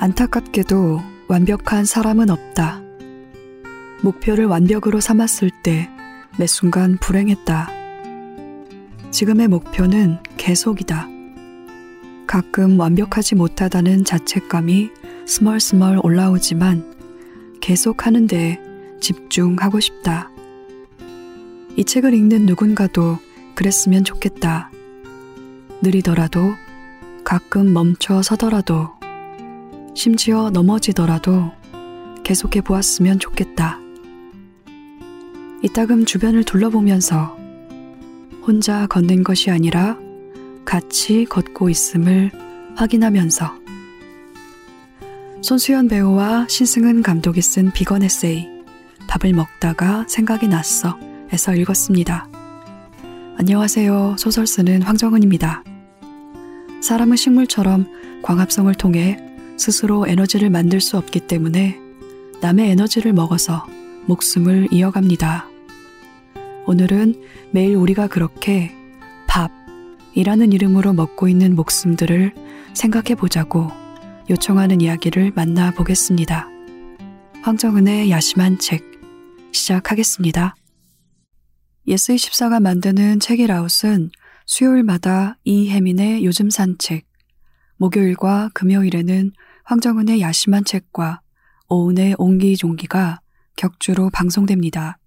[0.00, 2.82] 안타깝게도 완벽한 사람은 없다.
[4.02, 5.88] 목표를 완벽으로 삼았을 때
[6.38, 7.68] 매 순간 불행했다.
[9.10, 11.08] 지금의 목표는 계속이다.
[12.26, 14.90] 가끔 완벽하지 못하다는 자책감이
[15.26, 16.94] 스멀스멀 올라오지만
[17.60, 18.58] 계속 하는데
[19.00, 20.30] 집중하고 싶다.
[21.76, 23.18] 이 책을 읽는 누군가도
[23.54, 24.70] 그랬으면 좋겠다.
[25.82, 26.54] 느리더라도
[27.24, 28.88] 가끔 멈춰 서더라도
[30.02, 31.52] 심지어 넘어지더라도
[32.24, 33.78] 계속해 보았으면 좋겠다.
[35.62, 37.36] 이따금 주변을 둘러보면서
[38.46, 39.98] 혼자 걷는 것이 아니라
[40.64, 42.30] 같이 걷고 있음을
[42.76, 43.52] 확인하면서
[45.42, 48.48] 손수연 배우와 신승은 감독이 쓴 비건 에세이
[49.06, 50.98] 밥을 먹다가 생각이 났어
[51.30, 52.26] 에서 읽었습니다.
[53.36, 54.16] 안녕하세요.
[54.18, 55.62] 소설 쓰는 황정은입니다.
[56.80, 59.29] 사람은 식물처럼 광합성을 통해
[59.60, 61.78] 스스로 에너지를 만들 수 없기 때문에
[62.40, 63.66] 남의 에너지를 먹어서
[64.06, 65.46] 목숨을 이어갑니다.
[66.64, 68.74] 오늘은 매일 우리가 그렇게
[69.26, 72.32] 밥이라는 이름으로 먹고 있는 목숨들을
[72.72, 73.70] 생각해 보자고
[74.30, 76.48] 요청하는 이야기를 만나보겠습니다.
[77.42, 78.82] 황정은의 야심한 책
[79.52, 80.54] 시작하겠습니다.
[81.86, 84.10] 예스24가 만드는 책읽아웃은
[84.46, 87.04] 수요일마다 이혜민의 요즘 산책,
[87.76, 89.32] 목요일과 금요일에는
[89.70, 91.20] 황정은의 야심한 책과
[91.68, 93.20] 오은의 옹기종기가
[93.54, 94.98] 격주로 방송됩니다.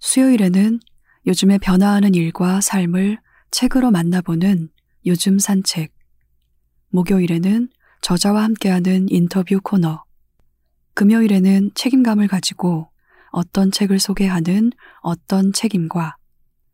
[0.00, 0.80] 수요일에는
[1.26, 3.18] 요즘의 변화하는 일과 삶을
[3.50, 4.70] 책으로 만나보는
[5.04, 5.92] 요즘 산책.
[6.92, 7.68] 목요일에는
[8.00, 10.02] 저자와 함께하는 인터뷰 코너.
[10.94, 12.88] 금요일에는 책임감을 가지고
[13.32, 16.16] 어떤 책을 소개하는 어떤 책임과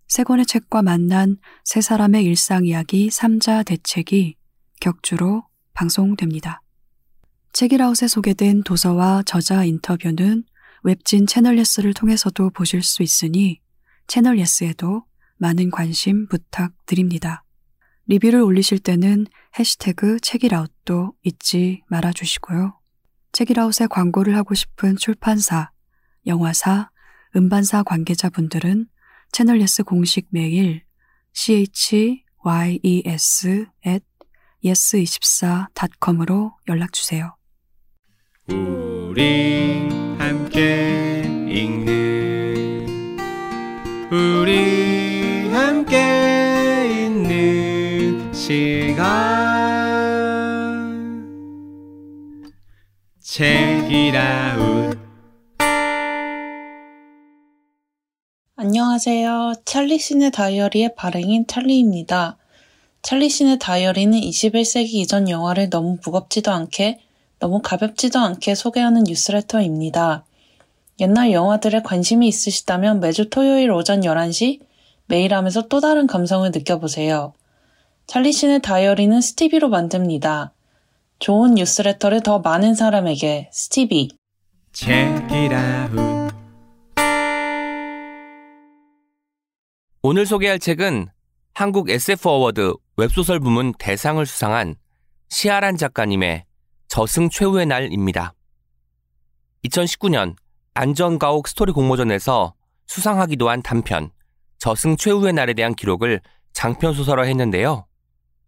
[0.07, 4.37] 세 권의 책과 만난 세 사람의 일상 이야기 3자 대책이
[4.81, 5.43] 격주로
[5.75, 6.63] 방송됩니다.
[7.53, 10.45] 책읽아웃에 소개된 도서와 저자 인터뷰는
[10.83, 13.61] 웹진 채널 예스를 통해서도 보실 수 있으니
[14.07, 15.05] 채널 예스에도
[15.37, 17.45] 많은 관심 부탁드립니다.
[18.07, 19.27] 리뷰를 올리실 때는
[19.59, 22.79] 해시태그 책읽아웃도 잊지 말아 주시고요.
[23.33, 25.71] 책읽아웃에 광고를 하고 싶은 출판사,
[26.27, 26.91] 영화사,
[27.37, 28.87] 음반사 관계자분들은
[29.33, 30.83] 채널 예스 공식 메일
[31.33, 31.95] chyes
[33.87, 34.05] at
[34.65, 37.40] yes24.com으로 연락주세요.
[38.53, 39.89] 우리
[40.19, 43.17] 함께 읽는
[44.11, 49.07] 우리 함께 있는 시간
[53.21, 54.99] 책이라웃
[58.57, 59.55] 안녕하세요.
[59.65, 62.37] 찰리신의 다이어리의 발행인 찰리입니다.
[63.03, 67.01] 찰리신의 다이어리는 21세기 이전 영화를 너무 무겁지도 않게
[67.41, 70.25] 너무 가볍지도 않게 소개하는 뉴스레터입니다.
[71.01, 74.61] 옛날 영화들에 관심이 있으시다면 매주 토요일 오전 11시
[75.07, 77.33] 메일함에서 또 다른 감성을 느껴보세요.
[78.07, 80.53] 찰리 신의 다이어리는 스티비로 만듭니다.
[81.19, 84.11] 좋은 뉴스레터를 더 많은 사람에게 스티비.
[84.73, 86.11] Check it out.
[90.03, 91.09] 오늘 소개할 책은
[91.55, 94.75] 한국 SF 어워드 웹소설 부문 대상을 수상한
[95.29, 96.45] 시아란 작가님의
[96.91, 98.35] 저승 최후의 날입니다.
[99.65, 100.35] 2019년
[100.75, 102.55] 안전가옥 스토리 공모전에서
[102.89, 104.11] 수상하기도 한 단편
[104.59, 106.21] 저승 최후의 날에 대한 기록을
[106.53, 107.87] 장편 소설화 했는데요.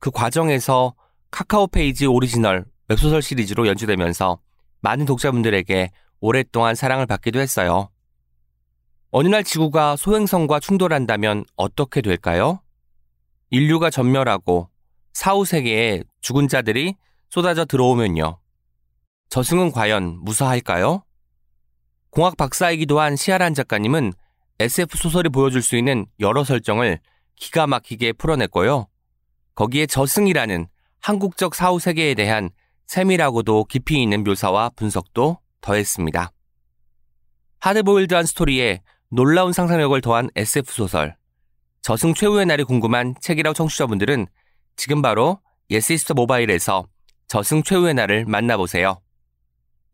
[0.01, 0.97] 그 과정에서
[1.31, 4.41] 카카오 페이지 오리지널 웹소설 시리즈로 연재되면서
[4.81, 7.91] 많은 독자분들에게 오랫동안 사랑을 받기도 했어요.
[9.13, 12.61] 어느 날 지구가 소행성과 충돌한다면 어떻게 될까요?
[13.51, 14.69] 인류가 전멸하고
[15.13, 16.97] 사후 세계에 죽은 자들이
[17.33, 18.39] 쏟아져 들어오면요.
[19.31, 21.03] 저승은 과연 무사할까요?
[22.11, 24.13] 공학 박사이기도 한 시아란 작가님은
[24.59, 27.01] SF 소설이 보여줄 수 있는 여러 설정을
[27.37, 28.87] 기가 막히게 풀어냈고요.
[29.55, 30.67] 거기에 저승이라는
[31.01, 32.51] 한국적 사후 세계에 대한
[32.87, 36.33] 세밀하고도 깊이 있는 묘사와 분석도 더했습니다.
[37.61, 41.17] 하드보일드한 스토리에 놀라운 상상력을 더한 SF 소설
[41.81, 44.27] 저승 최후의 날이 궁금한 책읽아웃 청취자분들은
[44.77, 45.41] 지금 바로
[45.71, 46.92] 예스24 모바일에서
[47.33, 49.01] 저승 최후의 날을 만나보세요.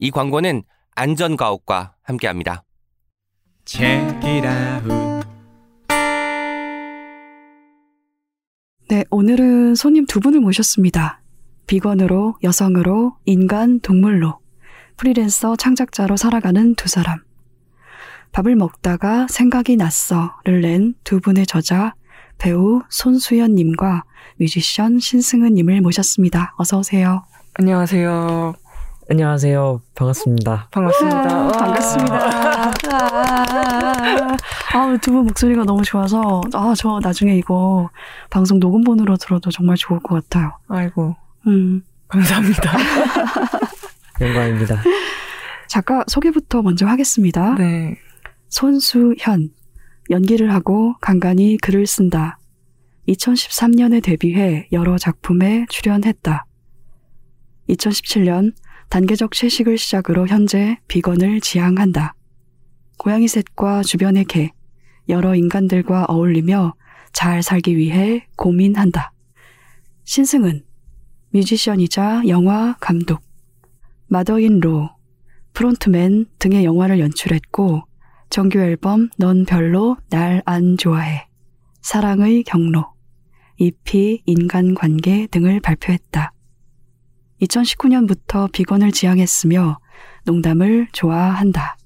[0.00, 0.64] 이 광고는
[0.96, 2.64] 안전가옥과 함께합니다.
[3.64, 5.24] Check it out.
[8.88, 11.22] 네, 오늘은 손님 두 분을 모셨습니다.
[11.68, 14.40] 비건으로, 여성으로, 인간, 동물로,
[14.96, 17.20] 프리랜서 창작자로 살아가는 두 사람.
[18.32, 21.94] 밥을 먹다가 생각이 났어를 낸 두 분의 저자,
[22.38, 24.02] 배우 손수연님과
[24.36, 26.54] 뮤지션 신승은님을 모셨습니다.
[26.56, 27.24] 어서 오세요.
[27.54, 28.54] 안녕하세요.
[29.10, 29.80] 안녕하세요.
[29.94, 30.68] 반갑습니다.
[30.70, 31.18] 반갑습니다.
[31.18, 32.72] 아, 반갑습니다.
[34.74, 37.88] 아, 두 분 목소리가 너무 좋아서, 아, 저 나중에 이거
[38.30, 40.52] 방송 녹음본으로 들어도 정말 좋을 것 같아요.
[40.68, 41.16] 아이고,
[41.46, 41.82] 음.
[42.08, 42.72] 감사합니다.
[44.20, 44.76] 영광입니다.
[45.68, 47.54] 작가 소개부터 먼저 하겠습니다.
[47.56, 47.96] 네.
[48.48, 49.50] 손수현.
[50.10, 52.37] 연기를 하고 간간히 글을 쓴다.
[53.08, 56.44] 2013년에 데뷔해 여러 작품에 출연했다.
[57.70, 58.54] 2017년
[58.90, 62.14] 단계적 채식을 시작으로 현재 비건을 지향한다.
[62.98, 64.50] 고양이 셋과 주변의 개,
[65.08, 66.74] 여러 인간들과 어울리며
[67.12, 69.12] 잘 살기 위해 고민한다.
[70.04, 70.64] 신승은
[71.30, 73.22] 뮤지션이자 영화 감독,
[74.06, 74.90] 마더인 로,
[75.52, 77.82] 프론트맨 등의 영화를 연출했고
[78.30, 81.26] 정규 앨범 넌 별로 날 안 좋아해,
[81.82, 82.97] 사랑의 경로,
[83.58, 86.32] EP 인간관계 등을 발표했다.
[87.42, 89.78] 2019년부터 비건을 지향했으며
[90.24, 91.76] 농담을 좋아한다.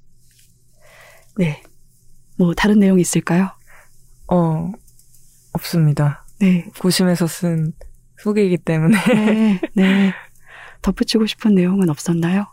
[1.37, 1.63] 네.
[2.39, 3.51] 뭐 다른 내용 있을까요?
[4.29, 4.71] 어,
[5.53, 6.25] 없습니다.
[6.41, 6.67] 네.
[6.79, 7.73] 고심해서 쓴
[8.19, 8.97] 소개이기 때문에.
[9.07, 9.61] 네.
[9.75, 10.13] 네.
[10.83, 12.47] 덧붙이고 싶은 내용은 없었나요?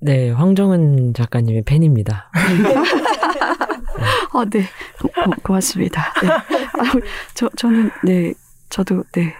[0.00, 2.30] 네, 황정은 작가님의 팬입니다.
[4.32, 4.64] 아, 네.
[5.00, 6.12] 고, 고, 고맙습니다.
[6.20, 6.28] 네.
[6.28, 6.92] 아,
[7.32, 8.34] 저, 저는, 네.
[8.74, 9.32] 저도, 네.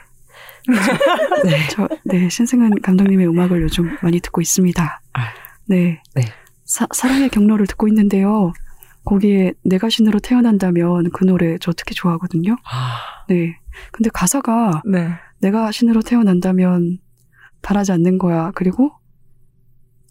[0.64, 0.70] 저,
[1.42, 2.28] 네, 저, 네.
[2.28, 5.00] 신승은 감독님의 음악을 요즘 많이 듣고 있습니다.
[5.12, 5.20] 아,
[5.66, 6.00] 네.
[6.14, 6.22] 네.
[6.64, 8.52] 사, 사랑의 경로를 듣고 있는데요.
[9.04, 12.56] 거기에 내가 신으로 태어난다면 그 노래 저 특히 좋아하거든요.
[12.64, 13.58] 아, 네.
[13.90, 15.08] 근데 가사가 네.
[15.40, 16.98] 내가 신으로 태어난다면
[17.60, 18.52] 바라지 않는 거야.
[18.54, 18.92] 그리고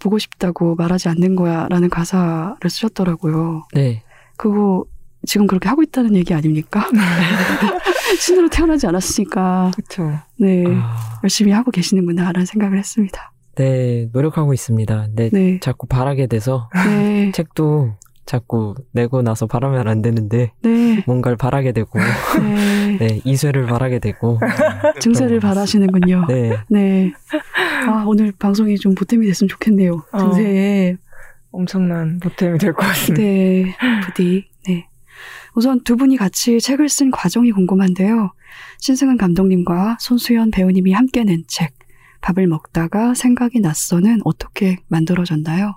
[0.01, 1.69] 보고 싶다고 말하지 않는 거야.
[1.69, 3.67] 라는 가사를 쓰셨더라고요.
[3.73, 4.03] 네.
[4.35, 4.83] 그거
[5.25, 6.87] 지금 그렇게 하고 있다는 얘기 아닙니까?
[8.19, 10.11] 신으로 태어나지 않았으니까, 그쵸.
[10.37, 10.63] 네.
[10.67, 12.31] 아, 열심히 하고 계시는구나.
[12.31, 13.31] 라는 생각을 했습니다.
[13.55, 15.07] 네, 노력하고 있습니다.
[15.15, 15.59] 네, 네.
[15.61, 17.31] 자꾸 바라게 돼서 네.
[17.35, 17.93] 책도
[18.25, 21.03] 자꾸 내고 나서 바라면 안 되는데 네.
[21.05, 21.99] 뭔가를 바라게 되고
[22.41, 22.97] 네.
[22.99, 24.39] 네, 이쇠를 바라게 되고
[25.01, 26.25] 증세를 바라시는군요.
[26.27, 27.11] 네, 네.
[27.87, 30.03] 아, 오늘 방송이 좀 보탬이 됐으면 좋겠네요.
[30.11, 30.17] 어.
[30.17, 30.95] 증세에.
[31.51, 33.21] 엄청난 보탬이 될 것 같습니다.
[33.23, 34.45] 네, 부디.
[34.67, 34.87] 네.
[35.55, 38.33] 우선 두 분이 같이 책을 쓴 과정이 궁금한데요.
[38.79, 41.73] 신승은 감독님과 손수연 배우님이 함께 낸 책,
[42.21, 45.75] 밥을 먹다가 생각이 났어는 어떻게 만들어졌나요?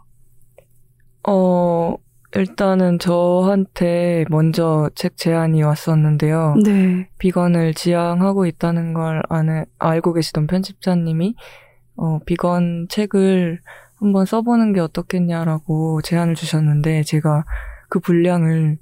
[1.29, 1.97] 어,
[2.35, 6.55] 일단은 저한테 먼저 책 제안이 왔었는데요.
[6.65, 7.09] 네.
[7.19, 11.35] 비건을 지향하고 있다는 걸 아는, 알고 계시던 편집자님이,
[11.97, 13.61] 어, 비건 책을
[13.97, 17.45] 한번 써보는 게 어떻겠냐라고 제안을 주셨는데, 제가
[17.89, 18.79] 그 분량을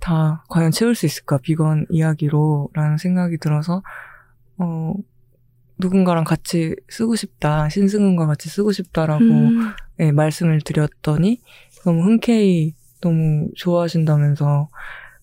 [0.00, 3.82] 다 과연 채울 수 있을까, 비건 이야기로, 라는 생각이 들어서,
[4.58, 4.94] 어,
[5.78, 11.40] 누군가랑 같이 쓰고 싶다, 신승은과 같이 쓰고 싶다라고 음, 네, 말씀을 드렸더니
[11.84, 14.68] 너무 흔쾌히 너무 좋아하신다면서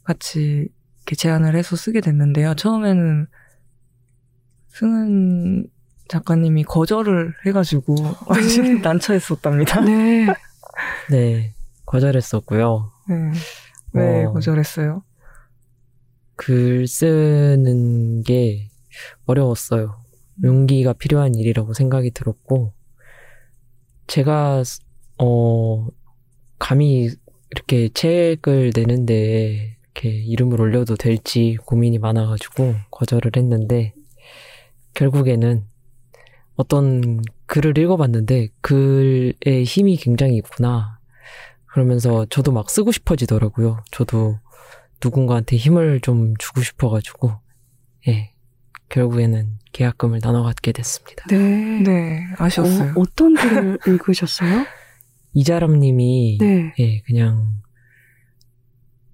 [0.03, 0.69] 같이
[0.99, 2.55] 이렇게 제안을 해서 쓰게 됐는데요.
[2.55, 3.27] 처음에는
[4.69, 5.67] 승은
[6.07, 7.95] 작가님이 거절을 해가지고
[8.27, 9.81] 완전 난처했었답니다.
[9.81, 10.27] 네.
[11.09, 11.53] 네,
[11.85, 12.91] 거절했었고요.
[13.09, 13.31] 네.
[13.95, 14.33] 왜 어.
[14.33, 15.03] 거절했어요?
[16.35, 18.69] 글 쓰는 게
[19.25, 19.95] 어려웠어요.
[20.43, 22.73] 용기가 필요한 일이라고 생각이 들었고,
[24.07, 24.63] 제가,
[25.17, 25.87] 어,
[26.59, 27.09] 감히
[27.51, 33.93] 이렇게 책을 내는데 이렇게 이름을 올려도 될지 고민이 많아가지고 거절을 했는데,
[34.93, 35.63] 결국에는
[36.57, 40.94] 어떤 글을 읽어봤는데, 글에 힘이 굉장히 있구나.
[41.75, 43.83] 그러면서 저도 막 쓰고 싶어지더라고요.
[43.91, 44.39] 저도
[45.03, 47.33] 누군가한테 힘을 좀 주고 싶어가지고,
[48.07, 48.31] 예.
[48.87, 51.25] 결국에는 계약금을 나눠 갖게 됐습니다.
[51.29, 51.81] 네.
[51.81, 52.93] 네, 아쉬웠어요.
[52.95, 54.65] 어, 떤 글을 읽으셨어요?
[55.33, 56.73] 이자람 님이, 네.
[56.79, 57.55] 예, 그냥,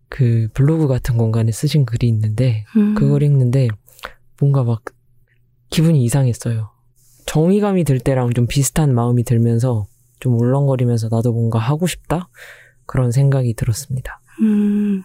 [0.07, 3.69] 그 블로그 같은 공간에 쓰신 글이 있는데, 음, 그걸 읽는데,
[4.39, 4.83] 뭔가 막,
[5.71, 6.69] 기분이 이상했어요.
[7.25, 9.87] 정의감이 들 때랑 좀 비슷한 마음이 들면서,
[10.21, 12.29] 좀 울렁거리면서 나도 뭔가 하고 싶다?
[12.85, 14.21] 그런 생각이 들었습니다.
[14.41, 15.03] 음,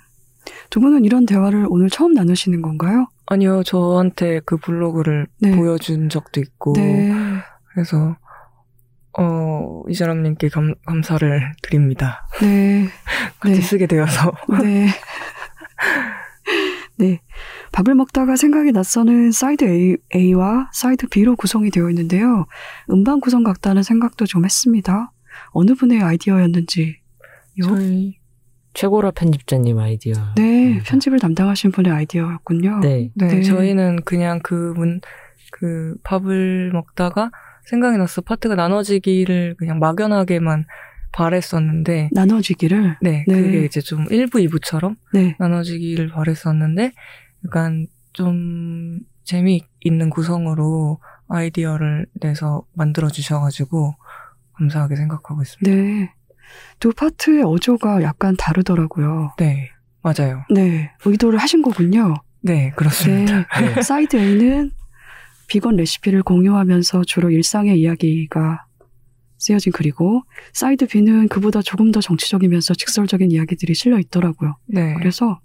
[0.70, 3.08] 두 분은 이런 대화를 오늘 처음 나누시는 건가요?
[3.26, 5.56] 아니요, 저한테 그 블로그를 네.
[5.56, 7.12] 보여준 적도 있고, 네.
[7.72, 8.16] 그래서,
[9.18, 12.28] 어, 이 사람님께 감, 감사를 드립니다.
[12.40, 12.86] 네.
[13.40, 13.60] 같이 네.
[13.60, 14.32] 쓰게 되어서.
[14.62, 14.86] 네.
[16.98, 17.20] 네.
[17.76, 22.46] 밥을 먹다가 생각이 났어는 사이드 A, A와 사이드 B로 구성이 되어 있는데요.
[22.90, 25.12] 음반 구성 같다는 생각도 좀 했습니다.
[25.50, 26.96] 어느 분의 아이디어였는지.
[27.58, 27.64] 요?
[27.64, 28.16] 저희,
[28.72, 30.14] 최고라 편집자님 아이디어.
[30.36, 32.80] 네, 편집을 담당하신 분의 아이디어였군요.
[32.80, 33.10] 네.
[33.14, 33.42] 네, 네.
[33.42, 35.02] 저희는 그냥 그분,
[35.52, 37.30] 그 밥을 먹다가
[37.66, 38.22] 생각이 났어.
[38.22, 40.64] 파트가 나눠지기를 그냥 막연하게만
[41.12, 42.96] 바랬었는데, 나눠지기를.
[43.02, 43.42] 네, 네.
[43.42, 45.36] 그게 이제 좀 1부, 2부처럼 네.
[45.38, 46.92] 나눠지기를 바랬었는데,
[47.46, 53.94] 약간 좀 재미있는 구성으로 아이디어를 내서 만들어 주셔가지고,
[54.54, 55.70] 감사하게 생각하고 있습니다.
[55.70, 56.12] 네.
[56.78, 59.32] 두 파트의 어조가 약간 다르더라고요.
[59.38, 59.70] 네,
[60.02, 60.44] 맞아요.
[60.50, 60.92] 네.
[61.04, 62.14] 의도를 하신 거군요.
[62.40, 63.46] 네, 그렇습니다.
[63.60, 63.82] 네.
[63.82, 64.70] 사이드 A는
[65.48, 68.64] 비건 레시피를 공유하면서 주로 일상의 이야기가
[69.38, 70.22] 쓰여진 글이고,
[70.52, 74.56] 사이드 B는 그보다 조금 더 정치적이면서 직설적인 이야기들이 실려 있더라고요.
[74.66, 75.40] 네, 그래서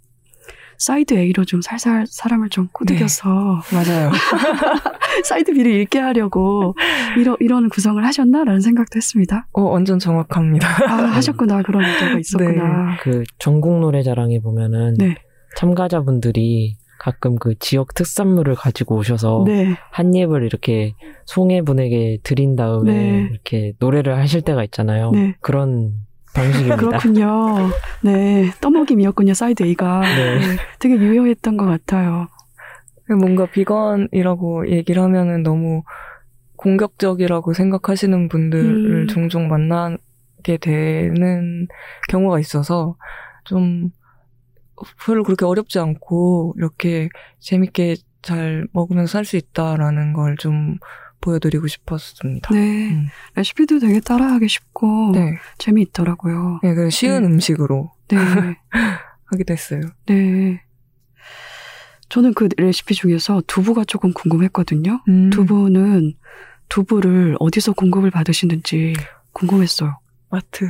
[0.82, 4.12] 사이드 A로 좀 살살 사람을 좀 꼬드겨서 맞아요.
[5.24, 6.74] 사이드 B를 읽게 하려고
[7.20, 9.48] 이러, 이런 구성을 하셨나라는 생각도 했습니다.
[9.52, 10.68] 어, 완전 정확합니다.
[10.90, 11.62] 아, 하셨구나.
[11.62, 12.98] 그런 의도가 있었구나.
[13.00, 15.16] 그 전국 노래자랑에 보면은 네.
[15.56, 19.76] 참가자분들이 가끔 그 지역 특산물을 가지고 오셔서 네.
[19.92, 20.96] 한 입을 이렇게
[21.26, 23.28] 송해 분에게 드린 다음에 네.
[23.30, 25.12] 이렇게 노래를 하실 때가 있잖아요.
[25.12, 25.36] 네.
[25.42, 25.94] 그런
[26.34, 26.76] 방식입니다.
[26.78, 27.70] 그렇군요.
[28.04, 28.50] 네.
[28.62, 30.02] 떠먹임이었군요, 사이드 A가.
[30.02, 30.40] 네.
[30.40, 32.28] 네, 되게 유효했던 것 같아요.
[33.20, 35.84] 뭔가 비건이라고 얘기를 하면은 너무
[36.56, 39.08] 공격적이라고 생각하시는 분들을 음.
[39.08, 41.68] 종종 만나게 되는
[42.08, 42.96] 경우가 있어서
[43.44, 43.90] 좀
[45.06, 47.10] 별로 그렇게 어렵지 않고 이렇게
[47.40, 50.78] 재밌게 잘 먹으면서 살 수 있다라는 걸 좀
[51.22, 52.54] 보여드리고 싶었습니다.
[52.54, 52.90] 네.
[52.90, 53.08] 음.
[53.36, 55.38] 레시피도 되게 따라하기 쉽고 네.
[55.58, 56.60] 재미있더라고요.
[56.64, 57.28] 네, 그 쉬운 네.
[57.28, 58.18] 음식으로 네.
[59.26, 59.82] 하기도 했어요.
[60.08, 60.62] 네.
[62.10, 65.02] 저는 그 레시피 중에서 두부가 조금 궁금했거든요.
[65.08, 65.30] 음.
[65.30, 66.14] 두부는
[66.68, 68.94] 두부를 어디서 공급을 받으시는지
[69.34, 69.98] 궁금했어요.
[70.30, 70.66] 마트.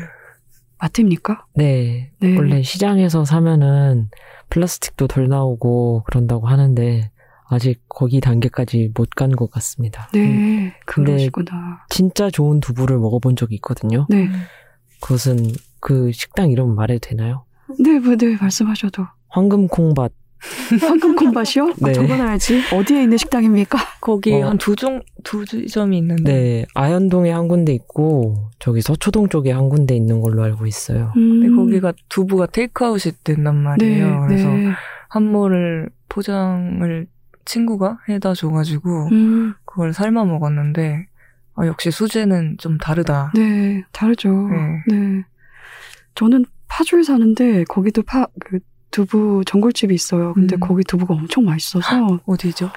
[0.79, 1.46] 마트입니까?
[1.55, 2.12] 네.
[2.20, 2.38] 네.
[2.38, 4.10] 원래 시장에서 사면은
[4.50, 7.10] 플라스틱도 덜 나오고 그런다고 하는데
[7.53, 10.08] 아직 거기 단계까지 못 간 것 같습니다.
[10.13, 10.20] 네.
[10.22, 11.86] 음, 근데- 그러시구나.
[11.89, 14.08] 진짜 좋은 두부를 먹어본 적이 있거든요.
[14.10, 14.29] 네.
[15.01, 15.38] 그것은
[15.81, 17.43] 그 식당 이름 말해도 되나요?
[17.79, 19.05] 네, 뭐, 네, 말씀하셔도.
[19.29, 20.13] 황금콩밭.
[20.81, 21.65] 황금 콩밭이요?
[21.84, 21.93] 아, 네.
[21.93, 22.62] 적어놔야지.
[22.74, 23.77] 어디에 있는 식당입니까?
[24.01, 24.48] 거기 어.
[24.50, 26.24] 한두 종, 두 지점이 있는데.
[26.34, 31.13] 네, 아현동에 한 군데 있고 저기 서초동 쪽에 한 군데 있는 걸로 알고 있어요.
[31.17, 31.41] 음.
[31.41, 34.25] 근데 거기가 두부가 테이크아웃이 된단 말이에요.
[34.27, 34.70] 그래서 네.
[35.10, 37.08] 한모를 포장을
[37.45, 41.07] 친구가 해다 줘가지고 음, 그걸 삶아 먹었는데
[41.55, 43.31] 아, 역시 수제는 좀 다르다.
[43.36, 44.29] 네, 다르죠.
[44.29, 44.83] 네.
[44.88, 45.24] 네.
[46.15, 48.60] 저는 파주에 사는데 거기도 파, 그,
[48.91, 50.33] 두부 전골집이 있어요.
[50.33, 50.60] 근데 음.
[50.60, 52.19] 거기 두부가 엄청 맛있어서.
[52.25, 52.69] 어디죠?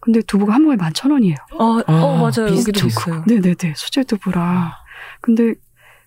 [0.00, 1.36] 근데 두부가 한 모에 11,000원이에요.
[1.58, 2.54] 아, 아, 어 맞아요.
[2.54, 3.24] 여기도 있어요.
[3.26, 3.74] 네네네.
[3.74, 4.76] 수제 두부라.
[5.22, 5.54] 근데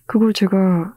[0.06, 0.95] 그걸 제가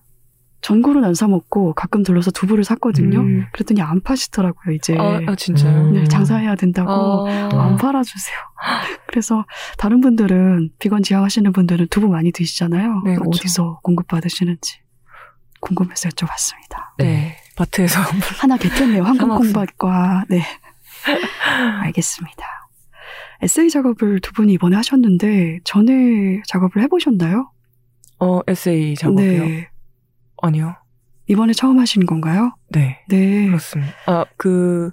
[0.61, 3.19] 전골은 안 사 먹고 가끔 들러서 두부를 샀거든요.
[3.19, 3.45] 음.
[3.53, 4.95] 그랬더니 안 파시더라고요, 이제.
[4.97, 5.81] 아, 아, 진짜요?
[5.89, 5.93] 음.
[5.93, 6.91] 네, 장사해야 된다고.
[7.29, 8.37] 아, 안 팔아주세요.
[9.07, 9.45] 그래서
[9.77, 13.01] 다른 분들은 비건 지향하시는 분들은 두부 많이 드시잖아요.
[13.05, 13.29] 네, 그쵸.
[13.29, 14.79] 어디서 공급 받으시는지
[15.61, 16.77] 궁금해서 여쭤봤습니다.
[16.97, 17.37] 네.
[17.57, 17.99] 마트에서
[18.39, 19.03] 하나 뱉었네요.
[19.03, 19.05] 사먹습니다.
[19.27, 20.41] 황금콩밥과 네
[21.83, 22.45] 알겠습니다.
[23.41, 27.51] 에세이 작업을 두 분이 이번에 하셨는데 전에 작업을 해보셨나요?
[28.19, 29.43] 어 에세이 작업이요.
[29.45, 29.69] 네.
[30.41, 30.75] 아니요.
[31.27, 32.53] 이번에 처음 하신 건가요?
[32.69, 32.99] 네.
[33.09, 33.45] 네.
[33.47, 33.91] 그렇습니다.
[34.07, 34.91] 아, 그,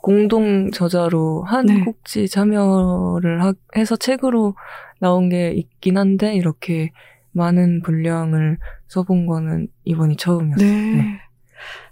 [0.00, 1.80] 공동 저자로 한 네.
[1.80, 4.54] 꼭지 참여를 하- 해서 책으로
[5.00, 6.90] 나온 게 있긴 한데, 이렇게
[7.32, 10.66] 많은 분량을 써본 거는 이번이 처음이었어요.
[10.66, 10.94] 네.
[10.96, 11.20] 네.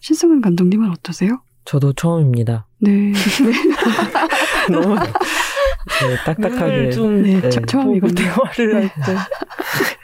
[0.01, 1.41] 신승은 감독님은 어떠세요?
[1.65, 2.67] 저도 처음입니다.
[2.81, 3.13] 네.
[4.71, 6.73] 너무 네, 딱딱하게.
[6.83, 7.41] 늘좀 네.
[7.41, 7.49] 네.
[7.51, 8.15] 처- 보고 처음이군요.
[8.15, 9.17] 대화를 할 때.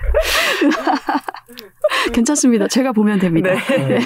[2.13, 2.69] 괜찮습니다.
[2.69, 3.51] 제가 보면 됩니다.
[3.53, 4.01] 네.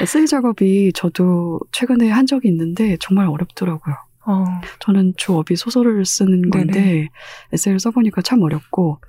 [0.00, 3.94] 에세이 작업이 저도 최근에 한 적이 있는데 정말 어렵더라고요.
[4.26, 4.44] 어,
[4.80, 7.08] 저는 주업이 소설을 쓰는 건데 네네.
[7.52, 9.00] 에세이를 써보니까 참 어렵고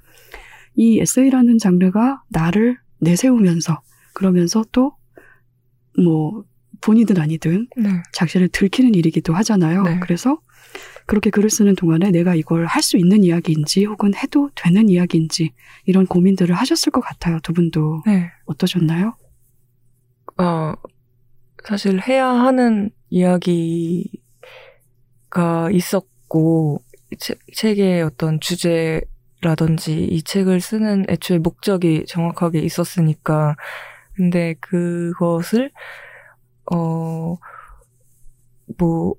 [0.75, 3.82] 이 에세이라는 장르가 나를 내세우면서
[4.13, 4.98] 그러면서 또
[5.98, 6.44] 뭐
[6.82, 7.89] 본이든 아니든 네.
[8.13, 9.84] 자신을 들키는 일이기도 하잖아요.
[9.84, 10.00] 네.
[10.00, 10.39] 그래서
[11.08, 15.52] 그렇게 글을 쓰는 동안에 내가 이걸 할 수 있는 이야기인지 혹은 해도 되는 이야기인지
[15.86, 17.40] 이런 고민들을 하셨을 것 같아요.
[17.42, 18.30] 두 분도 네.
[18.46, 19.16] 어떠셨나요?
[20.38, 20.74] 어,
[21.64, 24.12] 사실 해야 하는 이야기가
[25.72, 26.82] 있었고,
[27.20, 33.56] 책, 책의 어떤 주제라든지 이 책을 쓰는 애초에 목적이 정확하게 있었으니까,
[34.14, 35.72] 근데 그것을,
[36.72, 37.38] 어,
[38.78, 39.16] 뭐,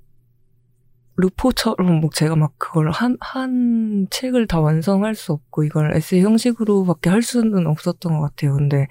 [1.19, 7.11] 루포처럼 뭐 제가 막 그걸 한, 한 책을 다 완성할 수 없고 이걸 에세이 형식으로밖에
[7.11, 8.55] 할 수는 없었던 것 같아요.
[8.55, 8.87] 근데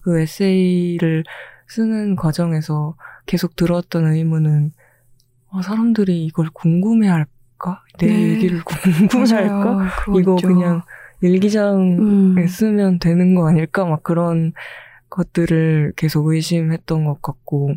[0.00, 1.24] 그 에세이를
[1.68, 4.72] 쓰는 과정에서 계속 들었던 의문은
[5.50, 7.82] 아, 사람들이 이걸 궁금해할 할까?
[7.98, 8.28] 내 네.
[8.30, 8.60] 얘기를?
[9.12, 9.88] 맞아요.
[10.04, 10.36] 그거 이거.
[10.36, 10.82] 그냥
[11.20, 12.46] 일기장에 음.
[12.46, 13.84] 쓰면 되는 거 아닐까?
[13.84, 14.52] 막 그런
[15.08, 17.74] 것들을 계속 의심했던 것 같고,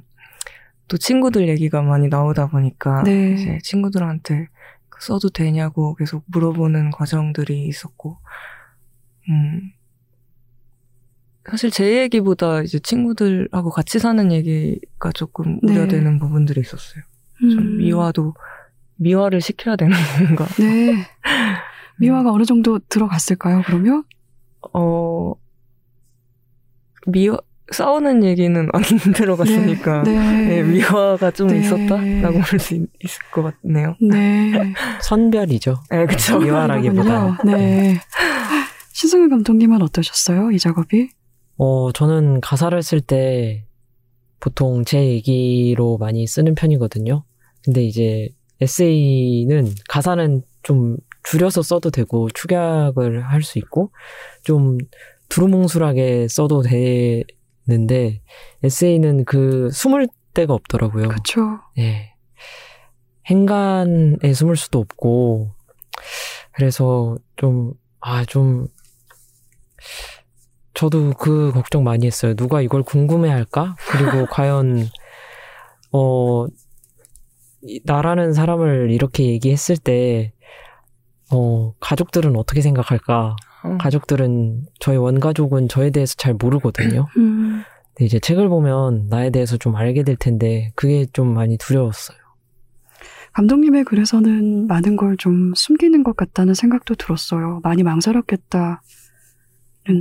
[0.89, 3.33] 또 친구들 얘기가 많이 나오다 보니까, 네.
[3.33, 4.47] 이제 친구들한테
[4.99, 8.17] 써도 되냐고 계속 물어보는 과정들이 있었고,
[9.29, 9.71] 음,
[11.49, 15.73] 사실 제 얘기보다 이제 친구들하고 같이 사는 얘기가 조금 네.
[15.73, 17.03] 우려되는 부분들이 있었어요.
[17.39, 17.77] 좀 음.
[17.77, 18.33] 미화도,
[18.95, 20.45] 미화를 시켜야 되는 건가?
[20.59, 21.05] 네.
[21.99, 24.03] 미화가 어느 정도 들어갔을까요, 그러면?
[24.73, 25.33] 어,
[27.07, 27.37] 미화,
[27.71, 28.81] 싸우는 얘기는 안
[29.13, 30.03] 들어갔으니까.
[30.03, 30.11] 네.
[30.47, 31.59] 네, 미화가 좀 네.
[31.59, 33.95] 있었다라고 볼 수 있을 것 같네요.
[34.01, 34.73] 네.
[35.01, 35.75] 선별이죠.
[35.91, 36.39] 네, 그쵸.
[36.39, 37.37] 미화라기보다.
[37.45, 37.99] 네.
[38.93, 41.09] 신승훈 감독님은 어떠셨어요, 이 작업이?
[41.57, 43.65] 어, 저는 가사를 쓸 때
[44.39, 47.23] 보통 제 얘기로 많이 쓰는 편이거든요.
[47.63, 48.29] 근데 이제
[48.61, 53.91] 에세이는 가사는 좀 줄여서 써도 되고 축약을 할 수 있고
[54.43, 54.77] 좀
[55.29, 57.23] 두루뭉술하게 써도 되
[57.69, 58.21] 는데
[58.63, 61.07] 에세이는 그 숨을 데가 없더라고요.
[61.09, 61.59] 그쵸.
[61.77, 62.13] 예.
[63.27, 65.51] 행간에 숨을 수도 없고,
[66.53, 68.67] 그래서 좀, 아, 좀,
[70.73, 72.33] 저도 그 걱정 많이 했어요.
[72.35, 73.75] 누가 이걸 궁금해 할까?
[73.89, 74.87] 그리고 과연,
[75.91, 76.45] 어,
[77.63, 80.33] 이- 나라는 사람을 이렇게 얘기했을 때,
[81.31, 83.35] 어, 가족들은 어떻게 생각할까?
[83.63, 83.77] 어.
[83.79, 87.07] 가족들은, 저희 원가족은 저에 대해서 잘 모르거든요.
[87.17, 87.63] 음.
[87.93, 92.17] 근데 이제 책을 보면 나에 대해서 좀 알게 될 텐데, 그게 좀 많이 두려웠어요.
[93.33, 97.59] 감독님의 글에서는 많은 걸 좀 숨기는 것 같다는 생각도 들었어요.
[97.63, 98.77] 많이 망설였겠다는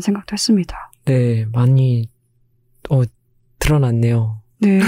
[0.00, 0.90] 생각도 했습니다.
[1.04, 2.08] 네, 많이,
[2.90, 3.02] 어,
[3.58, 4.40] 드러났네요.
[4.60, 4.80] 네.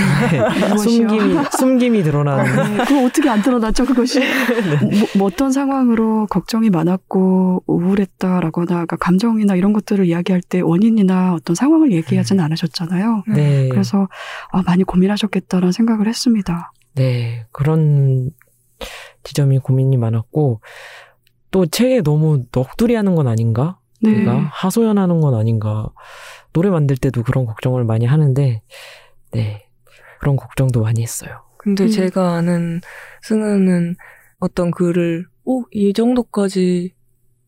[0.70, 1.08] 무엇이요?
[1.08, 2.76] 숨김이, 숨김이 드러나는.
[2.76, 4.18] 네, 그거 어떻게 안 드러났죠, 그것이?
[4.98, 11.54] 뭐, 뭐 어떤 상황으로 걱정이 많았고 우울했다라거나 그러니까 감정이나 이런 것들을 이야기할 때 원인이나 어떤
[11.54, 13.24] 상황을 얘기하지는 않으셨잖아요.
[13.28, 13.68] 네.
[13.68, 14.08] 그래서
[14.50, 16.72] 아, 많이 고민하셨겠다라는 생각을 했습니다.
[16.94, 18.30] 네, 그런
[19.22, 20.60] 지점이 고민이 많았고,
[21.50, 23.78] 또 책에 너무 넋두리 하는 건 아닌가?
[24.02, 24.12] 네.
[24.12, 25.88] 내가 하소연하는 건 아닌가?
[26.52, 28.62] 노래 만들 때도 그런 걱정을 많이 하는데,
[29.32, 29.68] 네,
[30.20, 31.42] 그런 걱정도 많이 했어요.
[31.58, 31.88] 근데 음.
[31.88, 32.80] 제가 아는
[33.22, 33.96] 승은은
[34.38, 36.94] 어떤 글을, 오, 이 정도까지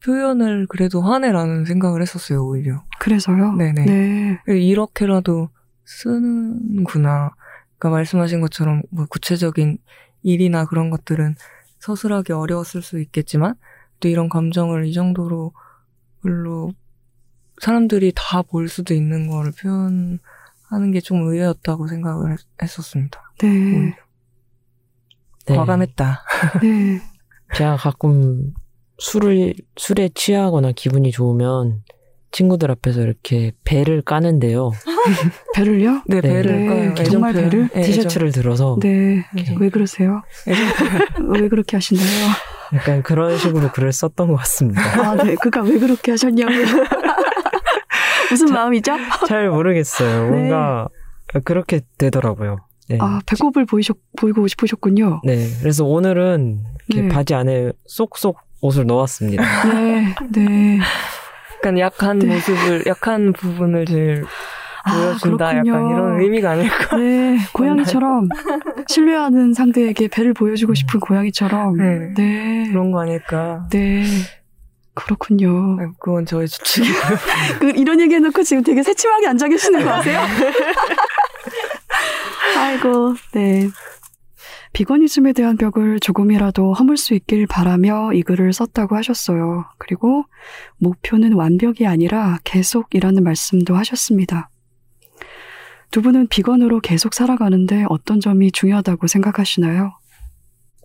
[0.05, 2.85] 표현을 그래도 하네라는 생각을 했었어요, 오히려.
[2.99, 3.85] 그래서 네네.
[3.85, 4.39] 네.
[4.47, 5.49] 이렇게라도
[5.85, 7.31] 쓰는구나.
[7.79, 9.79] 그러니까 말씀하신 것처럼 뭐 구체적인
[10.23, 11.35] 일이나 그런 것들은
[11.79, 13.55] 서술하기 어려웠을 수 있겠지만
[14.01, 15.53] 또 이런 감정을 이 정도로
[16.21, 16.73] 글로
[17.61, 20.19] 사람들이 다 볼 수도 있는 거를 표현
[20.73, 23.21] 하는 게 좀 의외였다고 생각을 했, 했었습니다.
[23.41, 23.49] 네.
[23.49, 23.95] 오히려.
[25.47, 25.57] 네.
[25.57, 26.23] 과감했다.
[26.63, 27.01] 네.
[27.55, 28.53] 제가 가끔
[28.99, 31.83] 술을, 술에 취하거나 기분이 좋으면
[32.31, 34.71] 친구들 앞에서 이렇게 배를 까는데요.
[35.55, 36.03] 배를요?
[36.07, 36.23] 네, 네.
[36.23, 36.91] 배를 네, 까요.
[36.93, 37.51] 애정 정말 표현.
[37.51, 37.69] 배를?
[37.75, 39.25] 네, 티셔츠를 들어서 네.
[39.39, 39.57] 애정.
[39.59, 40.23] 왜 그러세요?
[41.29, 42.07] 왜 그렇게 하시나요?
[42.75, 44.81] 약간 그런 식으로 글을 썼던 것 같습니다.
[45.11, 45.35] 아, 네.
[45.35, 46.65] 그니까 왜 그렇게 하셨냐고요.
[48.33, 48.97] 무슨 마음이죠?
[49.27, 50.25] 잘 모르겠어요.
[50.25, 50.31] 네.
[50.31, 50.89] 뭔가
[51.45, 52.59] 그렇게 되더라고요.
[52.89, 52.99] 네.
[53.01, 55.21] 아, 배꼽을 보이셨, 보이고 싶으셨군요.
[55.25, 55.47] 네.
[55.61, 57.09] 그래서 오늘은 이렇게 네.
[57.09, 59.43] 바지 안에 쏙쏙 옷을 넣었습니다.
[59.73, 60.79] 네, 네.
[61.59, 62.27] 약간 약한 네.
[62.27, 64.25] 모습을, 약한 부분을 제일
[64.85, 65.47] 아, 보여준다.
[65.51, 65.93] 약간 그렇군요.
[65.93, 66.97] 이런 의미가 아닐까.
[66.97, 68.29] 네, 고양이처럼
[68.89, 71.77] 신뢰하는 상대에게 배를 보여주고 싶은 고양이처럼.
[71.77, 72.15] 네.
[72.15, 73.67] 네, 그런 거 아닐까.
[73.71, 74.05] 네.
[74.95, 75.77] 그렇군요.
[75.77, 77.01] 네, 그건 저의 추측이고요.
[77.61, 80.21] 그, 이런 얘기 해놓고 지금 되게 새침하게 앉아 계시는 거 아세요?
[82.59, 83.71] 아이고, 네.
[84.73, 89.67] 비거니즘에 대한 벽을 조금이라도 허물 수 있길 바라며 이 글을 썼다고 하셨어요.
[89.79, 90.25] 그리고
[90.79, 94.49] 목표는 완벽이 아니라 계속이라는 말씀도 하셨습니다.
[95.91, 99.93] 두 분은 비건으로 계속 살아가는데 어떤 점이 중요하다고 생각하시나요?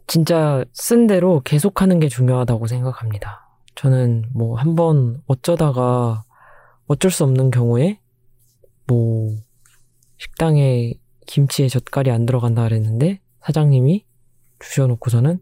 [0.06, 3.47] 진짜 쓴 대로 계속하는 게 중요하다고 생각합니다.
[3.78, 6.24] 저는 뭐 한 번 어쩌다가
[6.88, 8.00] 어쩔 수 없는 경우에
[8.88, 9.36] 뭐
[10.18, 10.94] 식당에
[11.28, 14.06] 김치에 젓갈이 안 들어간다 그랬는데 사장님이
[14.60, 15.40] 주셔놓고서는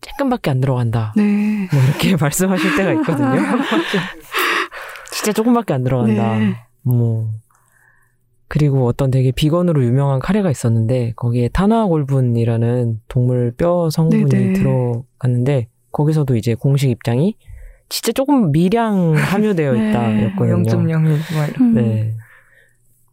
[0.00, 1.12] 조금밖에 안 들어간다.
[1.16, 1.68] 네.
[1.72, 3.34] 뭐 이렇게 말씀하실 때가 있거든요.
[5.12, 6.38] 진짜 조금밖에 안 들어간다.
[6.38, 6.54] 네.
[6.82, 7.30] 뭐
[8.46, 14.52] 그리고 어떤 되게 비건으로 유명한 카레가 있었는데 거기에 탄화골분이라는 동물 뼈 성분이 네네.
[14.54, 17.36] 들어갔는데 거기서도 이제 공식 입장이
[17.88, 19.90] 진짜 조금 미량 함유되어 네.
[19.90, 20.62] 있다였거든요.
[20.64, 21.36] 0.01.
[21.36, 21.68] 막 이런.
[21.68, 21.74] 음.
[21.74, 22.14] 네.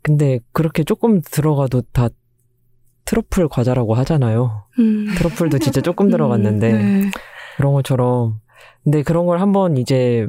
[0.01, 2.09] 근데 그렇게 조금 들어가도 다
[3.05, 4.65] 트러플 과자라고 하잖아요.
[4.79, 5.07] 음.
[5.15, 7.11] 트러플도 진짜 조금 들어갔는데 네.
[7.57, 8.39] 그런 것처럼
[8.83, 10.27] 근데 그런 걸 한번 이제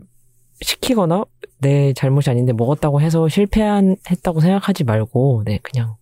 [0.60, 1.24] 시키거나
[1.58, 5.96] 내 잘못이 아닌데 먹었다고 해서 실패했다고 생각하지 말고 네 그냥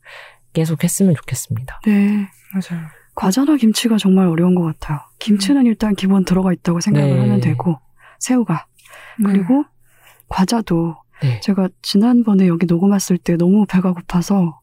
[0.53, 1.81] 계속 했으면 좋겠습니다.
[1.87, 2.29] 네.
[2.53, 2.87] 맞아요.
[3.17, 5.01] 과자나 김치가 정말 어려운 것 같아요.
[5.19, 7.21] 김치는 일단 기본 들어가 있다고 생각을 네.
[7.21, 7.79] 하면 되고,
[8.19, 8.67] 새우가.
[9.25, 9.65] 그리고
[10.29, 11.41] 과자도 네.
[11.41, 14.61] 제가 지난번에 여기 녹음 왔을 때 너무 배가 고파서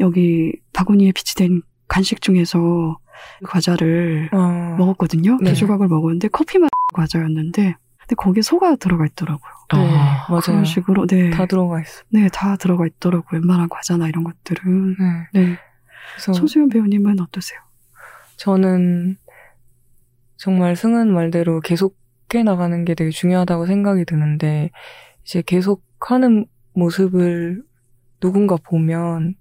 [0.00, 2.98] 여기 바구니에 비치된 간식 중에서
[3.44, 5.38] 과자를 어, 먹었거든요.
[5.40, 5.52] 네.
[5.52, 9.52] 두 조각을 먹었는데 커피 맛 과자였는데 근데 거기에 소가 들어가 있더라고요.
[9.74, 10.40] 네, 아, 맞아요.
[10.42, 11.30] 그런 식으로 네.
[11.30, 12.02] 다 들어가 있어.
[12.10, 13.40] 네, 다 들어가 있더라고요.
[13.40, 14.96] 웬만한 과자나 이런 것들은.
[15.32, 15.40] 네.
[15.40, 15.58] 네.
[16.12, 17.60] 그래서 손수연 배우님은 어떠세요?
[18.36, 19.16] 저는
[20.36, 21.98] 정말 승은 말대로 계속
[22.34, 24.70] 해 나가는 게 되게 중요하다고 생각이 드는데
[25.24, 27.62] 이제 계속 하는 모습을
[28.20, 29.34] 누군가 보면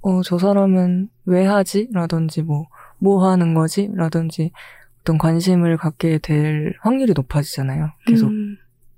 [0.00, 1.88] 어, 저 사람은 왜 하지?
[1.92, 2.66] 라든지 뭐,
[2.98, 3.90] 뭐 하는 거지?
[3.94, 4.52] 라든지
[5.00, 7.90] 어떤 관심을 갖게 될 확률이 높아지잖아요.
[8.06, 8.56] 계속 음,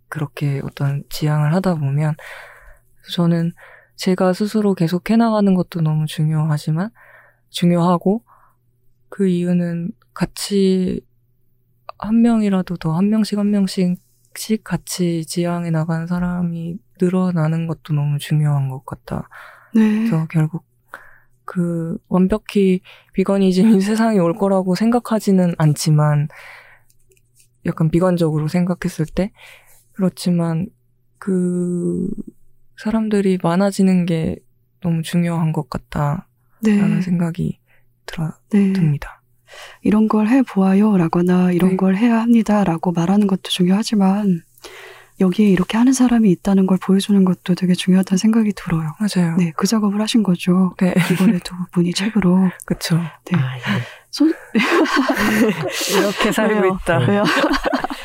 [0.09, 2.14] 그렇게 어떤 지향을 하다 보면
[3.14, 3.53] 저는
[3.96, 6.90] 제가 스스로 계속 해나가는 것도 너무 중요하지만
[7.50, 8.24] 중요하고
[9.09, 11.00] 그 이유는 같이
[12.00, 18.68] 한 명이라도 더 한 명씩 한 명씩씩 같이 지향해 나가는 사람이 늘어나는 것도 너무 중요한
[18.68, 19.28] 것 같다.
[19.74, 20.04] 네.
[20.04, 20.64] 그래서 결국
[21.44, 22.80] 그 완벽히
[23.12, 26.28] 비건이즘이 세상에 올 거라고 생각하지는 않지만
[27.66, 29.32] 약간 비관적으로 생각했을 때
[29.92, 30.68] 그렇지만
[31.18, 32.08] 그
[32.78, 34.36] 사람들이 많아지는 게
[34.80, 36.24] 너무 중요한 것 같다라는
[36.62, 37.00] 네.
[37.02, 37.58] 생각이
[38.06, 38.72] 들어 네.
[38.72, 39.19] 듭니다.
[39.82, 41.76] 이런 걸 해보아요 라거나 이런 네.
[41.76, 44.42] 걸 해야 합니다 라고 말하는 것도 중요하지만
[45.20, 48.94] 여기에 이렇게 하는 사람이 있다는 걸 보여주는 것도 되게 중요하다는 생각이 들어요.
[48.98, 49.36] 맞아요.
[49.36, 50.74] 네, 그 작업을 하신 거죠.
[50.78, 52.50] 네, 이번에 두 분이 책으로.
[52.64, 52.96] 그쵸.
[52.96, 53.38] 네.
[53.38, 53.62] 아, 예.
[54.10, 54.32] 손,
[55.98, 56.78] 이렇게 살고 왜요?
[56.82, 56.98] 있다.
[57.00, 57.24] 왜요?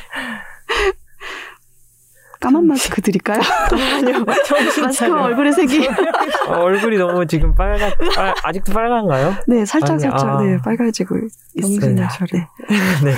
[2.46, 3.40] 까만 마스크 드릴까요?
[3.98, 5.22] 아니요, 정신 마스크와 차려.
[5.24, 5.88] 얼굴의 색이.
[6.48, 9.34] 어, 얼굴이 너무 지금 빨간, 빨- 아직도 빨간가요?
[9.48, 10.44] 네, 살짝 아니, 살짝 아.
[10.44, 11.16] 네, 빨개지고
[11.56, 12.08] 있습니다.
[12.10, 12.28] 차려.
[12.34, 12.46] 네.
[13.06, 13.12] 네.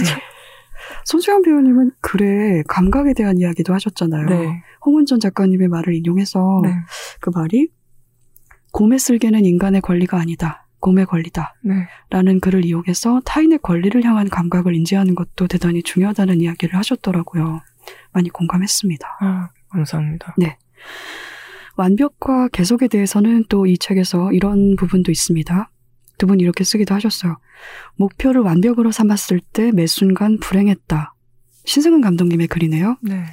[1.05, 4.25] 손수영 배우님은 글에 감각에 대한 이야기도 하셨잖아요.
[4.27, 4.63] 네.
[4.85, 6.69] 홍은전 작가님의 말을 인용해서 네.
[7.19, 7.69] 그 말이
[8.73, 10.67] 곰의 쓸개는 인간의 권리가 아니다.
[10.79, 11.55] 곰의 권리다.
[11.63, 11.73] 네.
[12.09, 17.61] 라는 글을 이용해서 타인의 권리를 향한 감각을 인지하는 것도 대단히 중요하다는 이야기를 하셨더라고요.
[18.11, 19.17] 많이 공감했습니다.
[19.21, 20.35] 아, 감사합니다.
[21.75, 25.69] 완벽과 계속에 대해서는 또 이 책에서 이런 부분도 있습니다.
[26.17, 27.37] 두 분 이렇게 쓰기도 하셨어요.
[27.95, 31.13] 목표를 완벽으로 삼았을 때 매 순간 불행했다.
[31.65, 32.97] 신승은 감독님의 글이네요.
[33.03, 33.23] 네.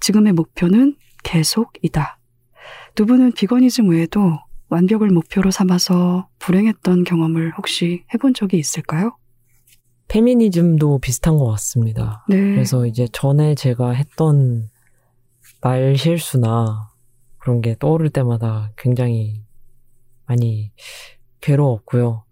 [0.00, 2.18] 지금의 목표는 계속이다.
[2.94, 4.38] 두 분은 비거니즘 외에도
[4.68, 9.16] 완벽을 목표로 삼아서 불행했던 경험을 혹시 해본 적이 있을까요?
[10.16, 12.24] 페미니즘도 비슷한 것 같습니다.
[12.26, 12.36] 네.
[12.36, 14.70] 그래서 이제 전에 제가 했던
[15.60, 16.88] 말 실수나
[17.36, 19.42] 그런 게 떠오를 때마다 굉장히
[20.24, 20.72] 많이
[21.42, 22.24] 괴로웠고요.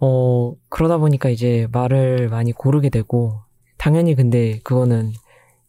[0.00, 3.42] 어, 그러다 보니까 이제 말을 많이 고르게 되고,
[3.76, 5.12] 당연히 근데 그거는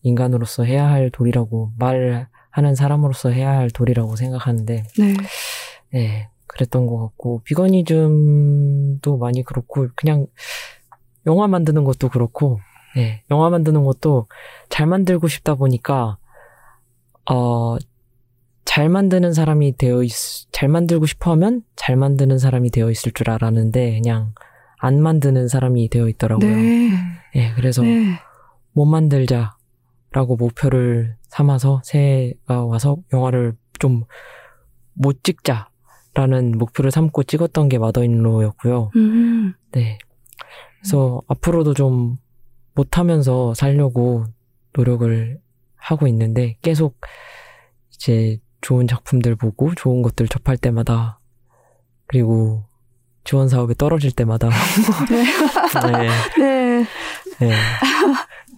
[0.04, 5.14] 인간으로서 해야 할 도리라고, 말하는 사람으로서 해야 할 도리라고 생각하는데, 네.
[5.92, 10.28] 네, 그랬던 것 같고, 비거니즘도 많이 그렇고, 그냥
[11.26, 12.60] 영화 만드는 것도 그렇고,
[12.96, 14.28] 네, 영화 만드는 것도
[14.70, 16.18] 잘 만들고 싶다 보니까,
[17.30, 17.78] 어,
[18.66, 20.12] 잘 만드는 사람이 되어 있,
[20.52, 24.34] 잘 만들고 싶어 하면 잘 만드는 사람이 되어 있을 줄 알았는데, 그냥
[24.78, 26.56] 안 만드는 사람이 되어 있더라고요.
[26.56, 26.90] 네.
[27.36, 28.20] 네, 그래서 네.
[28.72, 34.04] 못 만들자라고 목표를 삼아서 새해가 와서 영화를 좀
[35.00, 38.92] 못 찍자라는 목표를 삼고 찍었던 게 마더인로였고요.
[38.98, 39.54] 음.
[39.72, 39.98] 네.
[40.80, 42.18] 그래서 앞으로도 좀
[42.74, 44.26] 못하면서 살려고
[44.74, 45.40] 노력을
[45.76, 47.00] 하고 있는데 계속
[47.94, 51.20] 이제 좋은 작품들 보고 좋은 것들 접할 때마다
[52.08, 52.66] 그리고
[53.24, 54.50] 지원 사업에 떨어질 때마다
[55.86, 56.88] 네, 네.
[57.40, 57.54] 네.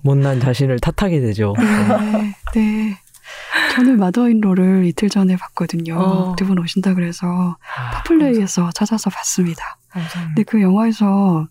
[0.04, 1.54] 못난 자신을 탓하게 되죠.
[1.58, 2.36] 네.
[2.56, 2.98] 네.
[3.76, 5.98] 저는 마더인로를 이틀 전에 봤거든요.
[5.98, 6.36] 어.
[6.36, 9.78] 두분 오신다 그래서 아, 파플레이에서 찾아서 봤습니다.
[9.90, 10.36] 감사합니다.
[10.36, 11.48] 근데 그 영화에서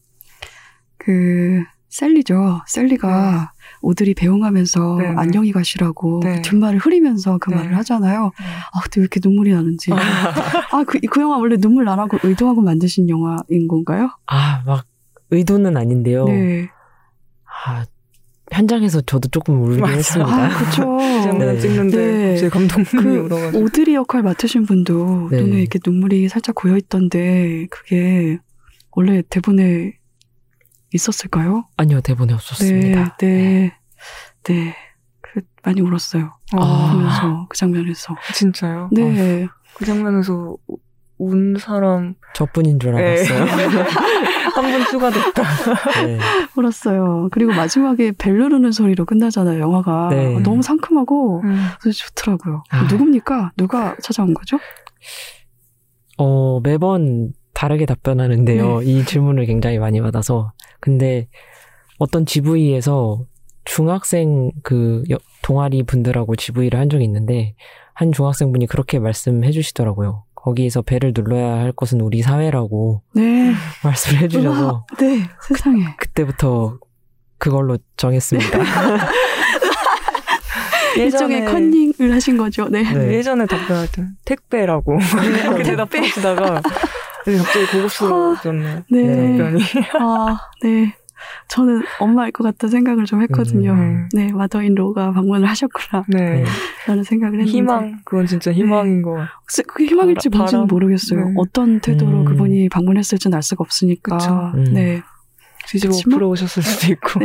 [1.00, 2.60] 그 셀리죠.
[2.66, 5.14] 셀리가 오드리 배웅하면서 네, 네.
[5.16, 6.42] 안녕히 가시라고 네.
[6.42, 7.56] 뒷말을 흐리면서 그 네.
[7.56, 8.30] 말을 하잖아요.
[8.38, 8.46] 네.
[8.72, 9.90] 아, 근데 왜 이렇게 눈물이 나는지.
[9.92, 14.10] 아, 그, 그 영화 원래 눈물 나라고 의도하고 만드신 영화인 건가요?
[14.26, 14.86] 아, 막
[15.30, 16.26] 의도는 아닌데요.
[16.26, 16.68] 네.
[17.66, 17.84] 아,
[18.52, 19.94] 현장에서 저도 조금 울긴 맞아.
[19.94, 20.32] 했습니다.
[20.32, 20.82] 아, 그쵸.
[21.24, 21.60] 장면 네.
[21.60, 22.36] 찍는데 네.
[22.36, 25.40] 제 감독님이 그 울어가지고 오드리 역할 맡으신 분도 네.
[25.40, 28.38] 눈에 이렇게 눈물이 살짝 고여 있던데 그게
[28.92, 29.99] 원래 대본에
[30.92, 31.64] 있었을까요?
[31.76, 33.16] 아니요, 대본에 없었습니다.
[33.18, 33.72] 네, 네,
[34.44, 34.74] 네.
[35.20, 36.32] 그 많이 울었어요.
[36.52, 38.14] 아, 보면서 그 장면에서.
[38.34, 38.88] 진짜요?
[38.92, 40.76] 네, 그 장면에서 우-
[41.22, 43.02] 운 사람 저뿐인 줄 네.
[43.02, 43.44] 알았어요.
[44.54, 45.42] 한분 추가됐다.
[46.06, 46.18] 네.
[46.56, 47.28] 울었어요.
[47.30, 49.60] 그리고 마지막에 벨 누르는 소리로 끝나잖아요.
[49.60, 50.40] 영화가 네.
[50.40, 51.66] 너무 상큼하고 음.
[51.92, 52.62] 좋더라고요.
[52.70, 52.82] 아.
[52.90, 53.52] 누굽니까?
[53.58, 54.58] 누가 찾아온 거죠?
[56.16, 58.80] 어, 매번 다르게 답변하는데요.
[58.80, 58.86] 네.
[58.86, 60.52] 이 질문을 굉장히 많이 받아서.
[60.80, 61.28] 근데
[61.98, 63.20] 어떤 GV에서
[63.66, 67.54] 중학생 그 여- 동아리 분들하고 GV를 한 적이 있는데
[67.92, 70.24] 한 중학생 분이 그렇게 말씀해 주시더라고요.
[70.34, 73.52] 거기에서 배를 눌러야 할 것은 우리 사회라고 네,
[73.84, 75.84] 말씀을 해 주셔서 우와, 네, 세상에.
[75.98, 76.78] 그 때부터
[77.36, 78.58] 그걸로 정했습니다.
[80.96, 82.70] 일종의 예전에- 컨닝을 하신 거죠.
[82.70, 82.82] 네.
[82.82, 83.12] 네.
[83.18, 84.96] 예전에 답변할 때 택배라고
[85.44, 86.62] 그렇게 대답하시다가
[87.24, 88.84] 갑자기 고급스러워졌네.
[88.90, 89.36] 네.
[89.38, 89.62] 답변이.
[90.00, 90.94] 아, 네.
[91.48, 93.72] 저는 엄마일 것 같다 생각을 좀 했거든요.
[93.72, 94.08] 음.
[94.14, 96.04] 네, 마더인로가 방문을 하셨구나.
[96.08, 96.44] 네.
[96.86, 97.50] 라는 생각을 했는데.
[97.58, 99.18] 희망 그건 진짜 희망인 거.
[99.42, 100.68] 혹시 그게 희망일지 바라- 뭔지는 바람?
[100.68, 101.24] 모르겠어요.
[101.26, 101.34] 네.
[101.36, 102.24] 어떤 태도로 음.
[102.24, 104.16] 그분이 방문했을지는 알 수가 없으니까.
[104.16, 104.52] 그쵸.
[104.54, 104.64] 음.
[104.72, 105.02] 네.
[105.70, 107.20] 뒤집어 엎으러 오셨을 수도 있고.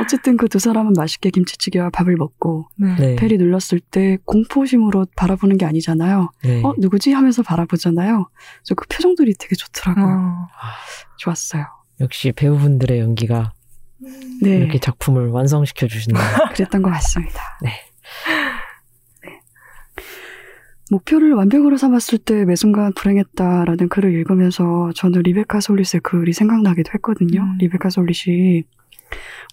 [0.00, 2.94] 어쨌든 그 두 사람은 맛있게 김치찌개와 밥을 먹고 네.
[2.96, 3.16] 네.
[3.16, 6.30] 벨이 눌렀을 때 공포심으로 바라보는 게 아니잖아요.
[6.42, 6.62] 네.
[6.64, 7.12] 어, 누구지?
[7.12, 8.28] 하면서 바라보잖아요.
[8.58, 10.06] 그래서 그 표정들이 되게 좋더라고요.
[10.06, 10.48] 어.
[11.18, 11.66] 좋았어요.
[12.00, 13.52] 역시 배우분들의 연기가
[14.42, 14.56] 네.
[14.56, 16.48] 이렇게 작품을 완성시켜 주신다.
[16.54, 17.40] 그랬던 것 같습니다.
[17.62, 17.70] 네.
[17.70, 18.49] 네.
[20.90, 27.42] 목표를 완벽으로 삼았을 때 매 순간 불행했다라는 글을 읽으면서 저는 리베카 솔릿의 글이 생각나기도 했거든요.
[27.42, 27.58] 음.
[27.58, 28.64] 리베카 솔릿이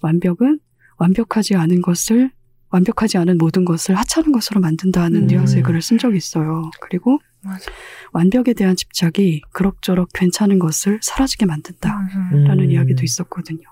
[0.02, 0.58] 완벽은
[0.98, 2.30] 완벽하지 않은 것을
[2.70, 5.26] 완벽하지 않은 모든 것을 하찮은 것으로 만든다는 음.
[5.28, 6.70] 뉘앙스의 글을 쓴 적이 있어요.
[6.80, 7.70] 그리고 맞아.
[8.12, 11.94] 완벽에 대한 집착이 그럭저럭 괜찮은 것을 사라지게 만든다.
[11.94, 12.18] 맞아.
[12.34, 12.44] 음.
[12.44, 13.62] 라는 이야기도 있었거든요.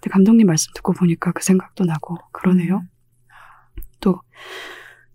[0.00, 2.84] 근데 감독님 말씀 듣고 보니까 그 생각도 나고 그러네요.
[4.00, 4.20] 또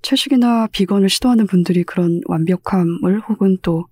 [0.03, 3.87] 채식이나 비건을 시도하는 분들이 그런 완벽함을 혹은 또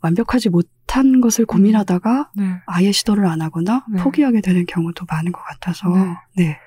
[0.00, 2.60] 완벽하지 못한 것을 고민하다가 네.
[2.66, 4.02] 아예 시도를 안 하거나 네.
[4.02, 6.16] 포기하게 되는 경우도 많은 것 같아서 네.
[6.36, 6.58] 네,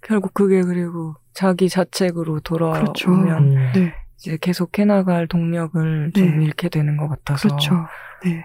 [0.00, 3.10] 결국 그게 그리고 자기 자책으로 돌아오면 그렇죠.
[3.10, 3.72] 음.
[3.74, 6.44] 네, 이제 계속 해나갈 동력을 좀 네.
[6.44, 7.48] 잃게 되는 것 같아서.
[7.48, 7.86] 그렇죠.
[8.24, 8.44] 네,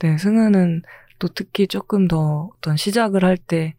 [0.00, 0.82] 네, 승은은
[1.18, 3.74] 또 특히 조금 더 어떤 시작을 할 때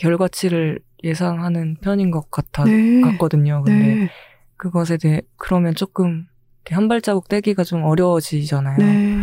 [0.00, 3.62] 결과치를 예상하는 편인 것 같아, 네, 같거든요.
[3.62, 4.10] 근데 네,
[4.56, 6.26] 그것에 대해, 그러면 조금
[6.64, 8.78] 이렇게 한 발자국 떼기가 좀 어려워지잖아요.
[8.78, 9.18] 네,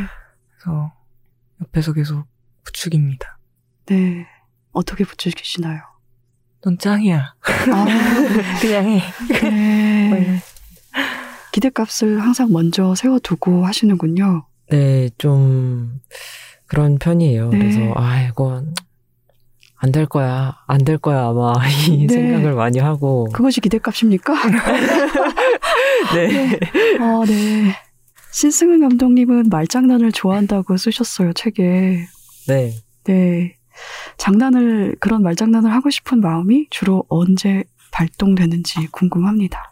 [0.54, 0.94] 그래서
[1.62, 2.26] 옆에서 계속
[2.64, 3.38] 부축입니다.
[3.88, 4.28] 네.
[4.72, 5.82] 어떻게 붙이시나요?
[6.64, 7.34] 넌 짱이야.
[7.74, 7.86] 아,
[8.62, 9.02] 그냥 해.
[9.42, 10.40] 네.
[11.52, 14.46] 기대값을 항상 먼저 세워두고 하시는군요.
[14.70, 16.00] 네, 좀
[16.68, 17.50] 그런 편이에요.
[17.50, 17.58] 네.
[17.58, 18.64] 그래서 아 이거
[19.84, 21.54] 안 될 거야, 안 될 거야 아마
[21.90, 22.14] 이 네.
[22.14, 23.28] 생각을 많이 하고.
[23.34, 24.34] 그것이 기대값입니까?
[26.14, 26.60] 네.
[27.00, 27.74] 아, 네.
[28.32, 32.06] 신승은 감독님은 말장난을 좋아한다고 쓰셨어요, 책에.
[32.48, 32.74] 네.
[33.06, 33.56] 네.
[34.18, 39.72] 장난을, 그런 말장난을 하고 싶은 마음이 주로 언제 발동되는지 궁금합니다.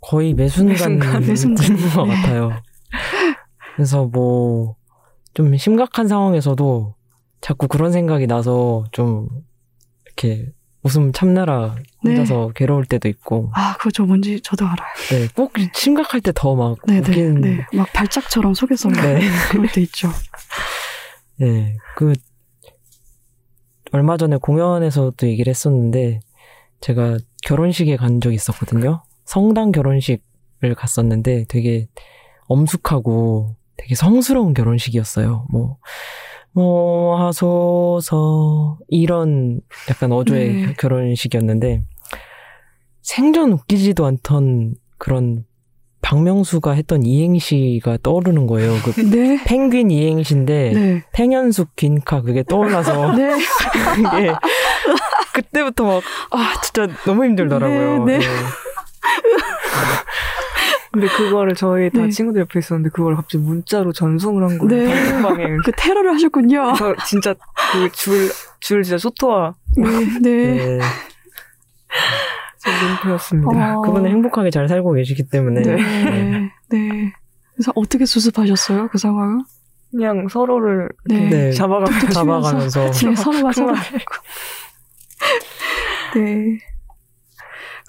[0.00, 1.26] 거의 매 순간 순간.
[1.26, 1.66] 매 순간.
[1.66, 2.14] 드는 것 네.
[2.14, 2.52] 같아요.
[3.74, 4.76] 그래서 뭐
[5.34, 6.94] 좀 심각한 상황에서도
[7.46, 9.28] 자꾸 그런 생각이 나서 좀
[10.04, 10.50] 이렇게
[10.82, 13.52] 웃음 참느라 혼자서 괴로울 때도 있고.
[13.54, 14.88] 아, 그거 저 뭔지 저도 알아요.
[15.10, 16.98] 네, 꼭 심각할 때 더막 네네.
[16.98, 17.40] 웃기는.
[17.42, 17.64] 네.
[17.72, 19.20] 막 발작처럼 속에서 네.
[19.52, 20.08] 그럴 때 있죠.
[21.38, 22.14] 네, 그
[23.92, 26.18] 얼마 전에 공연에서도 얘기를 했었는데
[26.80, 29.04] 제가 결혼식에 간 적이 있었거든요.
[29.24, 31.86] 성당 결혼식을 갔었는데 되게
[32.48, 35.46] 엄숙하고 되게 성스러운 결혼식이었어요.
[35.48, 35.78] 뭐,
[36.56, 40.74] 뭐 하소서 이런 약간 어조의 네.
[40.78, 41.82] 결혼식이었는데
[43.02, 45.44] 생전 웃기지도 않던 그런
[46.00, 48.72] 박명수가 했던 이행시가 떠오르는 거예요.
[48.82, 49.38] 그 네.
[49.44, 51.02] 펭귄 이행시인데 네.
[51.12, 53.36] 팽현숙 빈카 그게 떠올라서 네.
[53.94, 54.32] 그게
[55.34, 58.04] 그때부터 막 아 진짜 너무 힘들더라고요.
[58.06, 58.26] 네, 네.
[60.96, 62.08] 근데 그거를 저희 다 네.
[62.08, 64.88] 친구들 옆에 있었는데 그걸 갑자기 문자로 전송을 한 거예요.
[64.88, 64.94] 네.
[65.10, 65.44] 단톡방에.
[65.62, 66.72] 그 테러를 하셨군요.
[66.72, 68.30] 그래서 진짜 그 줄,
[68.60, 69.84] 줄 진짜 소토화 네.
[70.22, 70.54] 네.
[70.54, 70.80] 네.
[73.04, 73.78] 민폐였습니다.
[73.78, 73.82] 어.
[73.82, 75.74] 그분은 행복하게 잘 살고 계시기 때문에 네.
[75.76, 76.50] 네.
[76.70, 77.12] 네.
[77.54, 78.88] 그래서 어떻게 수습하셨어요?
[78.88, 79.42] 그 상황을?
[79.90, 81.16] 그냥 서로를 네.
[81.16, 81.52] 이렇게 네.
[81.52, 83.74] 잡아가면서 잡아가면서 네, 서로가 서로.
[86.14, 86.58] 네.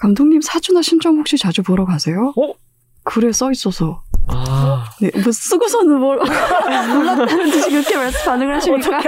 [0.00, 2.34] 감독님 사주나 신점 혹시 자주 보러 가세요?
[2.36, 2.67] 어?
[3.08, 4.02] 글에 써 있어서.
[4.30, 9.00] 아, 네, 뭐 쓰고서는 뭘 몰랐다는 듯이 그렇게 말씀 반응을 하시니까.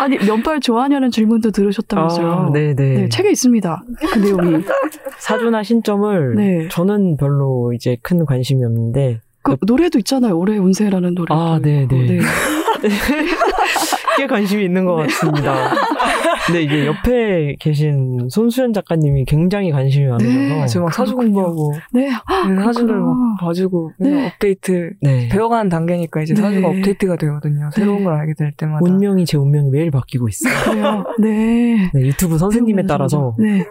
[0.00, 2.32] 아니, 면발 좋아하냐는 질문도 들으셨다면서요.
[2.32, 2.74] 아, 네네.
[2.74, 3.84] 네, 책에 있습니다.
[4.12, 4.64] 그 내용이.
[5.18, 6.68] 사주나 신점을 네.
[6.68, 10.36] 저는 별로 이제 큰 관심이 없는데 그 노래도 있잖아요.
[10.36, 11.32] 올해 운세라는 노래.
[11.32, 12.06] 아, 네, 네.
[12.06, 12.20] 네.
[14.16, 15.72] 꽤 관심이 있는 것 같습니다.
[16.46, 21.14] 근데 이게 옆에 계신 손수연 작가님이 굉장히 관심이 많으셔서 지금 막 사주.
[21.14, 22.10] 공부하고 네.
[22.64, 22.96] 사주를.
[22.98, 24.26] 막 봐주고 네.
[24.26, 25.28] 업데이트 네.
[25.28, 26.40] 배워가는 단계니까 이제 네.
[26.40, 27.70] 사주가 업데이트가 되거든요.
[27.72, 28.04] 새로운 네.
[28.04, 28.80] 걸 알게 될 때마다.
[28.82, 30.52] 운명이 제 운명이 매일 바뀌고 있어요.
[30.64, 31.04] 그래요.
[31.18, 31.90] 네.
[31.94, 33.64] 네, 유튜브 선생님에 따라서 네.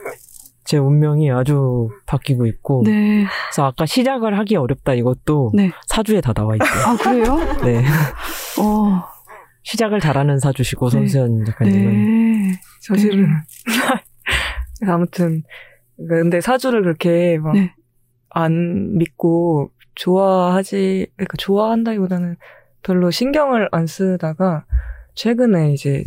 [0.72, 3.26] 제 운명이 아주 바뀌고 있고 네.
[3.48, 5.70] 그래서 아까 시작을 하기 어렵다 이것도 네.
[5.86, 6.86] 사주에 다 나와 있어요.
[6.86, 7.36] 아, 그래요?
[7.66, 7.84] 네.
[8.58, 9.04] 어.
[9.64, 10.92] 시작을 잘하는 사주시고 네.
[10.92, 12.62] 손수연 작가님은 네.
[12.80, 13.28] 사실은
[13.66, 14.00] 그래서
[14.94, 15.44] 아무튼
[16.08, 17.76] 근데 사주를 그렇게 막 네.
[18.30, 22.38] 안 믿고 좋아하지 그러니까 좋아한다기보다는
[22.82, 24.64] 별로 신경을 안 쓰다가
[25.16, 26.06] 최근에 이제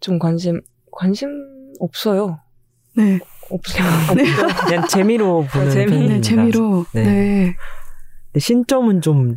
[0.00, 0.60] 좀 관심
[0.92, 1.30] 관심
[1.80, 2.38] 없어요.
[2.98, 3.18] 네.
[3.50, 3.84] 없어요.
[4.66, 6.14] 그냥 재미로 보는 재미- 편입니다.
[6.14, 6.86] 네, 재미로.
[6.92, 7.02] 네.
[7.04, 7.56] 네.
[8.32, 9.36] 근데 신점은 좀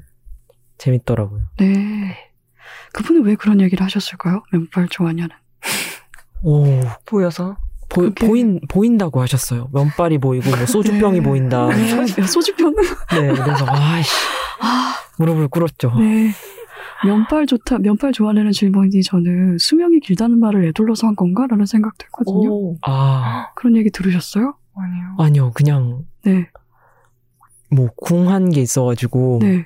[0.78, 1.42] 재밌더라고요.
[1.60, 2.18] 네.
[2.94, 4.44] 그분은 왜 그런 얘기를 하셨을까요?
[4.52, 5.30] 면발 좋아하냐는.
[6.44, 6.66] 오,
[7.06, 7.58] 보여서
[7.90, 9.70] 보, 그게- 보인 보인다고 하셨어요.
[9.74, 11.24] 면발이 보이고 뭐 소주병이 네.
[11.24, 11.68] 보인다.
[11.68, 12.06] 네.
[12.28, 12.74] 소주병.
[12.76, 14.12] 네, 그래서 아이씨
[14.62, 15.94] 아, 무릎을 꿇었죠.
[16.00, 16.32] 네.
[17.06, 22.50] 면발 좋다, 면발 좋아하는 질문이 저는 수명이 길다는 말을 애둘러서 한 건가라는 생각도 했거든요.
[22.52, 24.56] 오 아, 그런 얘기 들으셨어요?
[24.76, 25.16] 아니요.
[25.20, 26.50] 아니요, 그냥 네.
[27.70, 29.66] 뭐 궁한 게 있어가지고 네.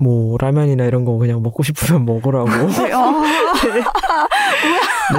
[0.00, 2.48] 뭐 라면이나 이런 거 그냥 먹고 싶으면 먹으라고.
[2.68, 2.92] 네.
[2.92, 3.22] 아,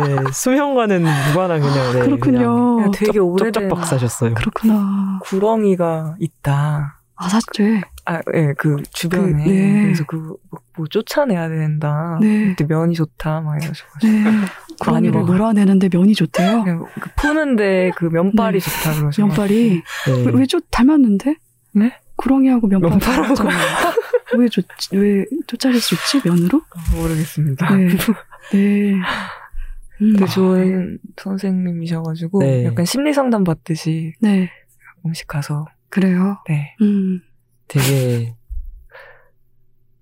[0.06, 2.76] 네, 수명과는 무관한 그냥 네, 그렇군요.
[2.78, 4.34] 그냥 되게 쩍- 오래된 쩍쩍박 사셨어요.
[4.36, 5.20] 그렇구나.
[5.24, 6.99] 구렁이가 있다.
[7.22, 7.82] 아, 사죄.
[8.06, 9.84] 아, 예, 그 주변에 그, 네.
[9.84, 12.18] 그래서 그뭐 쫓아내야 된다.
[12.22, 12.56] 네.
[12.56, 14.24] 그때 면이 좋다 막 이러셔가지고 네.
[14.80, 15.34] 구렁이를 먹어요.
[15.38, 16.64] 놀아내는데 면이 좋대요.
[16.64, 18.70] 그냥 그 푸는데 그 면발이 네.
[18.72, 19.26] 좋다 그러셔.
[19.26, 19.84] 면발이.
[20.08, 20.32] 네.
[20.34, 21.36] 왜좀 닮았는데?
[21.74, 22.00] 네?
[22.16, 23.36] 구렁이하고 면발 면발하고.
[23.36, 23.94] 닮았잖아요.
[24.38, 26.26] 왜 좋, 왜 쫓아낼 수 있지?
[26.26, 26.62] 면으로?
[26.96, 27.76] 모르겠습니다.
[27.76, 27.88] 네.
[28.54, 28.94] 네.
[30.02, 30.14] 음.
[30.14, 32.66] 되게 좋은 선생님이셔가지고 네.
[32.66, 34.50] 약간 심리 상담 받듯이 네.
[35.06, 36.38] 음식 가서 그래요.
[36.48, 36.76] 네.
[36.82, 37.22] 음.
[37.68, 38.36] 되게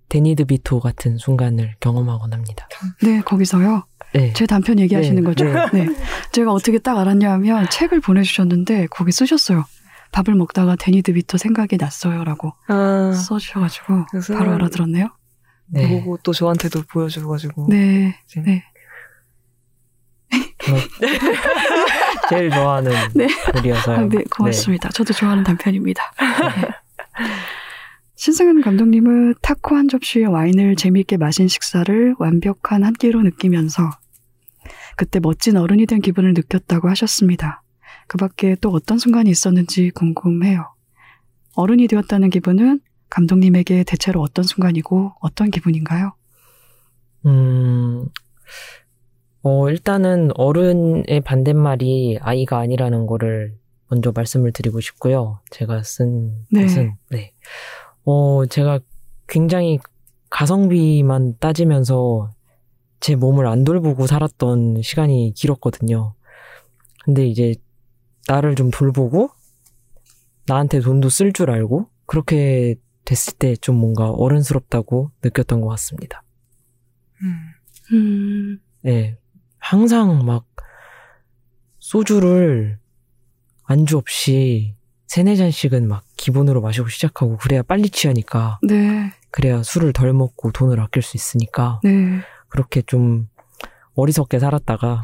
[0.10, 2.68] 데니 드 비토 같은 순간을 경험하곤 합니다.
[3.04, 3.86] 네, 거기서요.
[4.14, 4.32] 네.
[4.34, 5.46] 제 단편 얘기하시는 네, 거죠?
[5.46, 5.86] 네.
[5.86, 5.88] 네.
[6.32, 9.66] 제가 어떻게 딱 알았냐 하면 책을 보내주셨는데 거기 쓰셨어요.
[10.14, 15.10] 밥을 먹다가 데니 드 비토 생각이 났어요라고 아, 써주셔가지고 그래서 바로 알아들었네요.
[15.68, 15.90] 네.
[15.90, 18.18] 보고 또 저한테도 보여줘가지고 네.
[18.26, 18.64] 이제 네.
[22.30, 23.28] 제일 좋아하는 네.
[23.54, 23.98] 글이어서요.
[23.98, 24.90] 아, 네, 고맙습니다.
[24.90, 26.02] 저도 좋아하는 단편입니다.
[26.62, 26.68] 네.
[28.16, 33.92] 신승현 감독님은 타코 한 접시에 와인을 재미있게 마신 식사를 완벽한 한 끼로 느끼면서
[34.96, 37.62] 그때 멋진 어른이 된 기분을 느꼈다고 하셨습니다.
[38.08, 40.74] 그 밖에 또 어떤 순간이 있었는지 궁금해요.
[41.56, 46.14] 어른이 되었다는 기분은 감독님에게 대체로 어떤 순간이고 어떤 기분인가요?
[47.26, 48.06] 음,
[49.48, 53.58] 어, 일단은 어른의 반대말이 아이가 아니라는 거를
[53.88, 55.40] 먼저 말씀을 드리고 싶고요.
[55.52, 56.64] 제가 쓴 네.
[56.64, 57.32] 것은, 네.
[58.04, 58.82] 어, 제가
[59.26, 59.80] 굉장히
[60.30, 62.30] 가성비만 따지면서
[63.00, 66.14] 제 몸을 안 돌보고 살았던 시간이 길었거든요.
[67.06, 67.56] 근데 이제
[68.28, 69.30] 나를 좀 돌보고
[70.46, 76.24] 나한테 돈도 쓸 줄 알고 그렇게 됐을 때 좀 뭔가 어른스럽다고 느꼈던 것 같습니다.
[77.24, 77.54] 음,
[77.94, 79.16] 음, 네.
[79.70, 80.46] 항상 막
[81.80, 82.80] 소주를
[83.66, 84.76] 안주 없이
[85.08, 90.80] 세네 잔씩은 막 기본으로 마시고 시작하고 그래야 빨리 취하니까 네, 그래야 술을 덜 먹고 돈을
[90.80, 93.28] 아낄 수 있으니까 네, 그렇게 좀
[93.96, 95.02] 어리석게 살았다가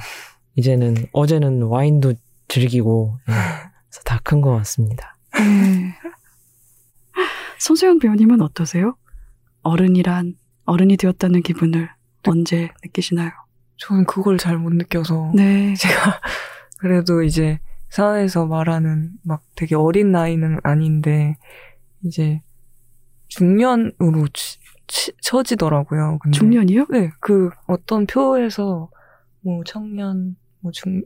[0.55, 2.13] 이제는 어제는 와인도
[2.47, 5.17] 즐기고 예, 그래서 다큰 것 같습니다.
[5.33, 5.93] 네.
[7.59, 8.95] 손수영 배우님은 어떠세요?
[9.63, 11.89] 어른이란 어른이 되었다는 기분을
[12.25, 13.42] 언제 느끼시나요?
[13.87, 16.19] 저는 그걸 잘 못 느껴서 네, 제가
[16.79, 17.59] 그래도 이제
[17.89, 21.35] 사회에서 말하는 막 되게 어린 나이는 아닌데
[22.03, 22.41] 이제
[23.27, 26.19] 중년으로 치- 치- 처지더라고요.
[26.21, 26.87] 근데 중년이요?
[26.89, 28.89] 네, 그 어떤 표에서
[29.41, 31.03] 뭐 청년, 뭐 중,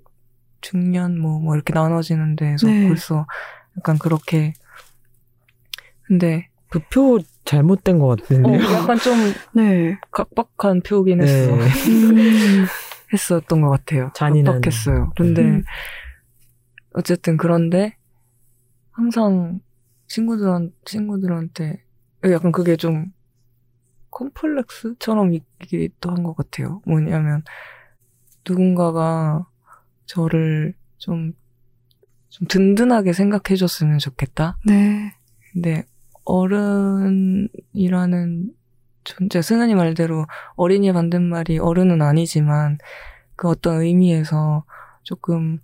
[0.61, 2.87] 중년, 뭐, 뭐 이렇게 나눠지는 데에서 네.
[2.87, 3.25] 벌써
[3.77, 4.53] 약간 그렇게.
[6.03, 8.61] 근데, 그 표 잘못된 것 어, 같은데요.
[8.73, 9.13] 약간 좀
[9.55, 9.97] 네.
[10.11, 11.25] 각박한 표긴 네.
[11.25, 11.53] 했어.
[11.89, 12.65] 음,
[13.13, 14.11] 했었던 것 같아요.
[14.13, 14.55] 잔인한.
[14.55, 15.11] 압박했어요.
[15.15, 15.63] 근데 음.
[16.93, 17.95] 어쨌든 그런데
[18.91, 19.59] 항상
[20.07, 21.83] 친구들한 친구들한테
[22.31, 23.13] 약간 그게 좀
[24.11, 26.81] 컴플렉스처럼 있기도 한 것 같아요.
[26.85, 27.43] 뭐냐면
[28.47, 29.45] 누군가가
[30.05, 31.33] 저를 좀,
[32.29, 34.57] 좀 든든하게 생각해줬으면 좋겠다.
[34.65, 35.13] 네.
[35.51, 35.85] 근데
[36.27, 37.49] 어른이라는
[39.05, 40.25] 존재, 승현이 말대로
[40.55, 42.77] 어린이의 반대말이 어른은 아니지만
[43.37, 44.65] 그 어떤 의미에서
[45.03, 45.59] 조금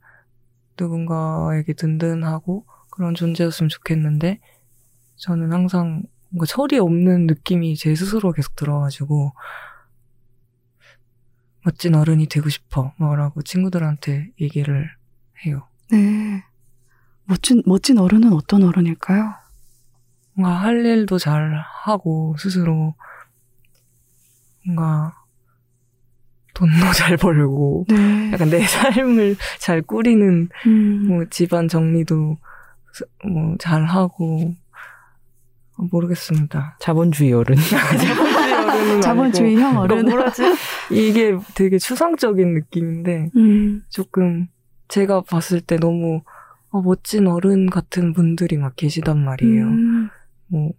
[0.79, 4.39] 누군가에게 든든하고 그런 존재였으면 좋겠는데
[5.17, 9.33] 저는 항상 뭔가 철이 없는 느낌이 제 스스로 계속 들어가지고
[11.65, 14.89] 멋진 어른이 되고 싶어 뭐라고 친구들한테 얘기를
[15.45, 15.67] 해요.
[15.91, 16.43] 네.
[17.25, 19.42] 멋진, 멋진 어른은 어떤 어른일까요?
[20.35, 22.95] 뭔가 할 일도 잘 하고 스스로
[24.65, 25.15] 뭔가
[26.53, 28.31] 돈도 잘 벌고 네.
[28.31, 31.07] 약간 내 삶을 잘 꾸리는 음.
[31.07, 32.37] 뭐 집안 정리도
[33.25, 34.53] 뭐 잘 하고
[35.75, 36.77] 어, 모르겠습니다.
[36.79, 37.55] 자본주의 어른.
[39.01, 40.05] 자본주의 형 어른.
[40.05, 40.43] 뭐라지?
[40.91, 43.83] 이게 되게 추상적인 느낌인데 음.
[43.89, 44.47] 조금
[44.87, 46.21] 제가 봤을 때 너무
[46.69, 49.65] 어, 멋진 어른 같은 분들이 막 계시단 말이에요.
[49.65, 50.09] 음.
[50.53, 50.71] 뭐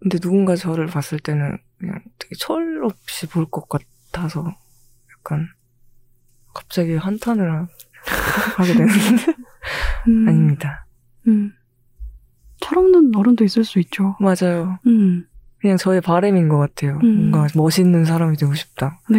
[0.00, 4.54] 근데 누군가 저를 봤을 때는 그냥 되게 철없이 볼 것 같아서
[5.18, 5.46] 약간
[6.54, 7.66] 갑자기 한탄을 하-
[8.56, 8.92] 하게 되는데
[10.08, 10.28] 음.
[10.28, 10.86] 아닙니다.
[11.28, 11.52] 음.
[12.60, 14.16] 철없는 어른도 있을 수 있죠.
[14.20, 14.78] 맞아요.
[14.86, 15.26] 음.
[15.58, 16.98] 그냥 저의 바램인 것 같아요.
[17.02, 17.30] 음.
[17.30, 19.00] 뭔가 멋있는 사람이 되고 싶다.
[19.10, 19.18] 네.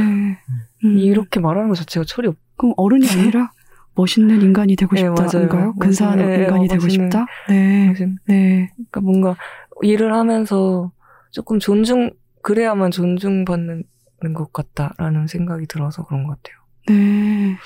[0.84, 0.98] 음.
[0.98, 2.38] 이렇게 말하는 것 자체가 철이 없.
[2.58, 3.52] 그럼 어른이 아니라
[3.96, 5.74] 멋있는 인간이 되고 네, 싶다인가요?
[5.76, 7.26] 근사한 네, 인간이 어, 되고 멋있는- 싶다?
[7.50, 7.92] 네.
[7.94, 8.72] 멋있는- 네.
[8.76, 9.36] 그러니까 뭔가
[9.82, 10.92] 일을 하면서
[11.32, 12.12] 조금 존중
[12.42, 13.84] 그래야만 존중받는
[14.34, 16.62] 것 같다라는 생각이 들어서 그런 것 같아요.
[16.88, 17.58] 네.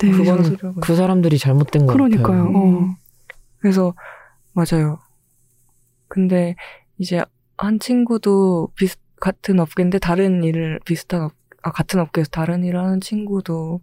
[0.00, 0.10] 네.
[0.10, 2.26] 그건 그 사람들이 잘못된 것 그러니까요.
[2.26, 2.58] 같아요.
[2.58, 2.64] 어.
[2.80, 2.94] 음.
[3.58, 3.94] 그래서
[4.52, 4.98] 맞아요.
[6.08, 6.56] 근데
[6.98, 7.24] 이제
[7.56, 13.00] 한 친구도 비슷 같은 업계인데 다른 일을 비슷한 업, 아 같은 업계에서 다른 일을 하는
[13.00, 13.80] 친구도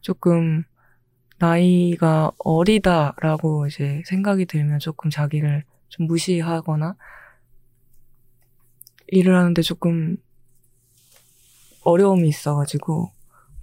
[0.00, 0.64] 조금
[1.38, 6.96] 나이가 어리다라고 이제 생각이 들면 조금 자기를 좀 무시하거나
[9.08, 10.16] 일을 하는데 조금
[11.84, 13.10] 어려움이 있어가지고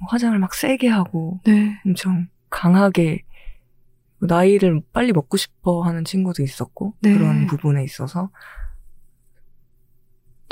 [0.09, 1.81] 화장을 막 세게 하고 네.
[1.85, 3.23] 엄청 강하게
[4.19, 7.13] 나이를 빨리 먹고 싶어 하는 친구도 있었고 네.
[7.13, 8.29] 그런 부분에 있어서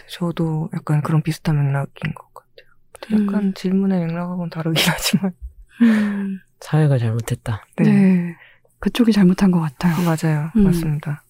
[0.09, 2.67] 저도 약간 그런 비슷한 맥락인 것 같아요.
[2.93, 3.53] 근데 약간 음.
[3.53, 5.33] 질문의 맥락하고는 다르긴 하지만
[5.81, 6.39] 음.
[6.59, 7.65] 사회가 잘못했다.
[7.77, 8.35] 네, 네.
[8.79, 9.95] 그쪽이 잘못한 것 같아요.
[10.03, 10.63] 맞아요, 음.
[10.63, 11.23] 맞습니다.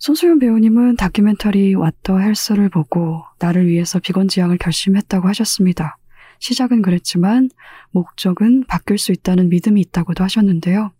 [0.00, 5.98] 손수연 배우님은 다큐멘터리 왓더 헬스를 보고 나를 위해서 비건 지향을 결심했다고 하셨습니다.
[6.38, 7.50] 시작은 그랬지만
[7.90, 10.92] 목적은 바뀔 수 있다는 믿음이 있다고도 하셨는데요.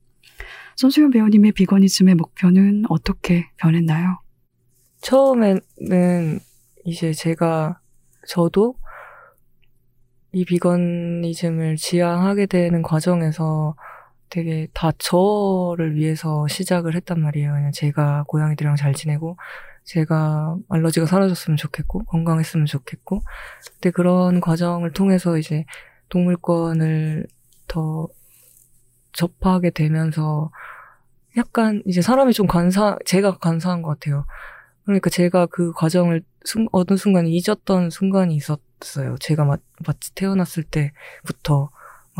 [0.76, 4.18] 손수연 배우님의 비건이즘의 목표는 어떻게 변했나요?
[5.00, 5.60] 처음에는
[6.84, 7.80] 이제 제가
[8.28, 8.74] 저도
[10.32, 13.76] 이 비건이즘을 지향하게 되는 과정에서
[14.30, 17.52] 되게 다 저를 위해서 시작을 했단 말이에요.
[17.52, 19.36] 그냥 제가 고양이들이랑 잘 지내고,
[19.84, 23.22] 제가 알러지가 사라졌으면 좋겠고, 건강했으면 좋겠고,
[23.74, 25.64] 근데 그런 과정을 통해서 이제
[26.08, 27.26] 동물권을
[27.66, 28.08] 더
[29.12, 30.50] 접하게 되면서
[31.36, 34.24] 약간 이제 사람이 좀 간사, 제가 간사한 것 같아요.
[34.84, 39.16] 그러니까 제가 그 과정을 순, 어느 순간 잊었던 순간이 있었어요.
[39.20, 39.56] 제가 마,
[39.86, 41.70] 마치 태어났을 때부터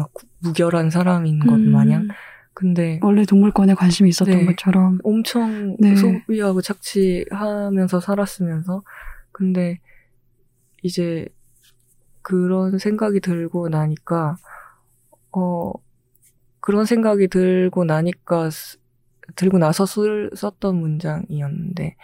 [0.01, 2.09] 막 무결한 사람인 것 음, 마냥.
[2.55, 4.47] 근데 원래 동물권에 관심이 있었던 네.
[4.47, 4.99] 것처럼.
[5.05, 5.95] 엄청 네.
[5.95, 8.83] 소비하고 착취하면서 살았으면서
[9.33, 9.81] 근데
[10.83, 11.27] 이제
[12.23, 14.37] 그런 생각이 들고 나니까
[15.33, 15.73] 어
[16.61, 18.79] 그런 생각이 들고 나니까 쓰-
[19.37, 21.97] 들고 나서 쓸, 썼던 문장이었는데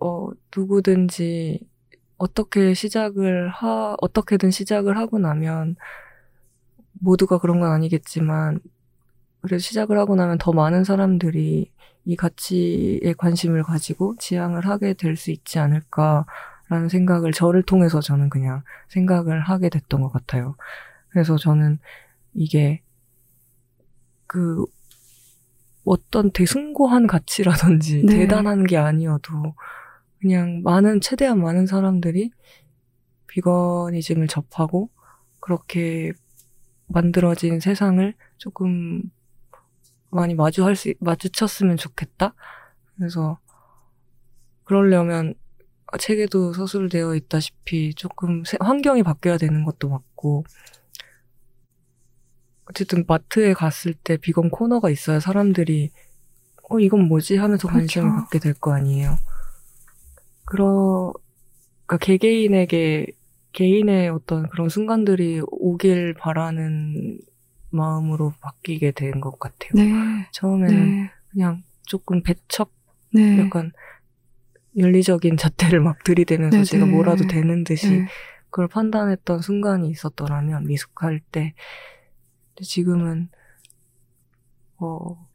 [0.00, 1.60] 어 누구든지
[2.16, 5.76] 어떻게 시작을 하 어떻게든 시작을 하고 나면
[7.00, 8.60] 모두가 그런 건 아니겠지만
[9.40, 11.70] 그래도 시작을 하고 나면 더 많은 사람들이
[12.04, 18.62] 이 가치에 관심을 가지고 지향을 하게 될 수 있지 않을까라는 생각을 저를 통해서 저는 그냥
[18.88, 20.56] 생각을 하게 됐던 것 같아요.
[21.10, 21.78] 그래서 저는
[22.34, 22.82] 이게
[24.26, 24.64] 그
[25.84, 28.18] 어떤 대숭고한 가치라든지 네.
[28.18, 29.54] 대단한 게 아니어도
[30.20, 32.30] 그냥 많은 최대한 많은 사람들이
[33.28, 34.90] 비건이즘을 접하고
[35.40, 36.12] 그렇게
[36.88, 39.02] 만들어진 세상을 조금
[40.10, 42.34] 많이 마주할 수, 마주쳤으면 좋겠다.
[42.96, 43.38] 그래서
[44.64, 45.34] 그러려면
[45.98, 50.44] 책에도 서술되어 있다시피 조금 세- 환경이 바뀌어야 되는 것도 맞고
[52.66, 55.90] 어쨌든 마트에 갔을 때 비건 코너가 있어야 사람들이
[56.70, 58.22] 어 이건 뭐지 하면서 관심을 그렇죠.
[58.24, 59.16] 갖게 될 거 아니에요.
[60.44, 61.12] 그러
[61.86, 63.06] 그러니까 개개인에게
[63.52, 67.18] 개인의 어떤 그런 순간들이 오길 바라는
[67.70, 69.70] 마음으로 바뀌게 된 것 같아요.
[69.74, 70.28] 네.
[70.32, 71.10] 처음에는 네.
[71.30, 72.72] 그냥 조금 배척
[73.12, 73.38] 네.
[73.38, 73.72] 약간
[74.76, 76.64] 윤리적인 잣대를 막 들이대면서 네네.
[76.64, 78.06] 제가 뭐라도 되는 듯이 네.
[78.50, 81.54] 그걸 판단했던 순간이 있었더라면 미숙할 때
[82.62, 83.28] 지금은
[84.78, 85.28] 어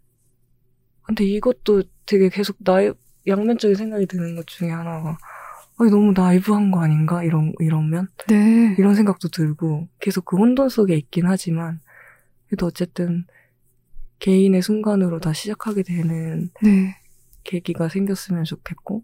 [1.04, 2.92] 근데 이것도 되게 계속 나이
[3.28, 5.18] 양면적인 생각이 드는 것 중에 하나가
[5.80, 8.76] 아니 너무 나이브한 거 아닌가 이런 이러면 네.
[8.78, 11.80] 이런 생각도 들고 계속 그 혼돈 속에 있긴 하지만
[12.48, 13.26] 그래도 어쨌든
[14.20, 16.96] 개인의 순간으로 다 시작하게 되는 네.
[17.44, 19.04] 계기가 생겼으면 좋겠고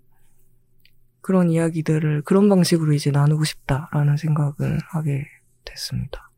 [1.22, 5.26] 그런 이야기들을 그런 방식으로 이제 나누고 싶다라는 생각을 하게
[5.66, 6.30] 됐습니다.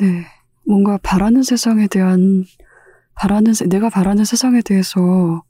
[0.00, 0.24] 네.
[0.66, 2.44] 뭔가 바라는 세상에 대한,
[3.14, 5.44] 바라는, 세- 내가 바라는 세상에 대해서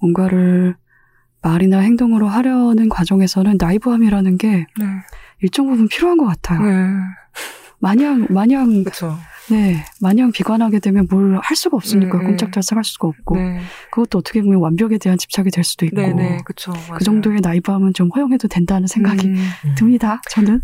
[0.00, 0.76] 뭔가를
[1.42, 4.86] 말이나 행동으로 하려는 과정에서는 나이브함이라는 게 네.
[5.40, 6.60] 일정 부분 필요한 것 같아요.
[6.62, 7.00] 네.
[7.78, 9.16] 마냥, 마냥, 그렇죠.
[9.50, 9.84] 네.
[10.00, 12.26] 마냥 비관하게 되면 뭘 할 수가 없으니까 음, 음.
[12.28, 13.36] 꼼짝달싹 할 수가 없고.
[13.36, 13.60] 네.
[13.92, 16.00] 그것도 어떻게 보면 완벽에 대한 집착이 될 수도 있고.
[16.00, 16.72] 네, 네, 그렇죠.
[16.96, 20.20] 그 정도의 나이브함은 좀 허용해도 된다는 생각이 음, 듭니다.
[20.30, 20.60] 저는.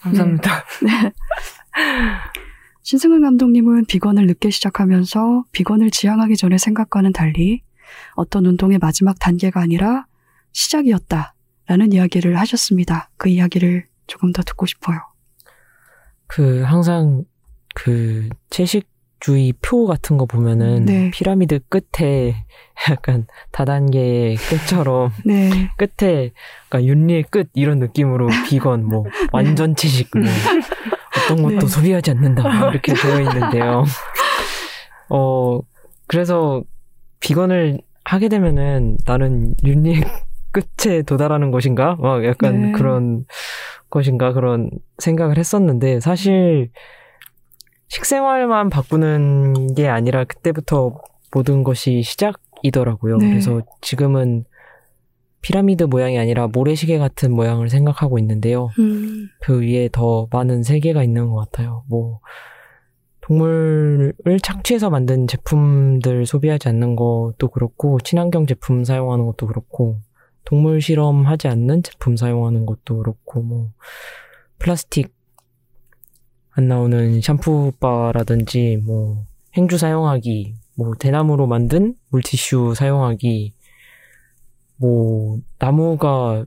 [0.00, 0.64] 감사합니다.
[0.82, 1.12] 네.
[2.82, 7.62] 신승은 감독님은 비건을 늦게 시작하면서 비건을 지향하기 전의 생각과는 달리
[8.14, 10.06] 어떤 운동의 마지막 단계가 아니라
[10.52, 11.34] 시작이었다.
[11.66, 13.10] 라는 이야기를 하셨습니다.
[13.16, 14.98] 그 이야기를 조금 더 듣고 싶어요.
[16.26, 17.24] 그 항상
[17.74, 21.10] 그 채식주의 표 같은 거 보면은 네.
[21.12, 22.44] 피라미드 끝에
[22.90, 25.70] 약간 다단계의 끝처럼 네.
[25.76, 26.32] 끝에
[26.68, 30.24] 그러니까 윤리의 끝 이런 느낌으로 비건 뭐 완전 채식 뭐
[31.22, 31.66] 어떤 것도 네.
[31.66, 33.84] 소비하지 않는다 뭐 이렇게 되어 있는데요.
[35.10, 35.60] 어
[36.06, 36.62] 그래서
[37.20, 40.02] 비건을 하게 되면은 나는 윤리의
[40.52, 41.96] 끝에 도달하는 것인가?
[41.98, 42.72] 막 약간 네.
[42.72, 43.24] 그런
[43.90, 46.70] 것인가 그런 생각을 했었는데 사실
[47.88, 51.00] 식생활만 바꾸는 게 아니라 그때부터
[51.34, 53.18] 모든 것이 시작이더라고요.
[53.18, 53.28] 네.
[53.30, 54.44] 그래서 지금은
[55.42, 58.68] 피라미드 모양이 아니라 모래시계 같은 모양을 생각하고 있는데요.
[58.78, 61.84] 음, 그 위에 더 많은 세계가 있는 것 같아요.
[61.88, 62.20] 뭐,
[63.22, 69.98] 동물을 착취해서 만든 제품들 소비하지 않는 것도 그렇고, 친환경 제품 사용하는 것도 그렇고,
[70.44, 73.72] 동물 실험하지 않는 제품 사용하는 것도 그렇고, 뭐,
[74.58, 75.14] 플라스틱
[76.50, 79.24] 안 나오는 샴푸바라든지, 뭐,
[79.54, 83.54] 행주 사용하기, 뭐, 대나무로 만든 물티슈 사용하기,
[84.76, 86.44] 뭐, 나무가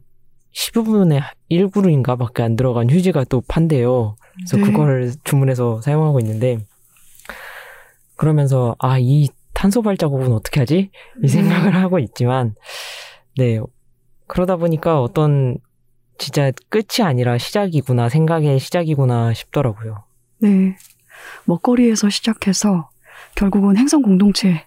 [0.54, 1.22] 15분의
[1.52, 4.16] 1그루인가 밖에 안 들어간 휴지가 또 판대요.
[4.36, 4.64] 그래서 네.
[4.64, 6.60] 그거를 주문해서 사용하고 있는데,
[8.16, 10.92] 그러면서, 아, 이 탄소 발자국은 어떻게 하지?
[11.24, 12.56] 이 생각을 하고 있지만,
[13.38, 13.60] 네.
[14.28, 15.58] 그러다 보니까 어떤,
[16.18, 20.04] 진짜 끝이 아니라 시작이구나, 생각의 시작이구나 싶더라고요.
[20.40, 20.76] 네.
[21.46, 22.90] 먹거리에서 시작해서
[23.36, 24.66] 결국은 행성 공동체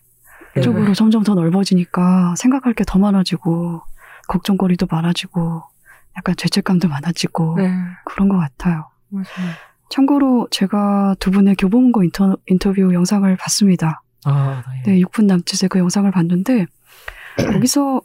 [0.55, 0.61] 네.
[0.61, 3.83] 쪽으로 점점 더 넓어지니까 생각할 게 더 많아지고
[4.29, 5.63] 걱정거리도 많아지고
[6.17, 7.71] 약간 죄책감도 많아지고 네,
[8.05, 8.89] 그런 것 같아요.
[9.09, 9.27] 맞아요.
[9.91, 14.03] 참고로 제가 두 분의 교보문고 인터, 인터뷰 영상을 봤습니다.
[14.25, 14.93] 아, 네.
[14.95, 16.67] 네, 6분 남짓의 그 영상을 봤는데
[17.53, 18.03] 거기서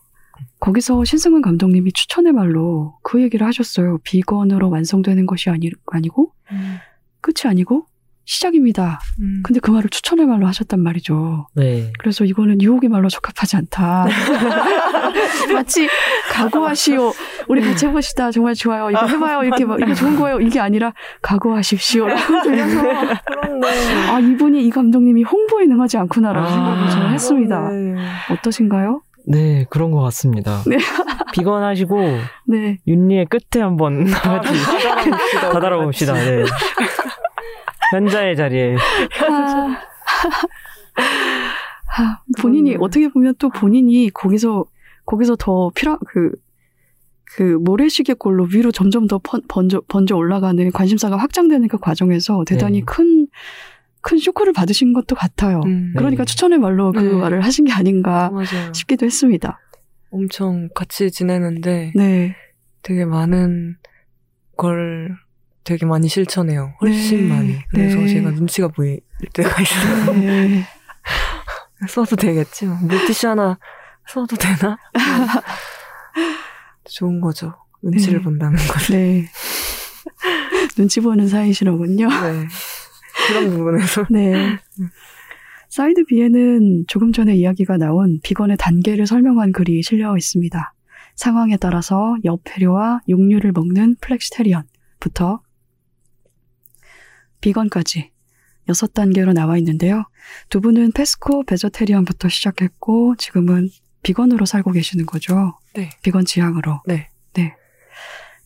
[0.63, 3.97] 거기서 신승훈 감독님이 추천의 말로 그 얘기를 하셨어요.
[4.03, 6.77] 비건으로 완성되는 것이 아니, 아니고 음,
[7.19, 7.85] 끝이 아니고
[8.23, 9.01] 시작입니다.
[9.19, 9.41] 음.
[9.43, 11.47] 근데 그 말을 추천의 말로 하셨단 말이죠.
[11.55, 11.91] 네.
[11.99, 14.05] 그래서 이거는 유혹의 말로 적합하지 않다.
[15.53, 15.89] 마치
[16.31, 17.11] 각오하시오.
[17.49, 18.31] 우리 같이 해봅시다.
[18.31, 18.89] 정말 좋아요.
[18.89, 19.43] 이거 해봐요.
[19.43, 20.39] 이렇게 막 이거 좋은 거예요.
[20.39, 22.81] 이게 아니라 각오하십시오 라고 들려서
[23.25, 23.67] 그런데
[24.09, 27.69] 아 이분이 이 감독님이 홍보에 능하지 않구나라는 아, 생각을 저는 했습니다.
[27.69, 27.95] 네.
[28.31, 29.01] 어떠신가요?
[29.25, 30.63] 네, 그런 것 같습니다.
[30.67, 30.77] 네.
[31.33, 31.97] 비건 하시고,
[32.47, 32.77] 네.
[32.87, 34.49] 윤리의 끝에 한번 같이
[35.41, 36.13] 다다라 봅시다.
[36.13, 36.43] 네.
[37.91, 38.75] 현자의 자리에.
[38.75, 39.77] 아,
[41.95, 42.85] 아, 본인이 그렇네.
[42.85, 44.65] 어떻게 보면 또 본인이 거기서
[45.05, 46.31] 거기서 더 필요 그.
[47.35, 52.81] 그 모래시계 꼴로 위로 점점 더 번, 번져, 번져 올라가는 관심사가 확장되는 그 과정에서 대단히
[52.81, 52.85] 네.
[52.85, 53.27] 큰,
[54.03, 55.61] 큰 쇼크를 받으신 것도 같아요.
[55.65, 56.29] 음, 그러니까 네.
[56.29, 57.13] 추천의 말로 그 네.
[57.13, 58.71] 말을 하신 게 아닌가 맞아요.
[58.73, 59.59] 싶기도 했습니다.
[60.11, 62.35] 엄청 같이 지내는데 네.
[62.83, 63.77] 되게 많은
[64.57, 65.17] 걸
[65.63, 66.73] 되게 많이 실천해요.
[66.81, 67.33] 훨씬 네.
[67.33, 67.55] 많이.
[67.69, 68.07] 그래서 네.
[68.07, 68.99] 제가 눈치가 보일
[69.33, 70.13] 때가 있어요.
[70.13, 70.63] 네.
[71.87, 72.65] 써도 되겠지.
[72.65, 72.77] 뭐.
[72.81, 73.57] 물티슈 하나
[74.07, 74.77] 써도 되나?
[76.83, 77.53] 좋은 거죠.
[77.81, 78.23] 눈치를 네.
[78.23, 78.97] 본다는 걸.
[78.97, 79.25] 네.
[80.75, 82.09] 눈치 보는 사이시로군요.
[82.09, 82.47] 네.
[83.27, 84.05] 그런 부분에서.
[84.11, 84.57] 네.
[85.69, 90.73] 사이드 B에는 조금 전에 이야기가 나온 비건의 단계를 설명한 글이 실려 있습니다.
[91.15, 95.41] 상황에 따라서 어패류와 육류를 먹는 flexitarian부터
[97.41, 98.11] 비건까지
[98.69, 100.05] 여섯 단계로 나와 있는데요.
[100.49, 103.69] 두 분은 페스코 베저테리언부터 시작했고 지금은
[104.03, 105.57] 비건으로 살고 계시는 거죠.
[105.73, 105.89] 네.
[106.01, 106.81] 비건 지향으로.
[106.85, 107.09] 네.
[107.33, 107.55] 네.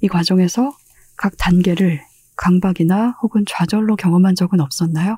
[0.01, 0.75] 이 과정에서
[1.15, 2.01] 각 단계를
[2.37, 5.17] 강박이나 혹은 좌절로 경험한 적은 없었나요?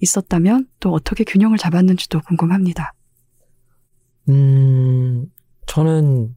[0.00, 2.92] 있었다면 또 어떻게 균형을 잡았는지도 궁금합니다.
[4.28, 5.26] 음,
[5.66, 6.36] 저는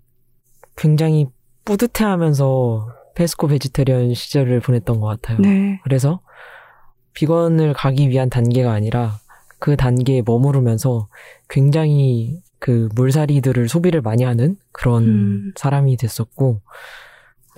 [0.78, 1.28] 굉장히
[1.66, 5.39] 뿌듯해 하면서 페스코 베지테리언 시절을 보냈던 것 같아요.
[5.39, 5.80] 네.
[5.84, 6.22] 그래서
[7.14, 9.20] 비건을 가기 위한 단계가 아니라
[9.60, 11.10] 그 단계에 머무르면서
[11.49, 15.53] 굉장히 그 물살이들을 소비를 많이 하는 그런 음.
[15.57, 16.62] 사람이 됐었고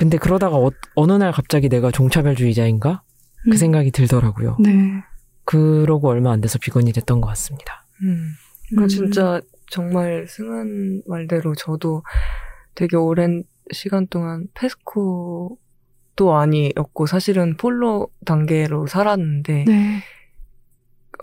[0.02, 3.04] 근데 그러다가 어, 느날 갑자기 내가 종차별주의자인가
[3.43, 3.56] 그 음.
[3.56, 4.58] 생각이 들더라고요.
[4.60, 5.04] 네.
[5.45, 7.86] 그러고 얼마 안 돼서 비건이 됐던 것 같습니다.
[8.02, 8.32] 음.
[8.70, 8.88] 그러니까 음.
[8.88, 12.02] 진짜 정말 승은 말대로 저도
[12.74, 15.56] 되게 오랜 시간 동안 페스코도
[16.34, 20.04] 아니었고 사실은 폴로 단계로 살았는데 네.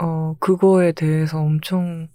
[0.00, 2.06] 어 그거에 대해서 엄청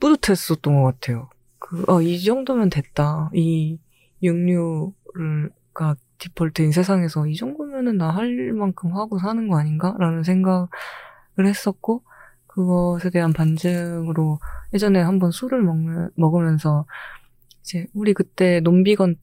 [0.00, 1.30] 뿌듯했었던 것 같아요.
[1.58, 3.30] 그, 아, 이 정도면 됐다.
[3.32, 3.78] 이
[4.22, 4.92] 육류
[5.74, 9.94] 가 디폴트인 세상에서 이 정도면은 나 할 만큼 하고 사는 거 아닌가?
[9.98, 10.68] 라는 생각을
[11.40, 12.02] 했었고,
[12.46, 14.38] 그것에 대한 반증으로
[14.74, 16.84] 예전에 한번 술을 먹는, 먹으면서
[17.62, 19.16] 이제 우리 그때 논비건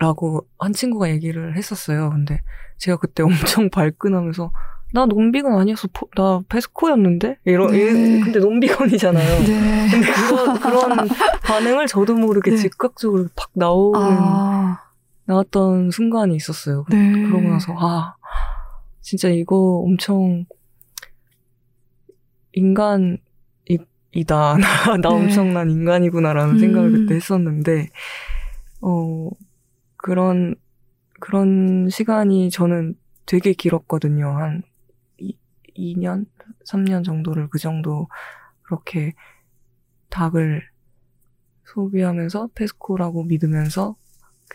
[0.00, 2.10] 때라고 한 친구가 얘기를 했었어요.
[2.10, 2.40] 근데
[2.78, 3.22] 제가 그때
[3.62, 4.52] 엄청 발끈하면서
[4.92, 7.38] 나 논비건 아니어서 포- 나 페스코였는데?
[7.44, 7.78] 이러, 네.
[7.78, 9.40] 이- 근데 논비건이잖아요.
[9.44, 9.88] 네.
[9.90, 11.08] 근데 그런, 그런
[11.44, 12.56] 반응을 저도 모르게 네.
[12.56, 14.83] 즉각적으로 팍 나오는, 아,
[15.26, 16.84] 나왔던 순간이 있었어요.
[16.90, 17.22] 네.
[17.22, 18.16] 그러고 나서, 아,
[19.00, 20.46] 진짜 이거 엄청,
[22.52, 23.18] 인간,
[23.68, 23.78] 이,
[24.12, 24.58] 이다.
[24.58, 24.58] 나,
[24.96, 25.08] 나 네.
[25.08, 26.58] 엄청난 인간이구나라는 음.
[26.58, 27.88] 생각을 그때 했었는데,
[28.80, 29.30] 어,
[29.96, 30.54] 그런,
[31.20, 32.96] 그런 시간이 저는
[33.26, 34.28] 되게 길었거든요.
[34.36, 34.62] 한
[35.18, 35.36] 이,
[35.76, 36.26] 2년?
[36.66, 38.08] 3년 정도를 그 정도
[38.62, 39.14] 그렇게
[40.10, 40.62] 닭을
[41.64, 43.96] 소비하면서 페스코라고 믿으면서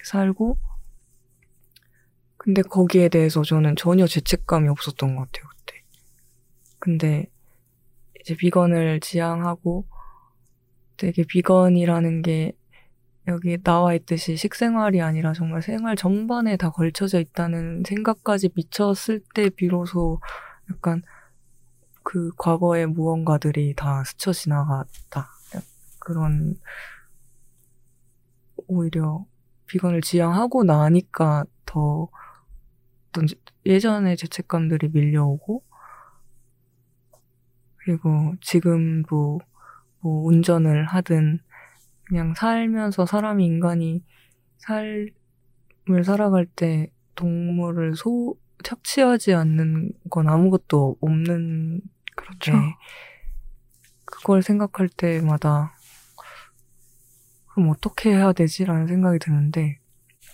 [0.04, 0.58] 살고
[2.38, 5.84] 근데 거기에 대해서 저는 전혀 죄책감이 없었던 것 같아요 그때
[6.80, 7.26] 근데
[8.22, 9.86] 이제 비건을 지향하고
[10.98, 12.54] 되게 비건이라는 게
[13.28, 20.20] 여기 나와 있듯이 식생활이 아니라 정말 생활 전반에 다 걸쳐져 있다는 생각까지 미쳤을 때 비로소
[20.72, 21.04] 약간
[22.04, 25.30] 그 과거의 무언가들이 다 스쳐 지나갔다.
[26.00, 26.60] 그런
[28.68, 29.26] 오히려
[29.70, 32.10] 비건을 지향하고 나니까 더
[33.10, 33.28] 어떤
[33.66, 35.64] 예전의 죄책감들이 밀려오고
[37.78, 39.40] 그리고 지금도
[40.02, 41.40] 뭐 운전을 하든
[42.04, 44.04] 그냥 살면서 사람이 인간이
[44.58, 51.82] 삶을 살아갈 때 동물을 소 착취하지 않는 건 아무것도 없는
[52.16, 52.54] 그렇죠.
[52.54, 52.76] 네.
[54.06, 55.79] 그걸 생각할 때마다
[57.60, 59.80] 그럼 어떻게 해야 되지라는 생각이 드는데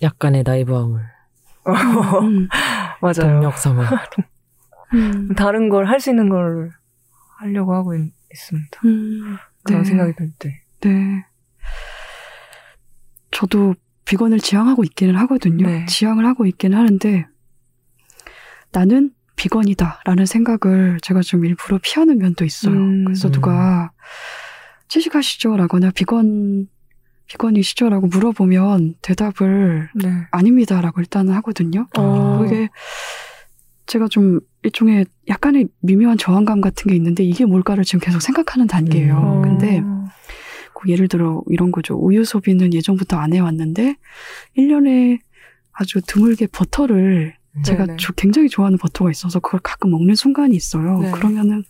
[0.03, 1.01] 약간의 나이브함을
[2.21, 2.47] 음,
[3.01, 3.13] 맞아요.
[3.33, 3.83] 동력 삼아
[4.93, 6.69] 음, 다른 걸 할 수 있는 걸
[7.39, 9.89] 하려고 하고 있, 습니다 음, 그런 네.
[9.89, 10.61] 생각이 들 때.
[10.81, 11.25] 네.
[13.31, 13.73] 저도
[14.05, 15.65] 비건을 지향하고 있기는 하거든요.
[15.65, 15.85] 네.
[15.87, 17.25] 지향을 하고 있기는 하는데
[18.71, 22.75] 나는 비건이다라는 생각을 제가 좀 일부러 피하는 면도 있어요.
[22.75, 23.05] 음.
[23.05, 23.31] 그래서 음.
[23.31, 23.91] 누가
[24.89, 26.67] 채식하시죠라거나 비건
[27.27, 30.09] 비건이시죠라고 물어보면 대답을 네.
[30.31, 31.87] 아닙니다라고 일단은 하거든요.
[31.97, 32.39] 어.
[32.41, 32.69] 그게
[33.87, 39.15] 제가 좀 일종의 약간의 미묘한 저항감 같은 게 있는데 이게 뭘까를 지금 계속 생각하는 단계예요.
[39.17, 39.41] 음.
[39.41, 40.05] 근데 어.
[40.73, 41.95] 그 예를 들어 이런 거죠.
[41.95, 43.95] 우유 소비는 예전부터 안 해왔는데
[44.57, 45.19] 1년에
[45.71, 47.97] 아주 드물게 버터를 제가 네네.
[47.97, 50.99] 조- 굉장히 좋아하는 버터가 있어서 그걸 가끔 먹는 순간이 있어요.
[50.99, 51.11] 네.
[51.11, 51.63] 그러면은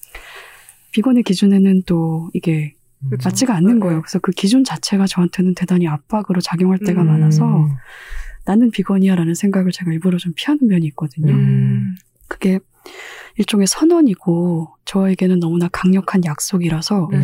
[0.92, 2.75] 비건의 기준에는 또 이게
[3.10, 3.30] 그쵸.
[3.30, 3.98] 맞지가 않는 네, 거예요.
[3.98, 4.02] 네.
[4.02, 7.08] 그래서 그 기준 자체가 저한테는 대단히 압박으로 작용할 때가 음.
[7.08, 7.70] 많아서
[8.46, 11.34] 나는 비건이야라는 생각을 제가 일부러 좀 피하는 면이 있거든요.
[11.34, 11.96] 음.
[12.28, 12.60] 그게
[13.38, 17.20] 일종의 선언이고 저에게는 너무나 강력한 약속이라서 네.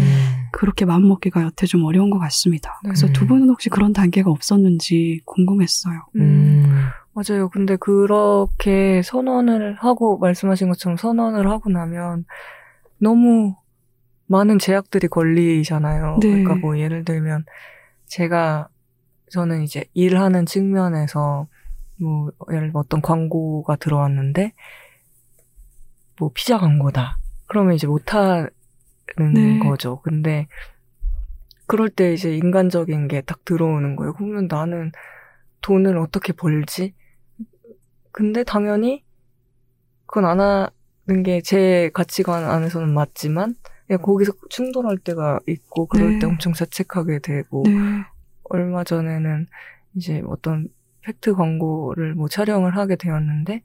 [0.52, 2.80] 그렇게 마음먹기가 여태 좀 어려운 것 같습니다.
[2.84, 3.14] 그래서 네.
[3.14, 6.02] 두 분은 혹시 그런 단계가 없었는지 궁금했어요.
[6.16, 6.22] 음.
[6.22, 6.86] 음.
[7.14, 7.50] 맞아요.
[7.50, 12.26] 근데 그렇게 선언을 하고 말씀하신 것처럼 선언을 하고 나면
[12.98, 13.56] 너무
[14.32, 16.20] 많은 제약들이 걸리잖아요.
[16.22, 16.30] 네.
[16.30, 17.46] 그러니까 뭐 예를 들면
[18.06, 18.70] 제가
[19.30, 21.48] 저는 이제 일하는 측면에서
[22.00, 24.54] 뭐 예를 들어 어떤 광고가 들어왔는데
[26.18, 27.18] 뭐 피자 광고다.
[27.48, 28.50] 그러면 이제 못하는
[29.34, 29.60] 네.
[29.60, 30.02] 거죠.
[30.02, 30.48] 근데
[31.68, 34.14] 그럴 때 이제 인간적인 게 딱 들어오는 거예요.
[34.14, 34.92] 그러면 나는
[35.62, 36.94] 돈을 어떻게 벌지?
[38.14, 39.04] 근데 당연히
[40.06, 43.56] 그건 안 하는 게 제 가치관 안에서는 맞지만
[43.98, 46.20] 거기서 충돌할 때가 있고 그럴 네.
[46.20, 47.74] 때 엄청 자책하게 되고 네.
[48.44, 49.48] 얼마 전에는
[49.96, 50.68] 이제 어떤
[51.02, 53.64] 팩트 광고를 뭐 촬영을 하게 되었는데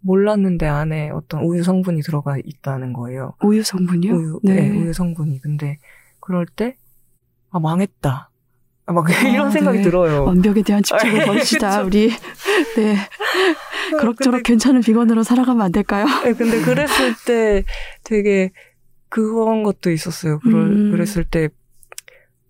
[0.00, 3.34] 몰랐는데 안에 어떤 우유 성분이 들어가 있다는 거예요.
[3.42, 4.14] 우유 성분이요?
[4.14, 4.54] 우유, 네.
[4.54, 4.70] 네.
[4.70, 5.40] 우유 성분이.
[5.40, 5.78] 근데
[6.20, 6.76] 그럴 때,
[7.50, 8.30] 아, 망했다.
[8.86, 9.04] 아, 막
[9.34, 9.84] 이런 아, 생각이 네.
[9.84, 10.24] 들어요.
[10.24, 11.86] 완벽에 대한 집착을 아, 버립시다, 그쵸.
[11.86, 12.10] 우리.
[12.76, 12.96] 네.
[13.98, 16.06] 그럭저럭 괜찮은 비건으로 살아가면 안 될까요?
[16.24, 17.64] 네, 근데 그랬을 때
[18.04, 18.52] 되게
[19.22, 20.38] 그런 것도 있었어요.
[20.40, 20.90] 그럴, 음.
[20.90, 21.48] 그랬을 때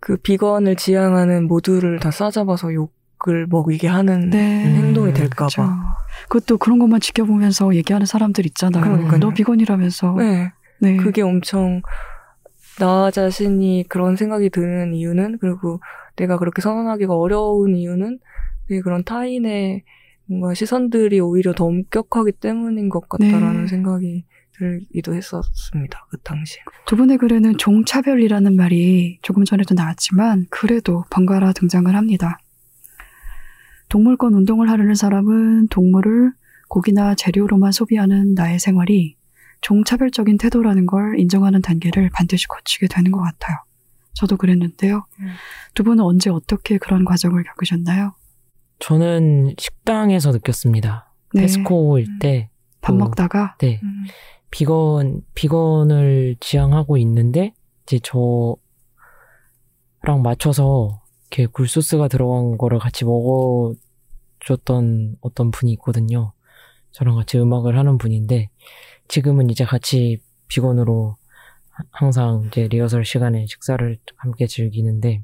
[0.07, 4.65] 그 비건을 지향하는 모두를 다 싸잡아서 욕을 먹이게 하는 네.
[4.65, 5.47] 행동이 음, 될까봐.
[5.49, 5.63] 그쵸.
[6.29, 8.85] 그것도 그런 것만 지켜보면서 얘기하는 사람들 있잖아요.
[8.85, 9.19] 그러니까요.
[9.19, 10.15] 너 비건이라면서.
[10.19, 10.53] 네.
[10.81, 10.97] 네.
[10.97, 11.83] 그게 엄청
[12.79, 15.81] 나 자신이 그런 생각이 드는 이유는 그리고
[16.15, 18.21] 내가 그렇게 선언하기가 어려운 이유는
[18.85, 19.83] 그런 타인의
[20.27, 23.67] 뭔가 시선들이 오히려 더 엄격하기 때문인 것 같다라는 네.
[23.67, 24.25] 생각이
[24.59, 26.07] 들기도 했었습니다.
[26.11, 26.63] 그 당시에.
[26.87, 32.39] 두 분의 글에는 종차별이라는 말이 조금 전에도 나왔지만 그래도 번갈아 등장을 합니다.
[33.89, 36.33] 동물권 운동을 하려는 사람은 동물을
[36.69, 39.17] 고기나 재료로만 소비하는 나의 생활이
[39.61, 43.57] 종차별적인 태도라는 걸 인정하는 단계를 반드시 거치게 되는 것 같아요.
[44.15, 45.07] 저도 그랬는데요.
[45.21, 45.27] 음.
[45.75, 48.15] 두 분은 언제 어떻게 그런 과정을 겪으셨나요?
[48.79, 51.13] 저는 식당에서 느꼈습니다.
[51.35, 51.41] 네.
[51.43, 52.51] 테스코일 때,
[52.81, 54.05] 밥 또- 먹다가 네, 음.
[54.51, 58.57] 비건, 비건을 지향하고 있는데, 이제 저랑
[60.23, 63.77] 맞춰서 이렇게 굴소스가 들어간 거를 같이 먹어줬던
[65.21, 66.33] 어떤 분이 있거든요.
[66.93, 68.51] 저랑 같이 음악을 하는 분인데,
[69.09, 70.19] 지금은 이제 같이
[70.49, 71.17] 비건으로
[71.71, 75.23] 하- 항상 이제 리허설 시간에 식사를 함께 즐기는데,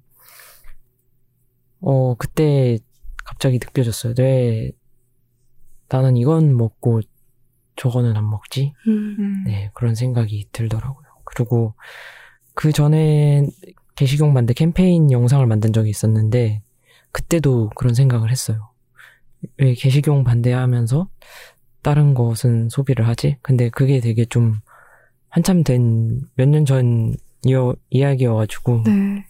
[1.81, 2.79] 어, 그때
[3.25, 4.15] 갑자기 느껴졌어요.
[4.19, 4.73] 왜
[5.89, 7.01] 나는 이건 먹고
[7.77, 8.73] 저거는 안 먹지?
[8.87, 9.45] 음, 음.
[9.47, 11.07] 네, 그런 생각이 들더라고요.
[11.25, 11.75] 그리고
[12.55, 13.47] 그 전에
[13.97, 16.63] 게시경 반대 캠페인 영상을 만든 적이 있었는데,
[17.13, 18.71] 그때도 그런 생각을 했어요.
[19.59, 21.09] 왜 게시경 반대하면서
[21.83, 23.37] 다른 것은 소비를 하지?
[23.43, 24.57] 근데 그게 되게 좀
[25.29, 27.15] 한참 된 몇 년 전
[27.91, 29.27] 이야기여가지고, 네.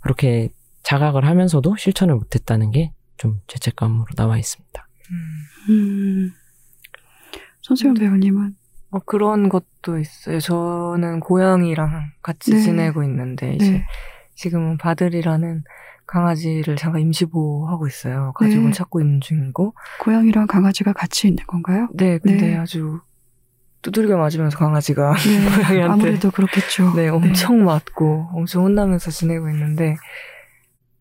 [0.00, 0.48] 그렇게
[0.82, 4.88] 자각을 하면서도 실천을 못했다는 게 좀 죄책감으로 남아 있습니다.
[5.68, 6.32] 음.
[7.60, 7.62] 음.
[7.62, 8.56] 손수연 배우님은
[8.90, 10.40] 어, 그런 것도 있어요.
[10.40, 12.60] 저는 고양이랑 같이 네.
[12.60, 13.84] 지내고 있는데 이제 네.
[14.34, 15.62] 지금은 바들이라는
[16.06, 18.32] 강아지를 잠깐 임시보호하고 있어요.
[18.34, 18.72] 가족을 네.
[18.72, 19.74] 찾고 있는 중이고.
[20.00, 21.88] 고양이랑 강아지가 같이 있는 건가요?
[21.94, 22.56] 네, 근데 네.
[22.56, 23.00] 아주
[23.82, 26.94] 두들겨 맞으면서 강아지가 네, 고양이한테 아무래도 그렇겠죠.
[26.96, 29.96] 네, 엄청 맞고 엄청 혼나면서 지내고 있는데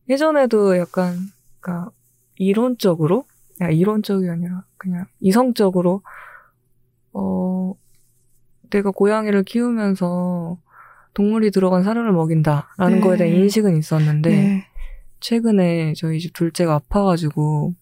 [0.09, 1.17] 예전에도 약간
[1.59, 1.91] 그러니까
[2.35, 3.25] 이론적으로
[3.61, 6.03] 야, 이론적이 아니라 그냥 이성적으로
[7.19, 7.73] 어
[8.69, 10.57] 내가 고양이를 키우면서
[11.13, 13.01] 동물이 들어간 사료를 먹인다라는 네.
[13.01, 14.65] 거에 대한 인식은 있었는데 네.
[15.19, 17.73] 최근에 저희 집 둘째가 아파가지고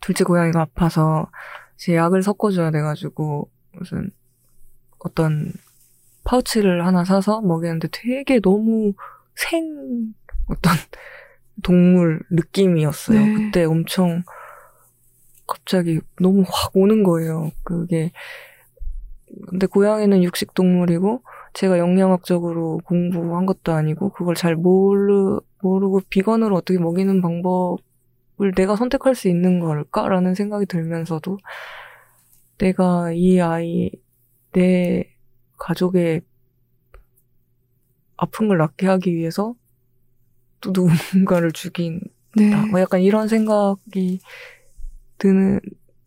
[0.00, 1.30] 둘째 고양이가 아파서
[1.76, 4.10] 제 약을 섞어줘야 돼가지고 무슨
[4.98, 5.52] 어떤
[6.24, 8.92] 파우치를 하나 사서 먹였는데 되게 너무
[9.34, 10.14] 생
[10.46, 10.72] 어떤
[11.62, 13.26] 동물 느낌이었어요.
[13.26, 13.32] 네.
[13.32, 14.22] 그때 엄청
[15.46, 17.50] 갑자기 너무 확 오는 거예요.
[17.62, 18.12] 그게
[19.50, 21.22] 근데 고양이는 육식 동물이고
[21.54, 29.14] 제가 영양학적으로 공부한 것도 아니고 그걸 잘 모르 모르고 비건으로 어떻게 먹이는 방법을 내가 선택할
[29.14, 31.38] 수 있는 걸까라는 생각이 들면서도
[32.58, 33.90] 내가 이 아이
[34.52, 35.10] 내
[35.58, 36.22] 가족의
[38.16, 39.54] 아픈 걸 낫게 하기 위해서
[40.60, 42.00] 또 누군가를 죽인
[42.36, 42.50] 네.
[42.50, 42.66] 다.
[42.66, 44.20] 뭐 약간 이런 생각이
[45.24, 45.60] 드는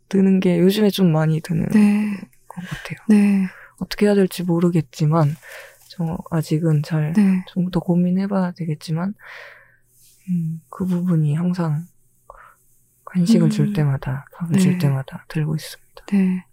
[0.09, 2.15] 드는 게 요즘에 좀 많이 드는 네.
[2.47, 2.97] 것 같아요.
[3.09, 3.47] 네.
[3.79, 5.35] 어떻게 해야 될지 모르겠지만
[5.89, 7.43] 저 아직은 잘좀 네.
[7.71, 9.15] 더 고민해봐야 되겠지만
[10.29, 11.85] 음, 그 부분이 항상
[13.05, 13.49] 간식을 음.
[13.49, 14.59] 줄 때마다 밥을 네.
[14.59, 16.05] 줄 때마다 들고 있습니다.
[16.11, 16.45] 네.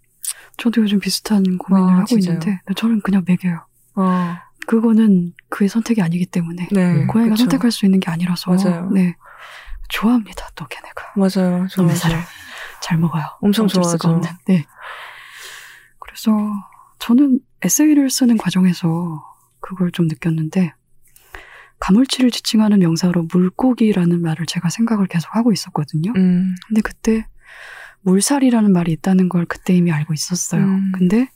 [0.57, 2.33] 저도 요즘 비슷한 고민을 아, 하고 진짜요?
[2.33, 3.65] 있는데 저는 그냥 먹여요.
[3.95, 7.43] 아, 그거는 그의 선택이 아니기 때문에 네, 고양이가 그쵸.
[7.43, 8.89] 선택할 수 있는 게 아니라서 맞아요.
[8.89, 9.15] 네.
[9.89, 10.49] 좋아합니다.
[10.55, 11.67] 또 걔네가 맞아요.
[11.67, 12.17] 살을
[12.85, 13.23] 잘 먹어요.
[13.41, 14.07] 엄청 좋아하죠.
[14.07, 14.29] 없는.
[14.47, 14.63] 네.
[15.97, 16.31] 그래서
[16.99, 19.25] 저는 에세이를 쓰는 과정에서
[19.59, 20.71] 그걸 좀 느꼈는데
[21.79, 26.13] 가물치를 지칭하는 명사로 물고기라는 말을 제가 생각을 계속 하고 있었거든요.
[26.15, 26.53] 음.
[26.67, 27.25] 근데 그때
[28.01, 30.63] 물살이라는 말이 있다는 걸 그때 이미 알고 있었어요.
[30.63, 30.91] 음.
[30.93, 31.27] 근데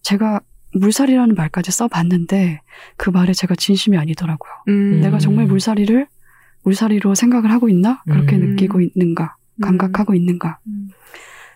[0.00, 0.40] 제가
[0.72, 2.62] 물살이라는 말까지 써봤는데
[2.96, 4.52] 그 말에 제가 진심이 아니더라고요.
[4.68, 5.02] 음.
[5.02, 6.06] 내가 정말 물살이를
[6.62, 8.02] 물살이로 생각을 하고 있나?
[8.04, 8.52] 그렇게 음.
[8.52, 9.36] 느끼고 있는가?
[9.62, 10.58] 감각하고 있는가?
[10.66, 10.88] 음.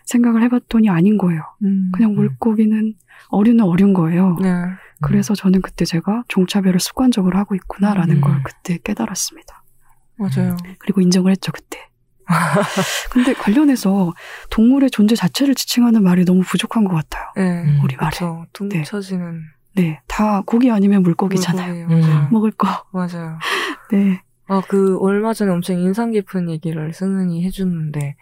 [0.05, 1.41] 생각을 해봤더니 아닌 거예요.
[1.63, 1.91] 음.
[1.93, 2.93] 그냥 물고기는
[3.29, 4.37] 어류는 어류인 거예요.
[4.41, 4.53] 네.
[5.01, 8.21] 그래서 저는 그때 제가 종차별을 습관적으로 하고 있구나라는 음.
[8.21, 9.63] 걸 그때 깨달았습니다.
[10.17, 10.57] 맞아요.
[10.79, 11.87] 그리고 인정을 했죠, 그때.
[13.11, 14.13] 근데 관련해서
[14.49, 17.25] 동물의 존재 자체를 지칭하는 말이 너무 부족한 것 같아요.
[17.35, 17.63] 네.
[17.63, 17.79] 음.
[17.83, 18.17] 우리 말에.
[18.53, 18.83] 퉁 네.
[18.83, 19.43] 쳐지는
[19.75, 20.01] 네.
[20.07, 21.87] 다 고기 아니면 물고기잖아요.
[21.87, 22.27] 물고기예요.
[22.31, 22.67] 먹을 거.
[22.91, 23.37] 맞아요.
[23.91, 24.21] 네.
[24.47, 28.15] 아, 그, 얼마 전에 엄청 인상 깊은 얘기를 승은이 해줬는데,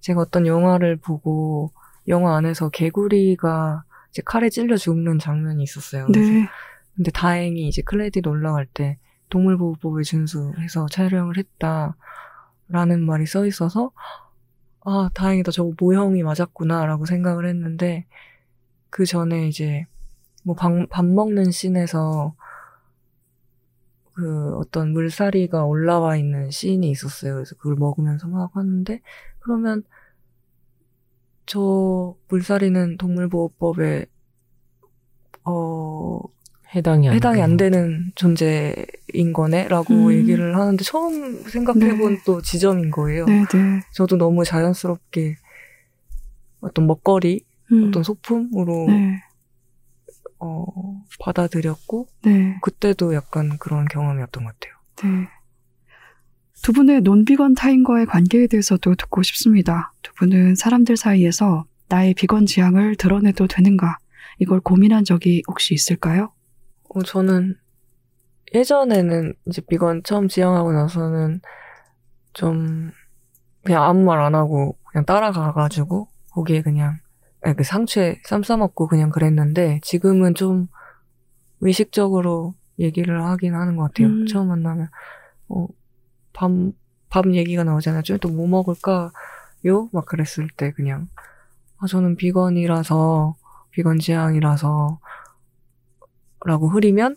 [0.00, 1.72] 제가 어떤 영화를 보고,
[2.08, 6.06] 영화 안에서 개구리가 이제 칼에 찔려 죽는 장면이 있었어요.
[6.08, 6.48] 네.
[6.94, 8.98] 근데 다행히 이제 클레딧 올라갈 때
[9.30, 13.90] 동물보호법을 준수해서 촬영을 했다라는 말이 써 있어서
[14.84, 18.06] 아 다행이다 저거 모형이 맞았구나라고 생각을 했는데
[18.90, 19.86] 그 전에 이제
[20.44, 22.34] 뭐 밥 먹는 씬에서
[24.14, 27.34] 그 어떤 물살이가 올라와 있는 씬이 있었어요.
[27.34, 29.00] 그래서 그걸 먹으면서 막 하는데
[29.40, 29.82] 그러면
[31.46, 34.06] 저 물살이는 동물보호법에
[35.44, 36.20] 어
[36.74, 37.42] 해당이 안 해당이.
[37.42, 40.12] 안 되는 존재인 거네라고 음.
[40.12, 42.22] 얘기를 하는데 처음 생각해본 네.
[42.24, 43.26] 또 지점인 거예요.
[43.26, 43.80] 네, 네.
[43.92, 45.36] 저도 너무 자연스럽게
[46.60, 47.88] 어떤 먹거리, 음.
[47.88, 49.20] 어떤 소품으로 네.
[50.38, 50.64] 어,
[51.20, 52.58] 받아들였고 네.
[52.62, 54.74] 그때도 약간 그런 경험이었던 것 같아요.
[55.02, 55.28] 네.
[56.62, 59.92] 두 분의 논비건 타인과의 관계에 대해서도 듣고 싶습니다.
[60.02, 63.98] 두 분은 사람들 사이에서 나의 비건 지향을 드러내도 되는가?
[64.38, 66.32] 이걸 고민한 적이 혹시 있을까요?
[66.88, 67.56] 어, 저는
[68.54, 71.40] 예전에는 이제 비건 처음 지향하고 나서는
[72.32, 72.90] 좀
[73.64, 76.98] 그냥 아무 말 안 하고 그냥 따라가가지고 거기에 그냥
[77.52, 80.68] 그 상추에 쌈 싸먹고 그냥 그랬는데 지금은 좀
[81.60, 84.08] 의식적으로 얘기를 하긴 하는 것 같아요.
[84.08, 84.26] 음.
[84.26, 84.88] 처음 만나면
[85.48, 85.66] 어,
[86.32, 86.50] 밥,
[87.10, 88.02] 밥 얘기가 나오잖아요.
[88.02, 89.10] 좀 또 뭐 먹을까요?
[89.92, 91.08] 막 그랬을 때 그냥
[91.78, 93.36] 아, 저는 비건이라서
[93.72, 95.00] 비건 지향이라서
[96.46, 97.16] 라고 흐리면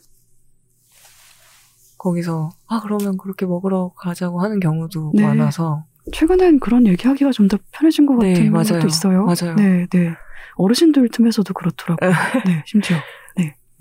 [1.98, 5.24] 거기서 아 그러면 그렇게 먹으러 가자고 하는 경우도 네.
[5.24, 8.64] 많아서 최근엔 그런 얘기하기가 좀 더 편해진 것 네, 같은 맞아요.
[8.80, 9.26] 것도 있어요.
[9.26, 9.56] 맞아요.
[9.56, 10.14] 네, 네.
[10.56, 12.10] 어르신들 틈에서도 그렇더라고요.
[12.46, 12.98] 네, 심지어.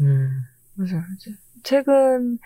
[0.00, 0.28] 음.
[0.74, 1.02] 맞아요.
[1.62, 2.38] 최근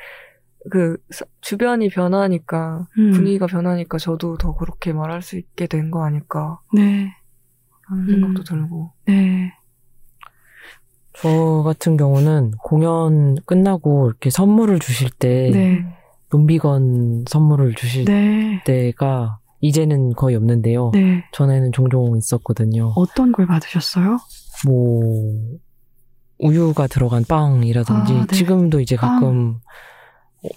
[0.70, 3.11] 그 사- 주변이 변하니까 음.
[3.12, 7.12] 분위기가 변하니까 저도 더 그렇게 말할 수 있게 된 거 아닐까 네,
[7.89, 8.09] 하는 음.
[8.09, 9.53] 생각도 들고 네.
[11.14, 15.85] 저 같은 경우는 공연 끝나고 이렇게 선물을 주실 때 네.
[16.31, 18.62] 논비건 선물을 주실 네.
[18.64, 20.90] 때가 이제는 거의 없는데요.
[20.94, 21.24] 네.
[21.32, 22.92] 전에는 종종 있었거든요.
[22.96, 24.18] 어떤 걸 받으셨어요?
[24.66, 25.58] 뭐
[26.38, 28.36] 우유가 들어간 빵이라든지 아, 네.
[28.36, 29.58] 지금도 이제 가끔
[30.42, 30.48] 어,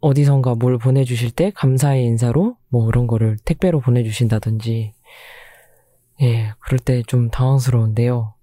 [0.00, 4.92] 어디선가 뭘 보내주실 때 감사의 인사로 뭐 그런 거를 택배로 보내주신다든지
[6.20, 8.34] 예 그럴 때 좀 당황스러운데요.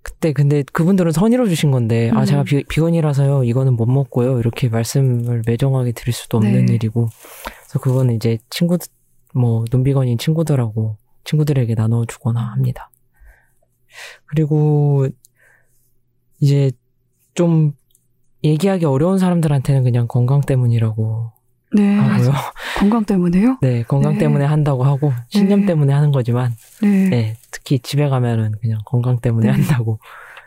[0.00, 2.24] 그때 근데 그분들은 선의로 주신 건데 아 음.
[2.24, 6.74] 제가 비, 비건이라서요 이거는 못 먹고요 이렇게 말씀을 매정하게 드릴 수도 없는 네.
[6.74, 7.08] 일이고
[7.68, 8.78] 그래서 그거는 이제 친구
[9.34, 12.90] 뭐 논비건인 친구들하고 친구들에게 나눠주거나 합니다.
[14.26, 15.06] 그리고
[16.40, 16.72] 이제
[17.34, 17.72] 좀
[18.42, 21.32] 얘기하기 어려운 사람들한테는 그냥 건강 때문이라고
[21.76, 21.96] 네.
[21.96, 22.32] 하고요.
[22.78, 23.58] 건강 때문에요?
[23.60, 24.20] 네, 건강 네.
[24.20, 25.66] 때문에 한다고 하고 신념 네.
[25.66, 27.08] 때문에 하는 거지만 네.
[27.10, 29.52] 네, 특히 집에 가면은 그냥 건강 때문에 네.
[29.52, 29.98] 한다고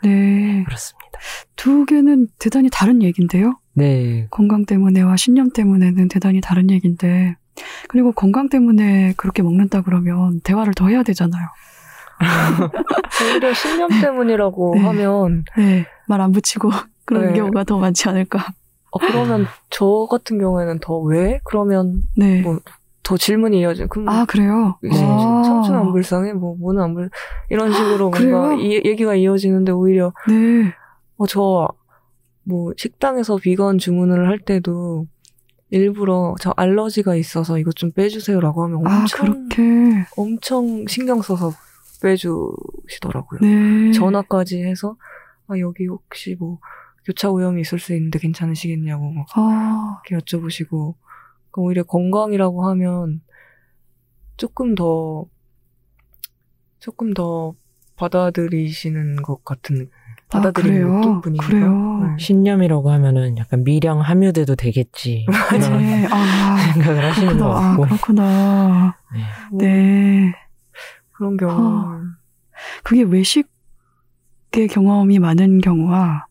[0.03, 0.63] 네.
[0.63, 1.19] 그렇습니다.
[1.55, 3.61] 두 개는 대단히 다른 얘기인데요.
[3.74, 7.36] 네, 건강 때문에와 신념 때문에는 대단히 다른 얘기인데,
[7.89, 11.47] 그리고 건강 때문에 그렇게 먹는다 그러면 대화를 더 해야 되잖아요.
[13.34, 14.82] 오히려 신념 때문이라고 네.
[14.82, 15.86] 하면 네.
[16.07, 16.69] 말 안 붙이고
[17.05, 17.34] 그런 네.
[17.34, 18.39] 경우가 더 많지 않을까.
[18.91, 21.39] 어, 그러면 저 같은 경우에는 더 왜?
[21.45, 22.41] 그러면 네.
[22.41, 22.59] 뭐,
[23.03, 23.88] 더 질문이 이어져.
[23.88, 24.78] 그럼 아, 그래요?
[24.84, 24.89] 네.
[24.93, 25.43] 아.
[25.43, 26.34] 삼촌 안 불쌍해?
[26.34, 27.09] 뭐, 뭐는 안 불,
[27.49, 28.38] 이런 식으로 그래요?
[28.38, 30.74] 뭔가 이, 얘기가 이어지는데 오히려, 네.
[31.17, 31.67] 어, 저,
[32.43, 35.07] 뭐, 식당에서 비건 주문을 할 때도
[35.69, 39.63] 일부러 저 알러지가 있어서 이것 좀 빼주세요라고 하면 아, 엄청, 그렇게.
[40.17, 41.51] 엄청 신경 써서
[42.01, 43.39] 빼주시더라고요.
[43.41, 43.91] 네.
[43.93, 44.97] 전화까지 해서,
[45.47, 46.59] 아, 여기 혹시 뭐,
[47.05, 53.21] 교차 오염이 있을 수 있는데 괜찮으시겠냐고 막 아, 이렇게 여쭤보시고, 그러니까 오히려 건강이라고 하면
[54.37, 55.25] 조금 더,
[56.79, 57.53] 조금 더
[57.95, 59.89] 받아들이시는 것 같은
[60.32, 60.99] 받아들이는 그래요?
[60.99, 61.45] 느낌뿐이니까.
[61.47, 61.99] 그래요?
[62.03, 62.23] 네.
[62.23, 65.25] 신념이라고 하면은 약간 미령 함유돼도 되겠지.
[65.49, 66.07] 그런 네.
[66.09, 67.51] 아, 생각을 하시는 것.
[67.51, 67.84] 아, 같고.
[67.84, 68.95] 그렇구나.
[69.13, 69.19] 네.
[69.51, 70.34] 뭐 네.
[71.11, 72.01] 그런 경우
[72.84, 73.47] 그게 외식의
[74.69, 76.25] 경험이 많은 경우와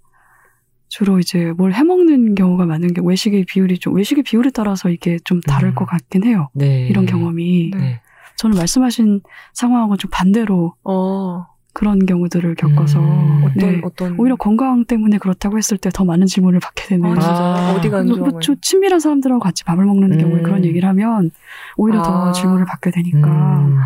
[0.88, 5.40] 주로 이제 뭘 해먹는 경우가 많은 게 외식의 비율이 좀 외식의 비율에 따라서 이게 좀
[5.40, 5.74] 다를 음.
[5.76, 6.48] 것 같긴 해요.
[6.52, 6.88] 네.
[6.88, 8.00] 이런 경험이 네.
[8.38, 9.20] 저는 말씀하신
[9.52, 13.44] 상황하고 좀 반대로 어 그런 경우들을 겪어서 음.
[13.44, 13.80] 어떤 네.
[13.84, 17.74] 어떤 오히려 건강 때문에 그렇다고 했을 때 더 많은 질문을 받게 되는 아, 아.
[17.76, 18.16] 어디가 안 좋아?
[18.28, 18.54] 그렇죠.
[18.60, 20.18] 친밀한 사람들하고 같이 밥을 먹는 음.
[20.18, 21.30] 경우에 그런 얘기를 하면
[21.76, 22.32] 오히려 더 아.
[22.32, 23.28] 질문을 받게 되니까
[23.60, 23.76] 음.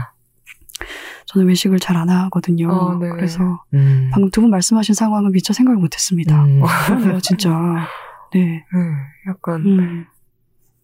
[1.26, 2.70] 저는 외식을 잘 안 하거든요.
[2.72, 3.08] 아, 네.
[3.10, 4.10] 그래서 음.
[4.12, 6.44] 방금 두 분 말씀하신 상황은 미처 생각을 못했습니다.
[6.44, 6.60] 음.
[6.86, 7.50] 그러네요, 진짜.
[8.32, 8.40] 네.
[8.40, 8.64] 네,
[9.28, 10.06] 약간 음.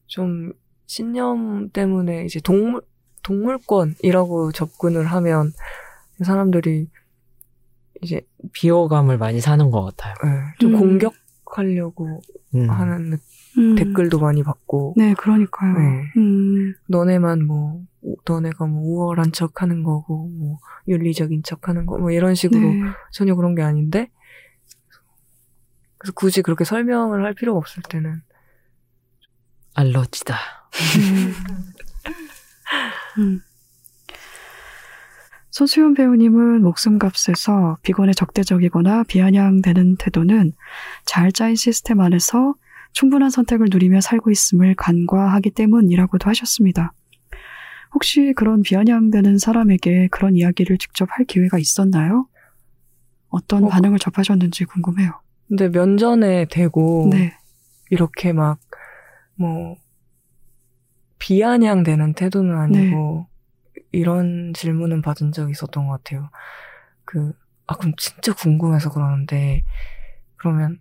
[0.07, 0.53] 좀
[0.86, 2.80] 신념 때문에 이제 동물
[3.22, 5.53] 동물권이라고 접근을 하면
[6.25, 6.89] 사람들이
[8.03, 8.21] 이제
[8.53, 10.14] 비호감을 많이 사는 것 같아요.
[10.25, 10.79] 예, 좀 음.
[10.79, 12.21] 공격하려고
[12.55, 12.71] 음.
[12.71, 13.16] 하는 느-
[13.59, 13.75] 음.
[13.75, 15.79] 댓글도 많이 받고 네, 그러니까요.
[15.79, 16.05] 네.
[16.16, 16.75] 음.
[16.89, 20.59] 너네만 뭐 우- 너네가 뭐 우월한 척 하는 거고 뭐
[20.89, 22.81] 윤리적인 척 하는 거 뭐 이런 식으로 네.
[23.12, 24.11] 전혀 그런 게 아닌데
[25.99, 28.23] 그래서 굳이 그렇게 설명을 할 필요가 없을 때는
[29.75, 30.37] 알러지다.
[33.18, 33.41] 음.
[35.51, 40.53] 소수연 배우님은 목숨값에서 비건에 적대적이거나 비아냥되는 태도는
[41.05, 42.55] 잘 짜인 시스템 안에서
[42.92, 46.92] 충분한 선택을 누리며 살고 있음을 간과하기 때문이라고도 하셨습니다.
[47.92, 52.26] 혹시 그런 비아냥되는 사람에게 그런 이야기를 직접 할 기회가 있었나요?
[53.28, 55.20] 어떤 어, 반응을 접하셨는지 궁금해요.
[55.48, 57.36] 근데 면전에 대고 네.
[57.90, 58.59] 이렇게 막
[59.40, 59.76] 뭐
[61.18, 63.26] 비아냥되는 태도는 아니고
[63.93, 66.30] 이런 질문은 받은 적이 있었던 것 같아요.
[67.05, 67.32] 그
[67.70, 69.62] 아 그럼 진짜 궁금해서 그러는데
[70.34, 70.80] 그러면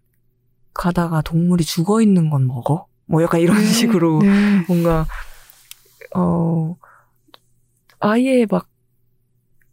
[0.74, 2.88] 가다가 동물이 죽어 있는 건 먹어?
[3.06, 4.28] 뭐 약간 이런 네, 식으로 네.
[4.68, 5.06] 뭔가
[6.16, 6.76] 어
[8.00, 8.68] 아예 막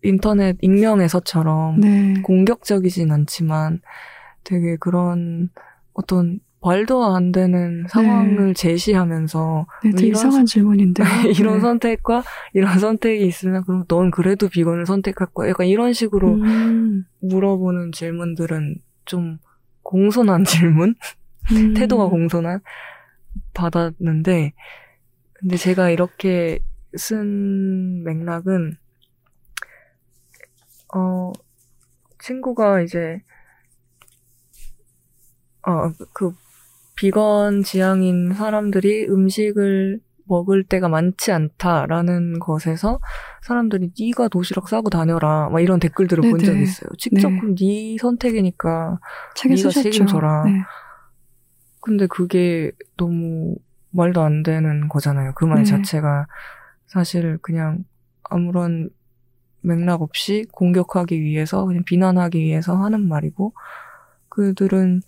[0.02, 2.14] 인터넷 익명에서처럼 네.
[2.22, 3.80] 공격적이진 않지만
[4.44, 5.48] 되게 그런
[5.94, 11.04] 어떤 말도 안 되는 상황을 제시하면서 네, 되게 이런 이상한 질문인데.
[11.38, 15.50] 이런 선택과 이런 선택이 있으면 그럼 넌 그래도 비건을 선택할 거야.
[15.50, 19.38] 약간 이런 식으로 음, 물어보는 질문들은 좀
[19.84, 20.96] 공손한 질문?
[21.52, 21.74] 음.
[21.74, 22.60] 태도가 공손한?
[23.54, 24.52] 받았는데,
[25.34, 26.58] 근데 제가 이렇게
[26.96, 28.76] 쓴 맥락은,
[30.96, 31.32] 어,
[32.18, 33.22] 친구가 이제,
[35.64, 36.34] 어, 그,
[36.96, 42.98] 비건 지향인 사람들이 음식을 먹을 때가 많지 않다라는 것에서
[43.42, 46.38] 사람들이 네가 도시락 싸고 다녀라 막 이런 댓글들을 본.
[46.40, 46.90] 적이 있어요.
[46.98, 47.38] 직접 네.
[47.38, 48.98] 그럼 네 선택이니까
[49.36, 49.70] 책에 네가.
[49.70, 50.44] 책임져라.
[50.46, 50.62] 네.
[51.80, 53.54] 근데 그게 너무
[53.90, 55.32] 말도 안 되는 거잖아요.
[55.34, 55.64] 그말 네.
[55.64, 56.26] 자체가
[56.86, 57.84] 사실 그냥
[58.24, 58.90] 아무런
[59.60, 63.52] 맥락 없이 공격하기 위해서 그냥 비난하기 위해서 하는 말이고
[64.28, 65.02] 그들은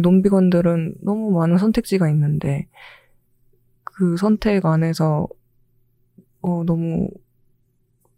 [0.00, 2.66] 논비건들은 너무 많은 선택지가 있는데
[3.84, 5.28] 그 선택 안에서
[6.40, 7.08] 어 너무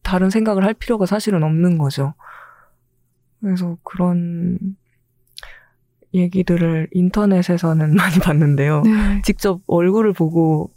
[0.03, 2.15] 다른 생각을 할 필요가 사실은 없는 거죠.
[3.41, 4.59] 그래서 그런
[6.13, 8.83] 얘기들을 인터넷에서는 많이 봤는데요.
[8.83, 9.23] 네.
[9.25, 10.73] 직접 얼굴을 보고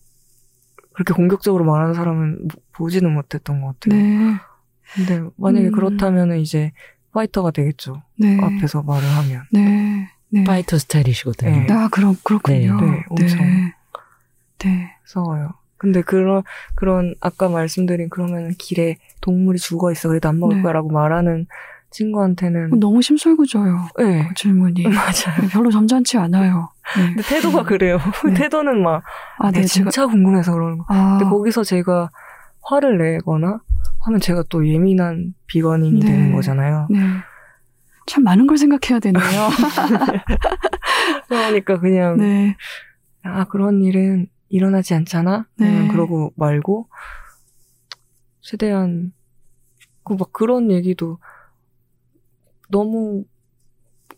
[0.94, 4.00] 그렇게 공격적으로 말하는 사람은 보- 보지는 못했던 것 같아요.
[4.02, 4.36] 네.
[4.96, 5.72] 근데 만약에 음.
[5.72, 6.72] 그렇다면 이제
[7.14, 8.04] 파이터가 되겠죠.
[8.20, 8.38] 네.
[8.40, 9.44] 앞에서 말을 하면.
[9.52, 10.08] 네.
[10.34, 10.44] 네.
[10.44, 11.66] 파이터 스타일이시거든요.
[11.68, 11.74] 네.
[11.74, 12.80] 아, 그럼, 그렇군요.
[12.82, 13.46] 네, 네, 엄청.
[13.46, 13.74] 네.
[14.60, 14.90] 네.
[15.06, 15.52] 싸워요.
[15.78, 16.44] 근데 그런
[16.76, 20.62] 그런 아까 말씀드린 그러면 길에 동물이 죽어 있어 그래도 안 먹을 네.
[20.62, 21.46] 거라고 말하는
[21.92, 23.90] 친구한테는 그건 너무 심술구져요.
[24.00, 24.84] 네 그 질문이.
[24.88, 25.42] 맞아요.
[25.42, 26.70] 네, 별로 점잖지 않아요.
[26.98, 27.08] 네.
[27.14, 28.00] 근데 태도가 그래요.
[28.26, 28.34] 네.
[28.34, 29.04] 태도는 막
[29.38, 29.92] 아, 네, 네, 제가.
[29.92, 30.86] 진짜 궁금해서 그러는 거.
[30.88, 32.10] 아, 근데 거기서 제가
[32.64, 33.60] 화를 내거나
[34.06, 36.08] 하면 제가 또 예민한 비건인이 네.
[36.08, 36.88] 되는 거잖아요.
[38.06, 38.12] 네.
[38.12, 39.22] 참 많은 걸 생각해야 되네요.
[41.28, 42.56] 그러니까 그냥 네.
[43.24, 45.48] 아 그런 일은 일어나지 않잖아.
[45.58, 45.88] 네.
[45.88, 46.90] 그러고 말고
[48.42, 49.14] 최대한
[50.04, 51.18] 그 막 그런 얘기도
[52.70, 53.24] 너무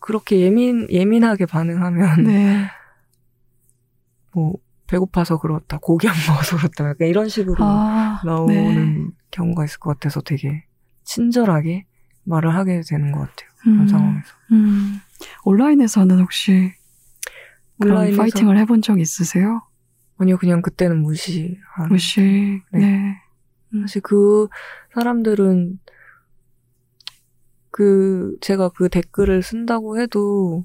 [0.00, 2.66] 그렇게 예민 예민하게 반응하면 네.
[4.34, 4.54] 뭐
[4.88, 9.10] 배고파서 그렇다 고기 안 먹어서 그렇다 약간 이런 식으로 아, 나오는 네.
[9.30, 10.64] 경우가 있을 것 같아서 되게
[11.04, 11.86] 친절하게
[12.24, 13.48] 말을 하게 되는 것 같아요.
[13.72, 14.34] 그런 음, 상황에서.
[14.52, 15.00] 음.
[15.44, 16.72] 온라인에서는 혹시
[17.82, 19.62] 온라인에서 파이팅을 해본 적 있으세요?
[20.18, 21.88] 아니요 그냥 그때는 무시한.
[21.88, 22.62] 무시.
[22.72, 22.78] 네.
[22.80, 23.16] 네.
[23.82, 24.48] 사실 그
[24.94, 25.78] 사람들은
[27.70, 30.64] 그 제가 그 댓글을 쓴다고 해도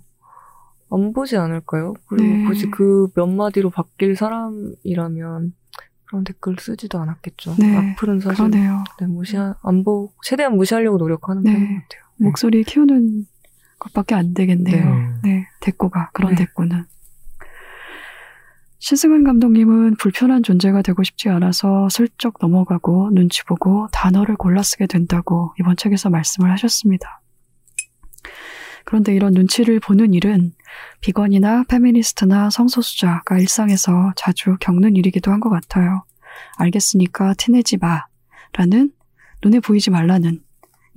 [0.90, 1.94] 안 보지 않을까요?
[2.08, 2.46] 그리고 네.
[2.46, 5.54] 굳이 그 몇 마디로 바뀔 사람이라면
[6.06, 7.56] 그런 댓글 쓰지도 않았겠죠.
[7.58, 8.84] 네, 악플은 사실 그러네요.
[9.00, 11.54] 네, 무시 안 보, 최대한 무시하려고 노력하는 네.
[11.54, 12.04] 편인 것 같아요.
[12.22, 12.26] 네.
[12.28, 13.26] 목소리 키우는
[13.80, 14.96] 것밖에 안 되겠네요.
[15.24, 15.30] 네.
[15.30, 16.46] 네, 대꾸가 그런 네.
[16.46, 16.86] 대꾸는.
[18.80, 25.54] 신승은 감독님은 불편한 존재가 되고 싶지 않아서 슬쩍 넘어가고 눈치 보고 단어를 골라 쓰게 된다고
[25.60, 27.22] 이번 책에서 말씀을 하셨습니다.
[28.86, 30.54] 그런데 이런 눈치를 보는 일은
[31.02, 36.04] 비건이나 페미니스트나 성소수자가 일상에서 자주 겪는 일이기도 한 것 같아요.
[36.58, 38.06] 알겠으니까 티내지 마.
[38.54, 38.92] 라는
[39.44, 40.42] 눈에 보이지 말라는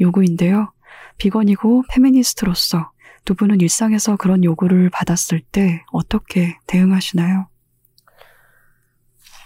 [0.00, 0.72] 요구인데요.
[1.18, 2.90] 비건이고 페미니스트로서
[3.24, 7.48] 두 분은 일상에서 그런 요구를 받았을 때 어떻게 대응하시나요?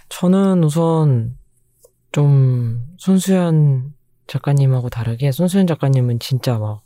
[0.09, 1.39] 저는 우선
[2.13, 3.95] 좀 손수연
[4.27, 6.83] 작가님하고 다르게 손수연 작가님은 진짜 막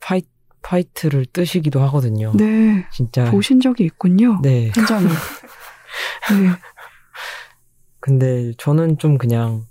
[0.00, 0.22] 파이,
[0.62, 2.32] 파이트를 뜨시기도 하거든요.
[2.34, 3.30] 네, 진짜.
[3.30, 4.40] 보신 적이 있군요.
[4.42, 4.70] 네.
[4.74, 5.08] 현장을.
[6.30, 6.50] 네,
[8.00, 9.64] 근데 저는 좀 그냥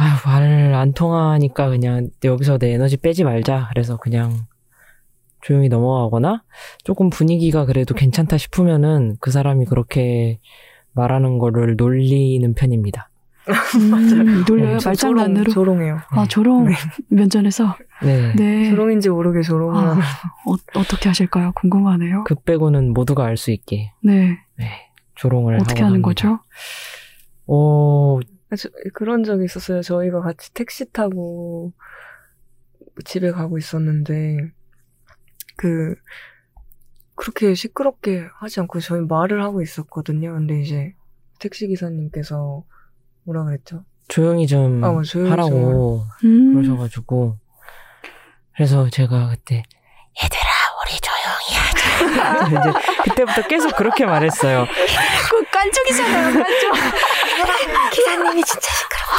[0.00, 3.68] 아유 말안 통하니까 그냥 여기서 내 에너지 빼지 말자.
[3.70, 4.32] 그래서 그냥
[5.42, 6.42] 조용히 넘어가거나
[6.84, 10.38] 조금 분위기가 그래도 괜찮다 싶으면은 그 사람이 그렇게
[10.92, 13.10] 말하는 거를 놀리는 편입니다.
[13.76, 15.50] 음, 놀려요 어, 말장난으로.
[15.50, 15.98] 조롱, 조롱 해요.
[16.10, 16.74] 아 조롱 네.
[17.08, 17.76] 면전에서.
[18.02, 18.32] 네.
[18.36, 18.70] 네.
[18.70, 19.92] 조롱인지 모르게 조롱을 아.
[19.92, 21.52] 어, 어떻게 하실까요?
[21.56, 22.24] 궁금하네요.
[22.24, 24.66] 그 빼고는 모두가 알 수 있게 네, 네,
[25.16, 26.06] 조롱을 어떻게 하는 합니다.
[26.08, 26.38] 거죠?
[27.46, 28.18] 어,
[28.56, 29.82] 저- 그런 적이 있었어요.
[29.82, 31.72] 저희가 같이 택시 타고
[33.04, 34.50] 집에 가고 있었는데,
[35.56, 35.94] 그,
[37.14, 40.32] 그렇게 시끄럽게 하지 않고 저희 말을 하고 있었거든요.
[40.32, 40.94] 근데 이제
[41.38, 42.64] 택시기사님께서
[43.24, 43.84] 뭐라 그랬죠?
[44.08, 47.38] 조용히 좀 아, 뭐 조용히 하라고 음, 그러셔가지고
[48.56, 49.62] 그래서 제가 그때
[50.20, 50.50] 얘들아
[50.82, 54.66] 우리 조용히 하자 이제 그때부터 계속 그렇게 말했어요
[55.30, 56.72] 그 깐족이잖아요, 깐족.
[57.92, 59.18] 기사님이 진짜 시끄러워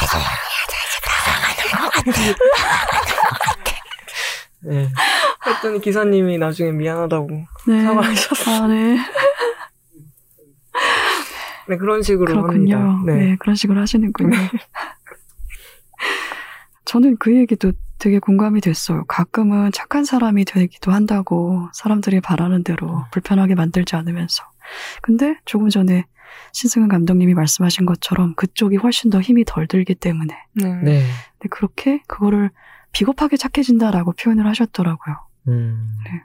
[4.64, 4.88] 네.
[5.46, 7.28] 했더니 기사님이 나중에 미안하다고.
[7.66, 7.82] 네.
[7.82, 8.62] 사과하셨어요.
[8.62, 8.98] 아, 네.
[11.68, 12.76] 네, 그런 식으로 그렇군요.
[12.76, 13.12] 합니다.
[13.12, 13.26] 네.
[13.26, 13.36] 네.
[13.38, 14.30] 그런 식으로 하시는군요.
[16.84, 19.04] 저는 그 얘기도 되게 공감이 됐어요.
[19.06, 24.44] 가끔은 착한 사람이 되기도 한다고 사람들이 바라는 대로 불편하게 만들지 않으면서.
[25.02, 26.04] 근데 조금 전에
[26.52, 30.34] 신승은 감독님이 말씀하신 것처럼 그쪽이 훨씬 더 힘이 덜 들기 때문에.
[30.54, 30.74] 네.
[30.82, 31.02] 네.
[31.38, 32.50] 근데 그렇게 그거를
[32.92, 35.16] 비겁하게 착해진다라고 표현을 하셨더라고요.
[35.48, 35.92] 음.
[36.04, 36.22] 네.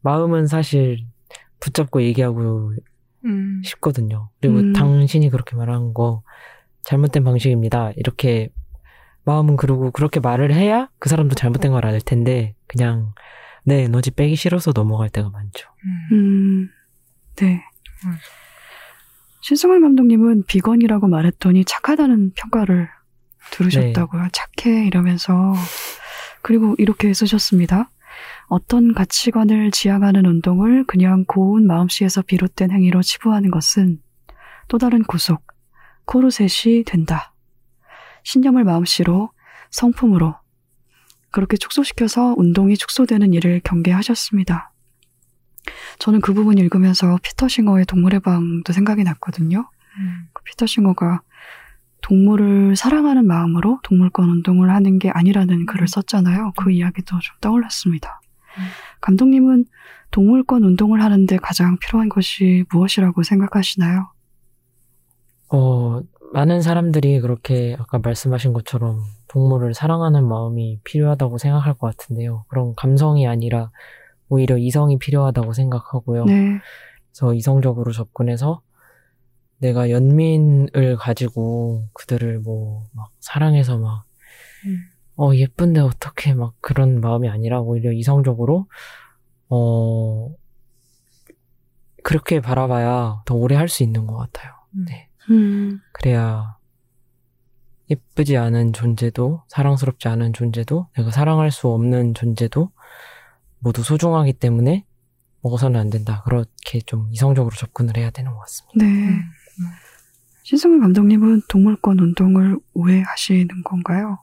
[0.00, 0.98] 마음은 사실
[1.60, 2.72] 붙잡고 얘기하고
[3.24, 3.62] 음.
[3.64, 4.72] 싶거든요 그리고 음.
[4.72, 6.24] 당신이 그렇게 말한 거
[6.82, 8.48] 잘못된 방식입니다 이렇게
[9.24, 13.14] 마음은 그러고 그렇게 말을 해야 그 사람도 잘못된 걸 알 텐데 그냥
[13.64, 16.08] 내 에너지 빼기 싫어서 넘어갈 때가 많죠 음.
[16.12, 16.70] 음,
[17.36, 17.62] 네.
[19.42, 19.44] 음.
[19.44, 22.88] 신승환 감독님은 비건이라고 말했더니 착하다는 평가를
[23.50, 24.28] 들으셨다고요.
[24.32, 25.52] 착해 이러면서
[26.42, 27.90] 그리고 이렇게 쓰셨습니다.
[28.46, 34.00] 어떤 가치관을 지향하는 운동을 그냥 고운 마음씨에서 비롯된 행위로 치부하는 것은
[34.68, 35.42] 또 다른 구속,
[36.04, 37.34] 코르셋이 된다.
[38.22, 39.30] 신념을 마음씨로,
[39.70, 40.34] 성품으로
[41.30, 44.71] 그렇게 축소시켜서 운동이 축소되는 일을 경계하셨습니다.
[45.98, 49.68] 저는 그 부분 읽으면서 피터 싱어의 동물의 방도 생각이 났거든요.
[49.98, 50.28] 음.
[50.32, 51.22] 그 피터 싱어가
[52.02, 56.52] 동물을 사랑하는 마음으로 동물권 운동을 하는 게 아니라는 글을 썼잖아요.
[56.56, 58.20] 그 이야기도 좀 떠올랐습니다.
[58.58, 58.62] 음.
[59.00, 59.66] 감독님은
[60.10, 64.10] 동물권 운동을 하는데 가장 필요한 것이 무엇이라고 생각하시나요?
[65.48, 66.00] 어,
[66.32, 72.44] 많은 사람들이 그렇게 아까 말씀하신 것처럼 동물을 사랑하는 마음이 필요하다고 생각할 것 같은데요.
[72.48, 73.70] 그런 감성이 아니라
[74.32, 76.24] 오히려 이성이 필요하다고 생각하고요.
[76.24, 76.58] 네.
[77.10, 78.62] 그래서 이성적으로 접근해서
[79.58, 84.04] 내가 연민을 가지고 그들을 뭐 막 사랑해서 막
[84.66, 84.78] 음.
[85.16, 88.66] 어, 예쁜데 어떻게 막 그런 마음이 아니라 오히려 이성적으로
[89.50, 90.30] 어,
[92.02, 94.52] 그렇게 바라봐야 더 오래 할 수 있는 것 같아요.
[94.74, 94.84] 음.
[94.88, 95.08] 네.
[95.30, 96.56] 음, 그래야
[97.90, 102.70] 예쁘지 않은 존재도 사랑스럽지 않은 존재도 내가 사랑할 수 없는 존재도
[103.62, 104.84] 모두 소중하기 때문에
[105.42, 106.22] 먹어서는 안 된다.
[106.24, 108.84] 그렇게 좀 이성적으로 접근을 해야 되는 것 같습니다.
[108.84, 108.84] 네.
[108.84, 109.22] 음.
[110.42, 114.18] 신승훈 감독님은 동물권 운동을 오해하시는 건가요?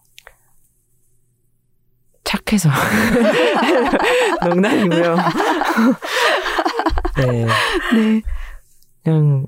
[2.25, 2.69] 착해서
[4.45, 5.15] 농담이고요.
[7.17, 8.21] 네, 네.
[9.03, 9.47] 그냥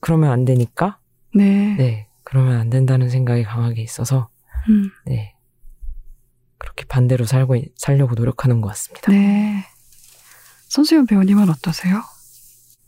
[0.00, 0.98] 그러면 안 되니까
[1.34, 1.74] 네.
[1.76, 4.30] 네 그러면 안 된다는 생각이 강하게 있어서
[4.68, 5.33] 음, 네.
[6.64, 9.12] 그렇게 반대로 살고, 살려고 노력하는 것 같습니다.
[9.12, 9.64] 네.
[10.68, 12.02] 손수연 배우님은 어떠세요?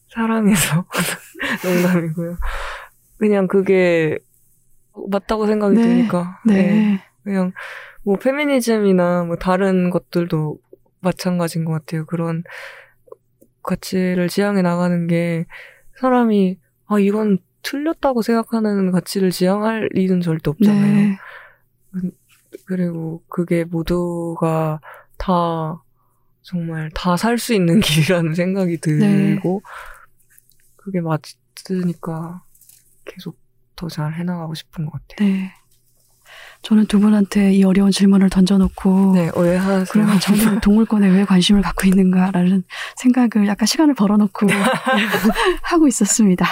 [0.09, 0.87] 사랑해서
[1.63, 2.39] 농담이고요.
[3.19, 4.19] 그냥 그게
[5.11, 5.83] 맞다고 생각이 네.
[5.83, 6.41] 드니까.
[6.47, 7.03] 네.
[7.23, 7.53] 그냥
[8.03, 10.59] 뭐 페미니즘이나 뭐 다른 것들도
[11.01, 12.07] 마찬가지인 것 같아요.
[12.07, 12.45] 그런
[13.63, 15.45] 가치를 지향해 나가는 게
[16.01, 20.95] 사람이 아 이건 틀렸다고 생각하는 가치를 지향할 일은 절대 없잖아요.
[20.95, 21.19] 네.
[22.67, 24.81] 그리고 그게 모두가
[25.19, 25.83] 다
[26.43, 29.63] 정말 다 살 수 있는 길이라는 생각이 들고
[30.77, 32.43] 그게 맞으니까
[33.05, 33.39] 계속
[33.77, 35.29] 더 잘 해나가고 싶은 것 같아요.
[35.29, 35.53] 네.
[36.63, 39.31] 저는 두 분한테 이 어려운 질문을 던져놓고 네.
[39.91, 42.65] 그러면 저는 동물권에 왜 관심을 갖고 있는가라는
[42.97, 44.47] 생각을 약간 시간을 벌어놓고
[45.63, 46.47] 하고 있었습니다.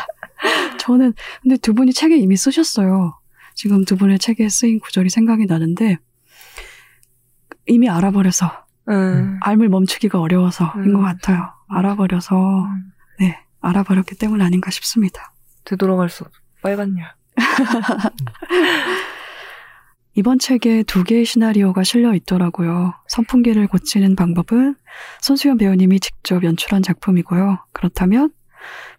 [0.78, 3.18] 저는 근데 두 분이 책에 이미 쓰셨어요.
[3.54, 5.98] 지금 두 분의 책에 쓰인 구절이 생각이 나는데
[7.66, 9.38] 이미 알아버려서 음.
[9.40, 10.94] 알을 멈추기가 어려워서인 음.
[10.94, 11.48] 것 같아요.
[11.68, 12.92] 알아버려서 음.
[13.20, 15.32] 네 알아버렸기 때문 아닌가 싶습니다.
[15.64, 16.38] 되돌아갈 수 없어.
[16.60, 17.16] 빨간 약.
[20.16, 22.94] 이번 책에 두 개의 시나리오가 실려 있더라고요.
[23.08, 24.76] 선풍기를 고치는 방법은
[25.20, 27.58] 손수현 배우님이 직접 연출한 작품이고요.
[27.72, 28.30] 그렇다면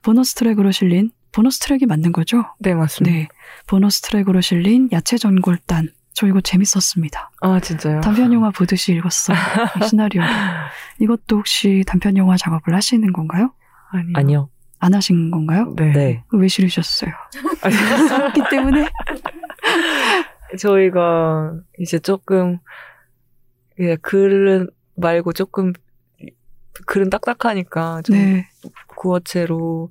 [0.01, 2.45] 보너스 트랙으로 실린 보너스 트랙이 맞는 거죠?
[2.59, 3.13] 네, 맞습니다.
[3.13, 3.27] 네.
[3.67, 5.89] 보너스 트랙으로 실린 야채 전골단.
[6.13, 7.29] 저 이거 재밌었습니다.
[7.41, 7.99] 아, 진짜요?
[7.99, 9.35] 단편 영화 보듯이 읽었어요.
[9.81, 10.21] 이 시나리오.
[11.01, 13.53] 이것도 혹시 단편 영화 작업을 하시는 건가요?
[13.91, 14.13] 아니요.
[14.15, 14.49] 아니요.
[14.79, 15.73] 안 하신 건가요?
[15.75, 15.91] 네.
[15.91, 16.23] 네.
[16.31, 17.11] 왜 실으셨어요?
[17.63, 18.87] 아니, 그렇기 때문에
[20.57, 22.59] 저희가 이제 조금
[23.79, 25.73] 예, 글은 말고 조금
[26.85, 28.47] 글은 딱딱하니까 좀 네.
[28.95, 29.89] 구어체로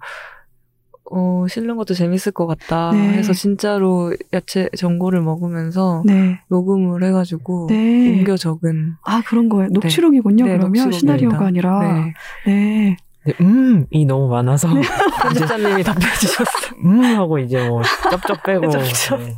[1.10, 3.14] 어, 실는 것도 재밌을 것 같다 네.
[3.14, 6.40] 해서 진짜로 야채 전골을 먹으면서 네.
[6.48, 8.18] 녹음을 해가지고 네.
[8.18, 9.68] 옮겨 적은 아, 그런 거예요.
[9.72, 10.68] 녹취록이군요, 네, 그러면.
[10.72, 10.98] 녹취록입니다.
[10.98, 11.80] 시나리오가 아니라.
[11.80, 12.14] 네.
[12.46, 12.96] 네.
[13.26, 14.68] 네, 음이 너무 많아서
[15.22, 16.78] 편집자님이 답변해 주셨어요.
[16.84, 19.18] 음 하고 이제 뭐 쩝쩝 빼고 쩝쩝.
[19.20, 19.34] 네.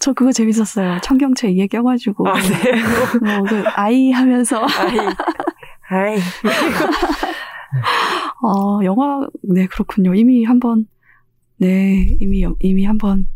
[0.00, 0.98] 저 그거 재밌었어요.
[1.02, 2.26] 청경채 이에 껴가지고.
[2.26, 2.72] 아, 네.
[3.36, 4.64] 뭐, 그, 아이 하면서.
[4.64, 4.98] 아이,
[5.90, 6.18] 아이.
[8.42, 10.14] 어, 영화, 네, 그렇군요.
[10.14, 10.86] 이미 한 번,
[11.56, 13.26] 네, 이미, 이미 한 번.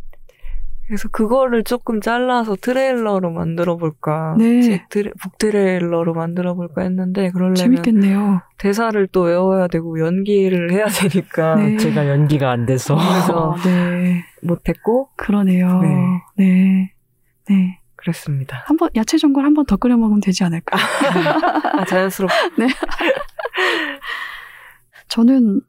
[0.87, 4.35] 그래서 그거를 조금 잘라서 트레일러로 만들어 볼까.
[4.39, 4.61] 네.
[4.61, 8.43] 제 트레, 북트레일러로 만들어 볼까 했는데 그러려면 재밌겠네요.
[8.59, 11.79] 대사를 또 외워야 되고 연기를 해야 되니까 네.
[11.79, 15.81] 제가 연기가 안 돼서 그래서 어, 네, 못했고 그러네요.
[15.81, 15.97] 네.
[16.37, 16.93] 네.
[17.49, 17.81] 네.
[18.05, 18.63] 그랬습니다.
[18.67, 20.77] 한 번, 야채 전골 한 번 더 끓여 먹으면 되지 않을까?
[20.77, 22.35] 아, 자연스럽게.
[25.09, 25.61] 저는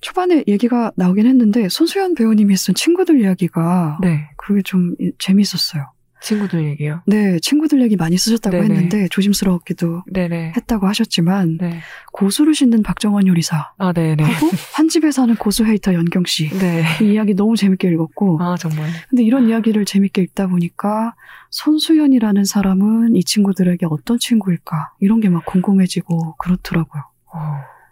[0.00, 4.30] 초반에 얘기가 나오긴 했는데, 손수연 배우님이 쓴 친구들 이야기가 네.
[4.36, 5.92] 그게 좀 이- 재밌었어요.
[6.22, 7.02] 친구들 얘기요.
[7.06, 8.74] 네, 친구들 얘기 많이 쓰셨다고 네네.
[8.74, 10.52] 했는데, 조심스럽기도 네네.
[10.56, 11.80] 했다고 하셨지만, 네.
[12.12, 14.22] 고수를 싣는 박정원 요리사, 아, 네네.
[14.22, 16.48] 하고 한 집에 사는 고수 헤이터 연경 씨.
[16.50, 16.84] 네.
[17.02, 18.88] 이 이야기 너무 재밌게 읽었고, 아, 정말.
[19.08, 21.14] 근데 이런 이야기를 재밌게 읽다 보니까
[21.50, 27.02] 손수연이라는 사람은 이 친구들에게 어떤 친구일까 이런 게 막 궁금해지고 그렇더라고요.
[27.32, 27.38] 어,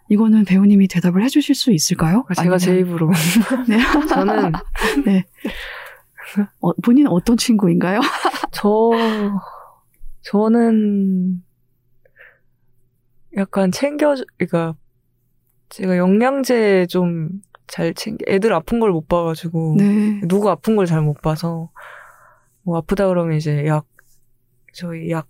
[0.09, 2.25] 이거는 배우님이 대답을 해주실 수 있을까요?
[2.35, 3.11] 제가 제 아니면- 입으로.
[3.67, 3.77] 네.
[4.09, 4.51] 저는,
[6.59, 7.99] 어, 본인 은 어떤 친구인가요?
[8.51, 8.69] 저,
[10.21, 11.43] 저는
[13.37, 14.75] 약간 챙겨주, 그러니까
[15.69, 17.41] 제가 영양제 좀
[17.71, 20.21] 잘 챙겨, 애들 아픈 걸 못 봐가지고, 네.
[20.27, 21.69] 누구 아픈 걸 잘 못 봐서,
[22.63, 23.85] 뭐 아프다 그러면 이제 약,
[24.73, 25.27] 저희 약,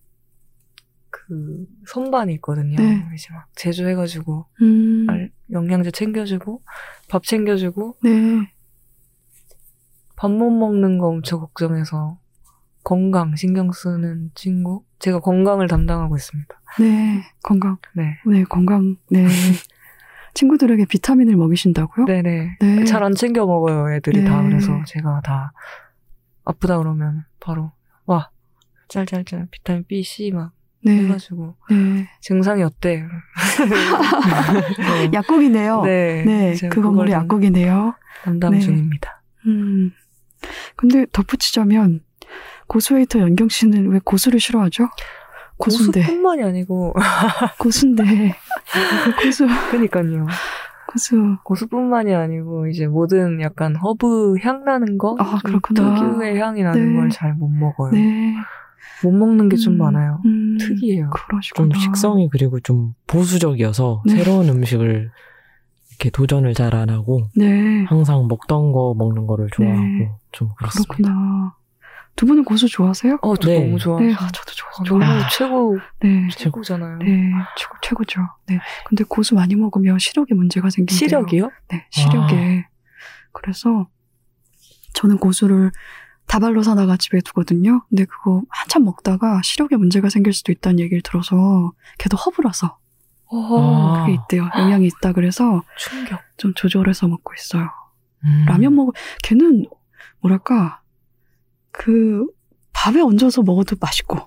[1.10, 2.78] 그, 선반이 있거든요.
[2.78, 3.04] 네.
[3.14, 6.62] 이제 막 제조해가지고, 음, 알- 영양제 챙겨주고,
[7.10, 8.54] 밥 챙겨주고, 네.
[10.20, 12.18] 밥 못 먹는 거 엄청 걱정해서,
[12.84, 14.84] 건강 신경 쓰는 친구?
[15.00, 16.62] 제가 건강을 담당하고 있습니다.
[16.82, 17.24] 네.
[17.42, 17.78] 건강.
[17.96, 18.18] 네.
[18.26, 18.98] 네, 건강.
[19.10, 19.26] 네.
[20.34, 22.06] 친구들에게 비타민을 먹이신다고요?
[22.06, 22.58] 네네.
[22.60, 22.84] 네.
[22.84, 24.42] 잘 안 챙겨 먹어요, 애들이 다.
[24.42, 24.50] 네.
[24.50, 25.54] 그래서 제가 다
[26.44, 27.72] 아프다 그러면 바로,
[28.06, 28.30] 와,
[28.90, 30.52] 짤짤짤, 비타민 B, C 막
[30.84, 30.98] 네.
[31.04, 32.10] 해가지고, 네.
[32.20, 33.04] 증상이 어때?
[33.04, 33.08] 네.
[35.14, 35.82] 약국이네요.
[35.84, 36.24] 네.
[36.26, 36.56] 네.
[36.70, 37.94] 그 그걸 좀 약국이네요.
[38.24, 38.60] 담당 네.
[38.60, 39.22] 중입니다.
[39.48, 39.94] 음.
[40.76, 42.02] 근데 덧붙이자면
[42.68, 44.90] 고수 hater 연경 씨는 왜 고수를 싫어하죠?
[45.58, 46.94] 고수인데 고수뿐만이 아니고,
[47.60, 48.04] 고수인데
[49.24, 50.26] 고수 그니까요.
[50.88, 55.16] 고수 고수뿐만이 아니고, 이제 모든 약간 허브 향 나는 거?
[55.20, 55.96] 아, 좀 그렇구나.
[55.96, 57.00] 특유의 향이 나는 네.
[57.00, 57.92] 걸잘 못 먹어요.
[57.92, 58.36] 네
[59.04, 60.22] 못 먹는 게좀 음, 많아요.
[60.26, 61.10] 음, 특이해요.
[61.12, 61.70] 그러시구나.
[61.70, 64.16] 좀 식성이 그리고 좀 보수적이어서 네.
[64.18, 65.12] 새로운 음식을
[66.00, 70.12] 이렇게 도전을 잘 안 하고 네 항상 먹던 거 먹는 거를 좋아하고 네.
[70.32, 70.94] 좀 그렇습니다.
[70.94, 71.56] 그렇구나.
[72.16, 73.18] 두 분은 고수 좋아하세요?
[73.22, 73.60] 어, 저 네.
[73.60, 74.00] 너무 좋아.
[74.00, 76.98] 네, 아, 저도 좋아서 아, 최고 네, 최고잖아요.
[77.00, 78.22] 네, 최고 최고죠.
[78.48, 80.98] 네, 근데 고수 많이 먹으면 시력에 문제가 생긴대요.
[80.98, 81.50] 시력이요?
[81.70, 82.66] 네, 시력에.
[83.32, 83.88] 그래서
[84.94, 85.72] 저는 고수를
[86.28, 87.84] 다발로 사다가 집에 두거든요.
[87.90, 92.78] 근데 그거 한참 먹다가 시력에 문제가 생길 수도 있다는 얘기를 들어서 걔도 허브라서
[93.32, 94.06] 어, 아.
[94.06, 94.50] 그게 있대요.
[94.58, 96.20] 영향이 있다 그래서 충격.
[96.38, 97.70] 좀 조절해서 먹고 있어요.
[98.26, 98.46] 음.
[98.48, 98.94] 라면 먹
[99.24, 99.66] 걔는
[100.22, 100.82] 뭐랄까
[101.72, 102.26] 그
[102.74, 104.18] 밥에 얹어서 먹어도 맛있고.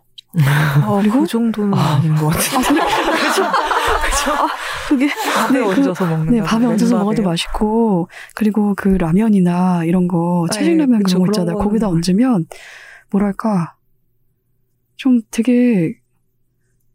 [0.45, 2.59] 아, 그리고- 그 정도는 아, 닌것 같아요.
[2.59, 2.63] 아?
[3.29, 3.45] 그죠?
[3.45, 4.49] 아,
[4.89, 10.09] 그게 밥에 네, 그- 얹어서 먹는 네, 밥에 얹어서 먹어도 맛있고, 그리고 그 라면이나 이런
[10.09, 11.57] 거, 네, 채식라면 그쵸, 그런 거 있잖아요.
[11.59, 12.47] 거기다 맛있- 얹으면,
[13.11, 13.75] 뭐랄까,
[14.97, 15.99] 좀 되게,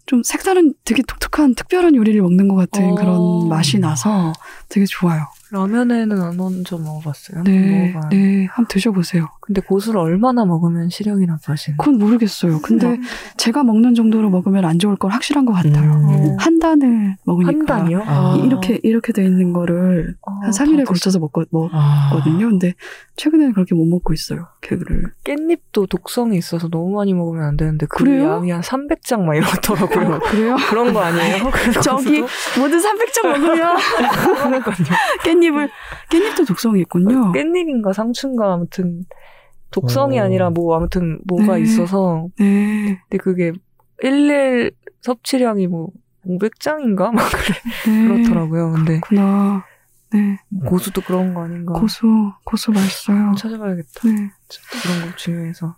[0.08, 2.96] 좀 색다른, 되게 독특한, 특별한 요리를 먹는 것 같은 어.
[2.96, 4.34] 그런 맛이 나서
[4.70, 5.28] 되게 좋아요.
[5.52, 7.38] 라면에는 안 얹어 먹어봤어요.
[7.38, 8.10] 한번 네, 먹어봐요.
[8.10, 9.28] 네, 한번 드셔보세요.
[9.41, 11.78] 근데 고수를 얼마나 먹으면 시력이 나빠지는?
[11.78, 12.60] 그건 모르겠어요.
[12.61, 12.99] 근데
[13.38, 15.91] 제가 먹는 정도로 먹으면 안 좋을 건 확실한 것 같아요.
[15.94, 16.36] 음.
[16.38, 17.49] 한 단을 먹으니까.
[17.52, 18.03] 한 단이요?
[18.06, 18.36] 아.
[18.38, 22.10] 이- 이렇게, 이렇게 돼 있는 거를 아, 한 3일에 다 걸쳐서 먹거, 먹, 아.
[22.11, 22.49] 거든요.
[22.49, 22.74] 근데
[23.15, 24.48] 최근에는 그렇게 못 먹고 있어요.
[24.61, 25.14] 개그를.
[25.24, 28.34] 깻잎도 독성이 있어서 너무 많이 먹으면 안 되는데 그 그래요?
[28.34, 30.19] 양이 한 300장 막 이렇더라고요.
[30.19, 30.56] 그래요?
[30.69, 31.49] 그런 거 아니에요?
[31.82, 32.19] 저기?
[32.60, 33.78] 모든 300점 먹으면
[34.44, 34.98] 그러니까요.
[35.39, 35.69] 깻잎을
[36.09, 37.31] 깻잎도 독성이 있군요.
[37.34, 39.03] 깻잎인가 상추인가 아무튼
[39.72, 40.23] 독성이 어.
[40.23, 41.61] 아니라 뭐 아무튼 뭐가 네.
[41.61, 42.99] 있어서 네.
[43.09, 43.51] 근데 그게
[44.01, 45.89] 일일 섭취량이 뭐
[46.26, 48.07] 500장인가 막 그래 네.
[48.07, 48.72] 그렇더라고요.
[48.72, 49.65] 근데 그렇구나.
[50.14, 50.39] 네.
[50.65, 51.73] 고수도 그런 거 아닌가?
[51.73, 52.07] 고수
[52.45, 53.34] 고수 맛있어요.
[53.38, 54.07] 찾아봐야겠다.
[54.07, 54.11] 네.
[54.81, 55.76] 그런 거 중요해서.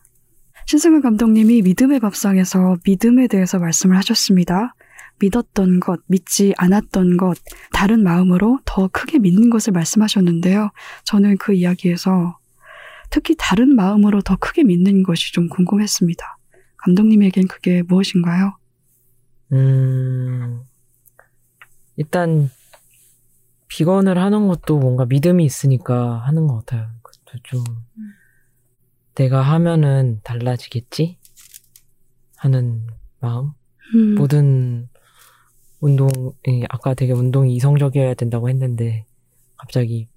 [0.65, 4.75] 신승훈 감독님이 믿음의 밥상에서 믿음에 대해서 말씀을 하셨습니다.
[5.19, 7.37] 믿었던 것, 믿지 않았던 것,
[7.73, 10.71] 다른 마음으로 더 크게 믿는 것을 말씀하셨는데요.
[11.05, 12.37] 저는 그 이야기에서
[13.09, 16.37] 특히 다른 마음으로 더 크게 믿는 것이 좀 궁금했습니다.
[16.77, 18.57] 감독님에겐 그게 무엇인가요?
[19.51, 20.61] 음,
[21.95, 22.49] 일단,
[23.67, 26.89] 비건을 하는 것도 뭔가 믿음이 있으니까 하는 것 같아요.
[27.01, 27.63] 그것도 좀,
[29.15, 31.17] 내가 하면은 달라지겠지?
[32.37, 32.87] 하는
[33.19, 33.51] 마음?
[33.95, 34.87] 음, 모든
[35.79, 39.05] 운동이, 아까 되게 운동이 이성적이어야 된다고 했는데,
[39.57, 40.07] 갑자기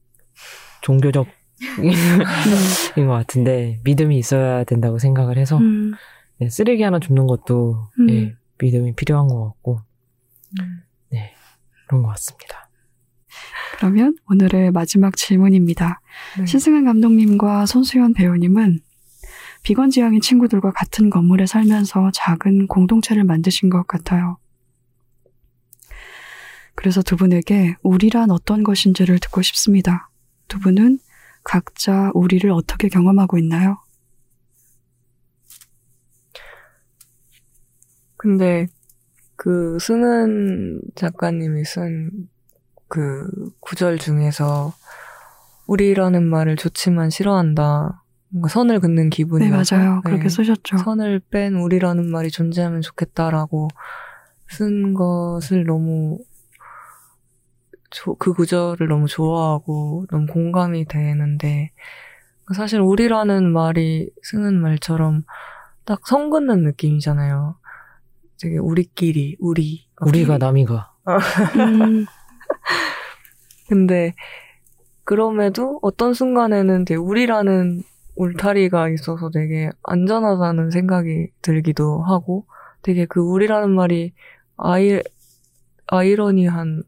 [0.83, 1.27] 종교적,
[2.97, 5.93] 인 것 같은데, 믿음이 있어야 된다고 생각을 해서, 음,
[6.39, 8.11] 네, 쓰레기 하나 줍는 것도, 음.
[8.11, 9.81] 예, 믿음이 필요한 것 같고,
[11.11, 11.35] 네,
[11.87, 12.69] 그런 것 같습니다.
[13.77, 16.01] 그러면 오늘의 마지막 질문입니다.
[16.39, 16.47] 네.
[16.47, 18.81] 신승환 감독님과 손수연 배우님은
[19.63, 24.39] 비건 지향인 친구들과 같은 건물에 살면서 작은 공동체를 만드신 것 같아요.
[26.75, 30.11] 그래서 두 분에게 우리란 어떤 것인지를 듣고 싶습니다.
[30.49, 30.99] 두 분은
[31.45, 33.79] 각자 우리를 어떻게 경험하고 있나요?
[38.17, 38.69] 근데
[39.37, 42.29] 그 쓰는 작가님이 쓴
[42.93, 43.27] 그
[43.61, 44.75] 구절 중에서
[45.67, 48.05] 우리라는 말을 좋지만 싫어한다.
[48.29, 50.01] 뭔가 선을 긋는 네, 기분이라서 맞아요.
[50.05, 50.29] 그렇게 네.
[50.29, 50.77] 쓰셨죠.
[50.77, 53.69] 선을 뺀 우리라는 말이 존재하면 좋겠다라고
[54.51, 56.19] 쓴 것을 너무
[57.93, 61.71] 조- 그 구절을 너무 좋아하고 너무 공감이 되는데
[62.55, 65.25] 사실 우리라는 말이 쓰는 말처럼
[65.85, 67.57] 딱선 긋는 느낌이잖아요.
[68.41, 70.93] 되게 우리끼리 우리 우리가 남이가.
[71.57, 72.07] 음,
[73.69, 74.15] 근데
[75.05, 77.83] 그럼에도 어떤 순간에는 되게 우리라는
[78.17, 82.47] 울타리가 있어서 되게 안전하다는 생각이 들기도 하고
[82.83, 84.13] 되게 그 우리라는 말이
[84.57, 85.01] 아이,
[85.87, 86.83] 아이러니한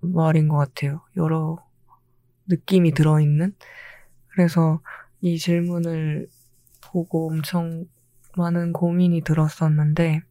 [0.00, 1.02] 말인 것 같아요.
[1.16, 1.58] 여러
[2.46, 3.54] 느낌이 들어있는.
[4.28, 4.80] 그래서
[5.20, 6.28] 이 질문을
[6.80, 7.86] 보고 엄청
[8.36, 10.22] 많은 고민이 들었었는데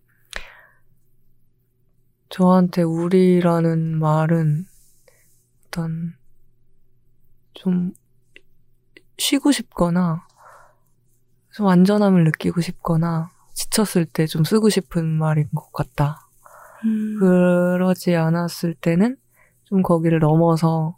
[2.30, 4.66] 저한테 우리라는 말은
[5.68, 6.16] 어떤
[7.54, 7.94] 좀
[9.18, 10.26] 쉬고 싶거나
[11.54, 16.30] 좀 안전함을 느끼고 싶거나 지쳤을 때 좀 쓰고 싶은 말인 것 같다.
[16.86, 19.18] 음, 그러지 않았을 때는
[19.68, 20.98] 좀 거기를 넘어서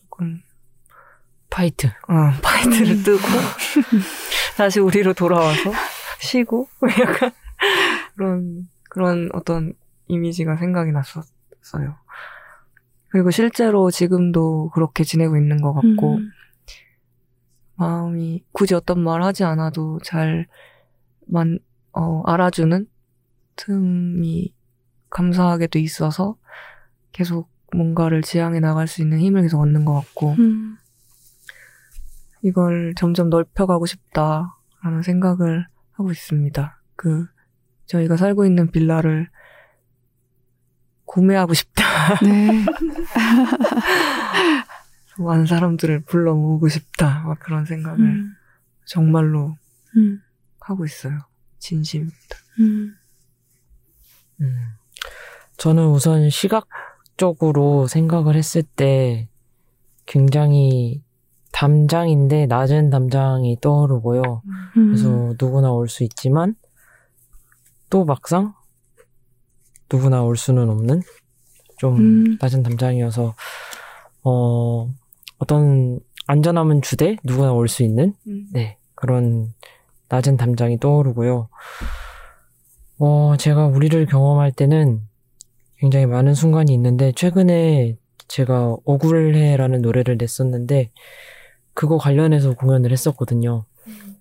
[0.00, 0.40] 조금
[1.50, 1.88] fight.
[1.88, 3.18] 어, fight를 뜨고
[4.56, 5.72] 다시 우리로 돌아와서
[6.20, 6.68] 쉬고
[7.00, 7.32] 약간
[8.14, 9.72] 그런 그런 어떤
[10.06, 11.96] 이미지가 생각이 났었어요.
[13.08, 16.30] 그리고 실제로 지금도 그렇게 지내고 있는 것 같고 음,
[17.76, 20.46] 마음이 굳이 어떤 말 하지 않아도 잘
[21.26, 21.58] 만,
[21.92, 22.86] 어, 알아주는
[23.56, 24.54] 틈이
[25.10, 26.36] 감사하게도 있어서
[27.12, 30.78] 계속 뭔가를 지향해 나갈 수 있는 힘을 계속 얻는 것 같고 음,
[32.42, 36.80] 이걸 점점 넓혀가고 싶다라는 생각을 하고 있습니다.
[36.96, 37.26] 그
[37.86, 39.28] 저희가 살고 있는 빌라를
[41.04, 41.84] 구매하고 싶다.
[42.22, 42.64] 네.
[45.16, 47.22] 많은 사람들을 불러 모으고 싶다.
[47.22, 48.34] 막 그런 생각을 음,
[48.84, 49.56] 정말로
[49.96, 50.20] 음,
[50.60, 51.20] 하고 있어요.
[51.58, 52.36] 진심입니다.
[52.58, 52.96] 음,
[54.40, 54.58] 음.
[55.56, 56.66] 저는 우선 시각
[57.16, 59.28] 적으로 생각을 했을 때
[60.06, 61.02] 굉장히
[61.52, 64.22] 담장인데 낮은 담장이 떠오르고요.
[64.76, 64.86] 음.
[64.88, 66.56] 그래서 누구나 올 수 있지만
[67.90, 68.54] 또 막상
[69.92, 71.02] 누구나 올 수는 없는
[71.78, 72.38] 좀 음.
[72.40, 73.34] 낮은 담장이어서
[74.24, 74.90] 어
[75.38, 78.14] 어떤 안전함은 주되 누구나 올 수 있는
[78.52, 79.52] 네 그런
[80.08, 81.48] 낮은 담장이 떠오르고요.
[82.98, 85.02] 어 제가 우리를 경험할 때는
[85.84, 90.90] 굉장히 많은 순간이 있는데 최근에 제가 억울해라는 노래를 냈었는데
[91.74, 93.66] 그거 관련해서 공연을 했었거든요.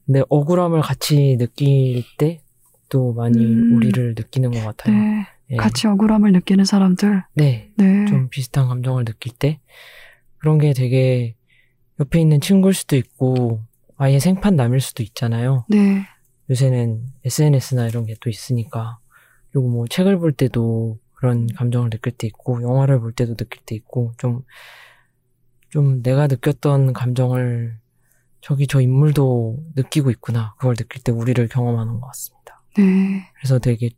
[0.06, 2.41] 근데 억울함을 같이 느낄 때
[2.90, 3.76] 또 많이 음.
[3.76, 4.95] 우리를 느끼는 것 같아요.
[4.95, 5.26] 네.
[5.52, 5.56] 예.
[5.56, 7.23] 같이 억울함을 느끼는 사람들.
[7.34, 8.06] 네, 네.
[8.06, 9.60] 좀 비슷한 감정을 느낄 때
[10.38, 11.34] 그런 게 되게
[11.99, 13.61] 옆에 있는 친구일 수도 있고
[13.98, 15.65] 아예 생판 남일 수도 있잖아요.
[15.69, 16.03] 네.
[16.52, 18.99] 요새는 SNS나 이런 게 또 있으니까
[19.52, 23.76] 그리고 뭐 책을 볼 때도 그런 감정을 느낄 때 있고 영화를 볼 때도 느낄 때
[23.76, 27.78] 있고 좀좀 내가 느꼈던 감정을
[28.41, 32.62] 저기 저 인물도 느끼고 있구나 그걸 느낄 때 우리를 경험하는 것 같습니다.
[32.78, 33.26] 네.
[33.38, 33.91] 그래서 되게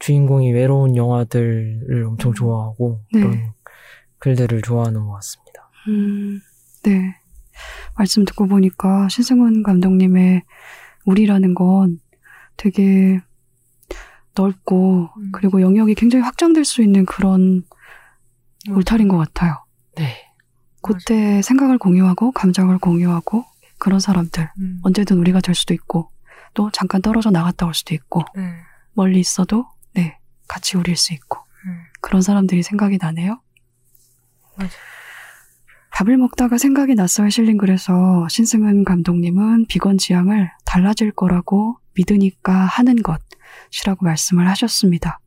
[0.00, 3.20] 주인공이 외로운 영화들을 엄청 좋아하고 네.
[3.20, 3.52] 그런
[4.18, 5.70] 글들을 좋아하는 것 같습니다.
[5.86, 6.40] 음,
[6.82, 7.14] 네.
[7.96, 10.42] 말씀 듣고 보니까 신승훈 감독님의
[11.06, 12.00] 우리라는 건
[12.56, 13.20] 되게
[14.38, 15.32] 넓고 음.
[15.32, 17.64] 그리고 영역이 굉장히 확장될 수 있는 그런
[18.68, 19.64] 울타리인 것 같아요.
[19.96, 20.32] 네.
[20.82, 23.44] 그때 생각을 공유하고 감정을 공유하고
[23.78, 24.80] 그런 사람들 음.
[24.82, 26.10] 언제든 우리가 될 수도 있고
[26.54, 28.54] 또 잠깐 떨어져 나갔다 올 수도 있고 네.
[28.92, 31.82] 멀리 있어도 네 같이 우릴 수 있고 음.
[32.00, 33.40] 그런 사람들이 생각이 나네요.
[34.56, 34.70] 맞아요.
[35.90, 43.20] 밥을 먹다가 생각이 났어요 실린 글에서 신승은 감독님은 비건 지향을 달라질 거라고 믿으니까 하는 것
[43.82, 45.20] 이라고 말씀을 하셨습니다.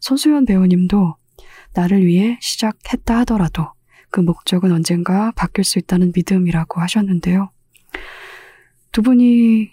[0.00, 1.16] 손수연 배우님도
[1.74, 3.72] 나를 위해 시작했다 하더라도
[4.10, 7.50] 그 목적은 언젠가 바뀔 수 있다는 믿음이라고 하셨는데요.
[8.92, 9.72] 두 분이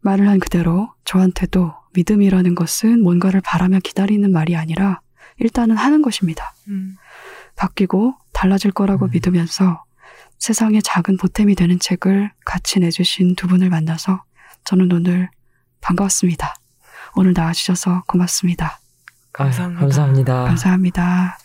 [0.00, 5.00] 말을 한 그대로 저한테도 믿음이라는 것은 뭔가를 바라며 기다리는 말이 아니라
[5.38, 6.54] 일단은 하는 것입니다.
[6.68, 6.96] 음.
[7.56, 9.10] 바뀌고 달라질 거라고 음.
[9.12, 9.84] 믿으면서
[10.38, 14.24] 세상에 작은 보탬이 되는 책을 같이 내주신 두 분을 만나서
[14.64, 15.30] 저는 오늘
[15.82, 16.54] 반가웠습니다.
[17.14, 18.78] 오늘 나와주셔서 고맙습니다.
[19.32, 19.78] 감사합니다.
[19.78, 20.44] 아, 감사합니다.
[20.44, 21.38] 감사합니다.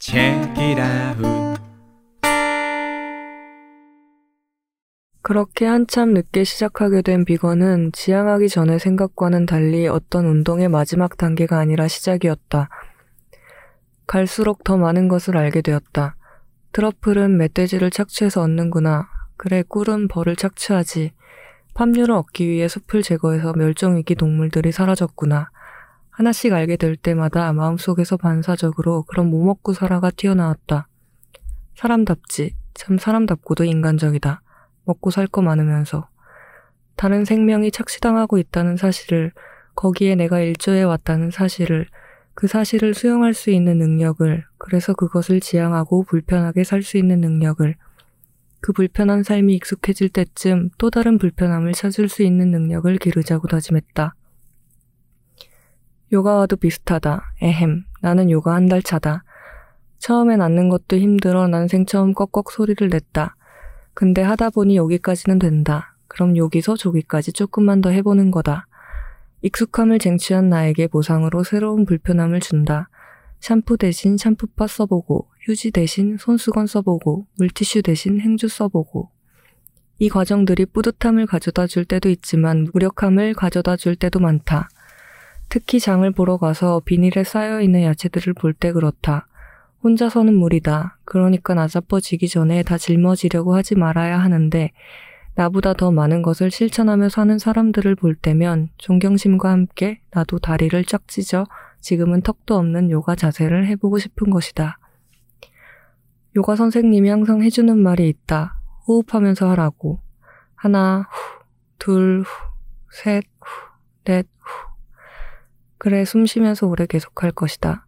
[0.00, 1.56] Check it out.
[5.22, 11.88] 그렇게 한참 늦게 시작하게 된 비건은 지향하기 전의 생각과는 달리 어떤 운동의 마지막 단계가 아니라
[11.88, 12.68] 시작이었다.
[14.06, 16.14] 갈수록 더 많은 것을 알게 되었다.
[16.70, 19.08] 트러플은 멧돼지를 착취해서 얻는구나.
[19.36, 21.10] 그래, 꿀은 벌을 착취하지.
[21.76, 25.50] 팜유를 얻기 위해 숲을 제거해서 멸종위기 동물들이 사라졌구나.
[26.08, 30.88] 하나씩 알게 될 때마다 마음속에서 반사적으로 그런 뭐 먹고 살아가 튀어나왔다.
[31.74, 32.56] 사람답지.
[32.72, 34.40] 참 사람답고도 인간적이다.
[34.86, 36.08] 먹고 살 거 많으면서.
[36.96, 39.32] 다른 생명이 착취당하고 있다는 사실을,
[39.74, 41.86] 거기에 내가 일조해 왔다는 사실을,
[42.32, 47.74] 그 사실을 수용할 수 있는 능력을, 그래서 그것을 지향하고 불편하게 살 수 있는 능력을,
[48.66, 54.16] 그 불편한 삶이 익숙해질 때쯤 또 다른 불편함을 찾을 수 있는 능력을 기르자고 다짐했다.
[56.12, 57.34] 요가와도 비슷하다.
[57.42, 59.22] 에헴, 나는 요가 한 달 차다.
[59.98, 63.36] 처음엔 앉는 것도 힘들어 난생 처음 꺽꺽 소리를 냈다.
[63.94, 65.94] 근데 하다 보니 여기까지는 된다.
[66.08, 68.66] 그럼 여기서 저기까지 조금만 더 해보는 거다.
[69.42, 72.88] 익숙함을 쟁취한 나에게 보상으로 새로운 불편함을 준다.
[73.46, 79.08] 샴푸 대신 샴푸바 써보고, 휴지 대신 손수건 써보고, 물티슈 대신 행주 써보고.
[80.00, 84.68] 이 과정들이 뿌듯함을 가져다 줄 때도 있지만 무력함을 가져다 줄 때도 많다.
[85.48, 89.28] 특히 장을 보러 가서 비닐에 쌓여있는 야채들을 볼 때 그렇다.
[89.84, 90.98] 혼자서는 무리다.
[91.04, 94.72] 그러니까 나자빠지기 전에 다 짊어지려고 하지 말아야 하는데
[95.36, 101.46] 나보다 더 많은 것을 실천하며 사는 사람들을 볼 때면 존경심과 함께 나도 다리를 쫙 찢어
[101.86, 104.76] 지금은 턱도 없는 요가 자세를 해보고 싶은 것이다.
[106.34, 108.60] 요가 선생님이 항상 해주는 말이 있다.
[108.88, 110.00] 호흡하면서 하라고.
[110.56, 111.44] 하나, 후,
[111.78, 112.26] 둘, 후,
[112.90, 113.46] 셋, 후,
[114.02, 114.74] 넷, 후.
[115.78, 117.86] 그래, 숨 쉬면서 오래 계속할 것이다.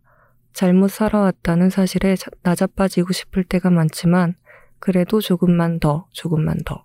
[0.52, 4.36] 잘못 살아왔다는 사실에 자- 나자빠지고 싶을 때가 많지만
[4.78, 6.84] 그래도 조금만 더, 조금만 더.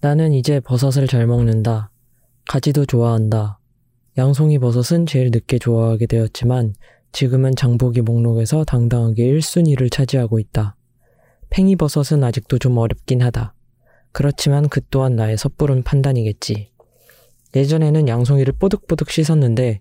[0.00, 1.92] 나는 이제 버섯을 잘 먹는다.
[2.48, 3.60] 가지도 좋아한다.
[4.16, 6.74] 양송이 버섯은 제일 늦게 좋아하게 되었지만
[7.10, 10.76] 지금은 장보기 목록에서 당당하게 1순위를 차지하고 있다.
[11.50, 13.54] 팽이버섯은 아직도 좀 어렵긴 하다.
[14.12, 16.70] 그렇지만 그 또한 나의 섣부른 판단이겠지.
[17.56, 19.80] 예전에는 양송이를 뽀득뽀득 씻었는데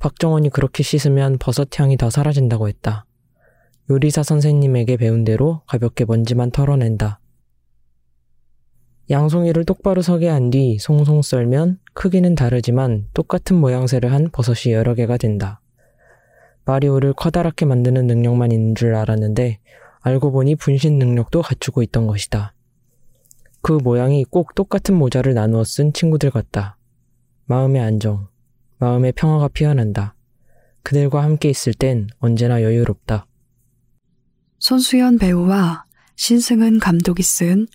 [0.00, 3.06] 박정원이 그렇게 씻으면 버섯 향이 다 사라진다고 했다.
[3.90, 7.20] 요리사 선생님에게 배운 대로 가볍게 먼지만 털어낸다.
[9.10, 15.16] 양송이를 똑바로 서게 한 뒤 송송 썰면 크기는 다르지만 똑같은 모양새를 한 버섯이 여러 개가
[15.16, 15.60] 된다.
[16.66, 19.60] 마리오를 커다랗게 만드는 능력만 있는 줄 알았는데
[20.00, 22.54] 알고 보니 분신 능력도 갖추고 있던 것이다.
[23.62, 26.76] 그 모양이 꼭 똑같은 모자를 나누어 쓴 친구들 같다.
[27.46, 28.28] 마음의 안정,
[28.78, 30.14] 마음의 평화가 피어난다.
[30.82, 33.26] 그들과 함께 있을 땐 언제나 여유롭다.
[34.58, 35.84] 손수연 배우와
[36.16, 37.66] 신승은 감독이 쓴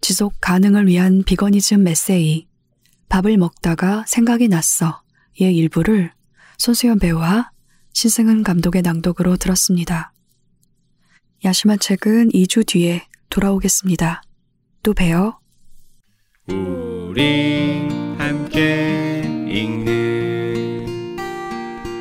[0.00, 2.46] 지속 가능을 위한 비거니즘 메세이
[3.08, 5.02] 밥을 먹다가 생각이 났어
[5.40, 6.12] 의 일부를
[6.58, 7.50] 손수연 배우와
[7.92, 10.12] 신승은 감독의 낭독으로 들었습니다.
[11.44, 14.22] 야심한 책은 2주 뒤에 돌아오겠습니다.
[14.82, 15.38] 또 봬요.
[16.48, 17.88] 우리
[18.18, 20.86] 함께 읽는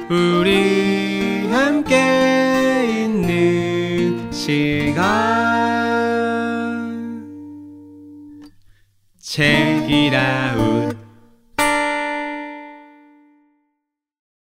[0.10, 5.47] 우리 함께 있는 시간
[9.38, 10.77] 책이라운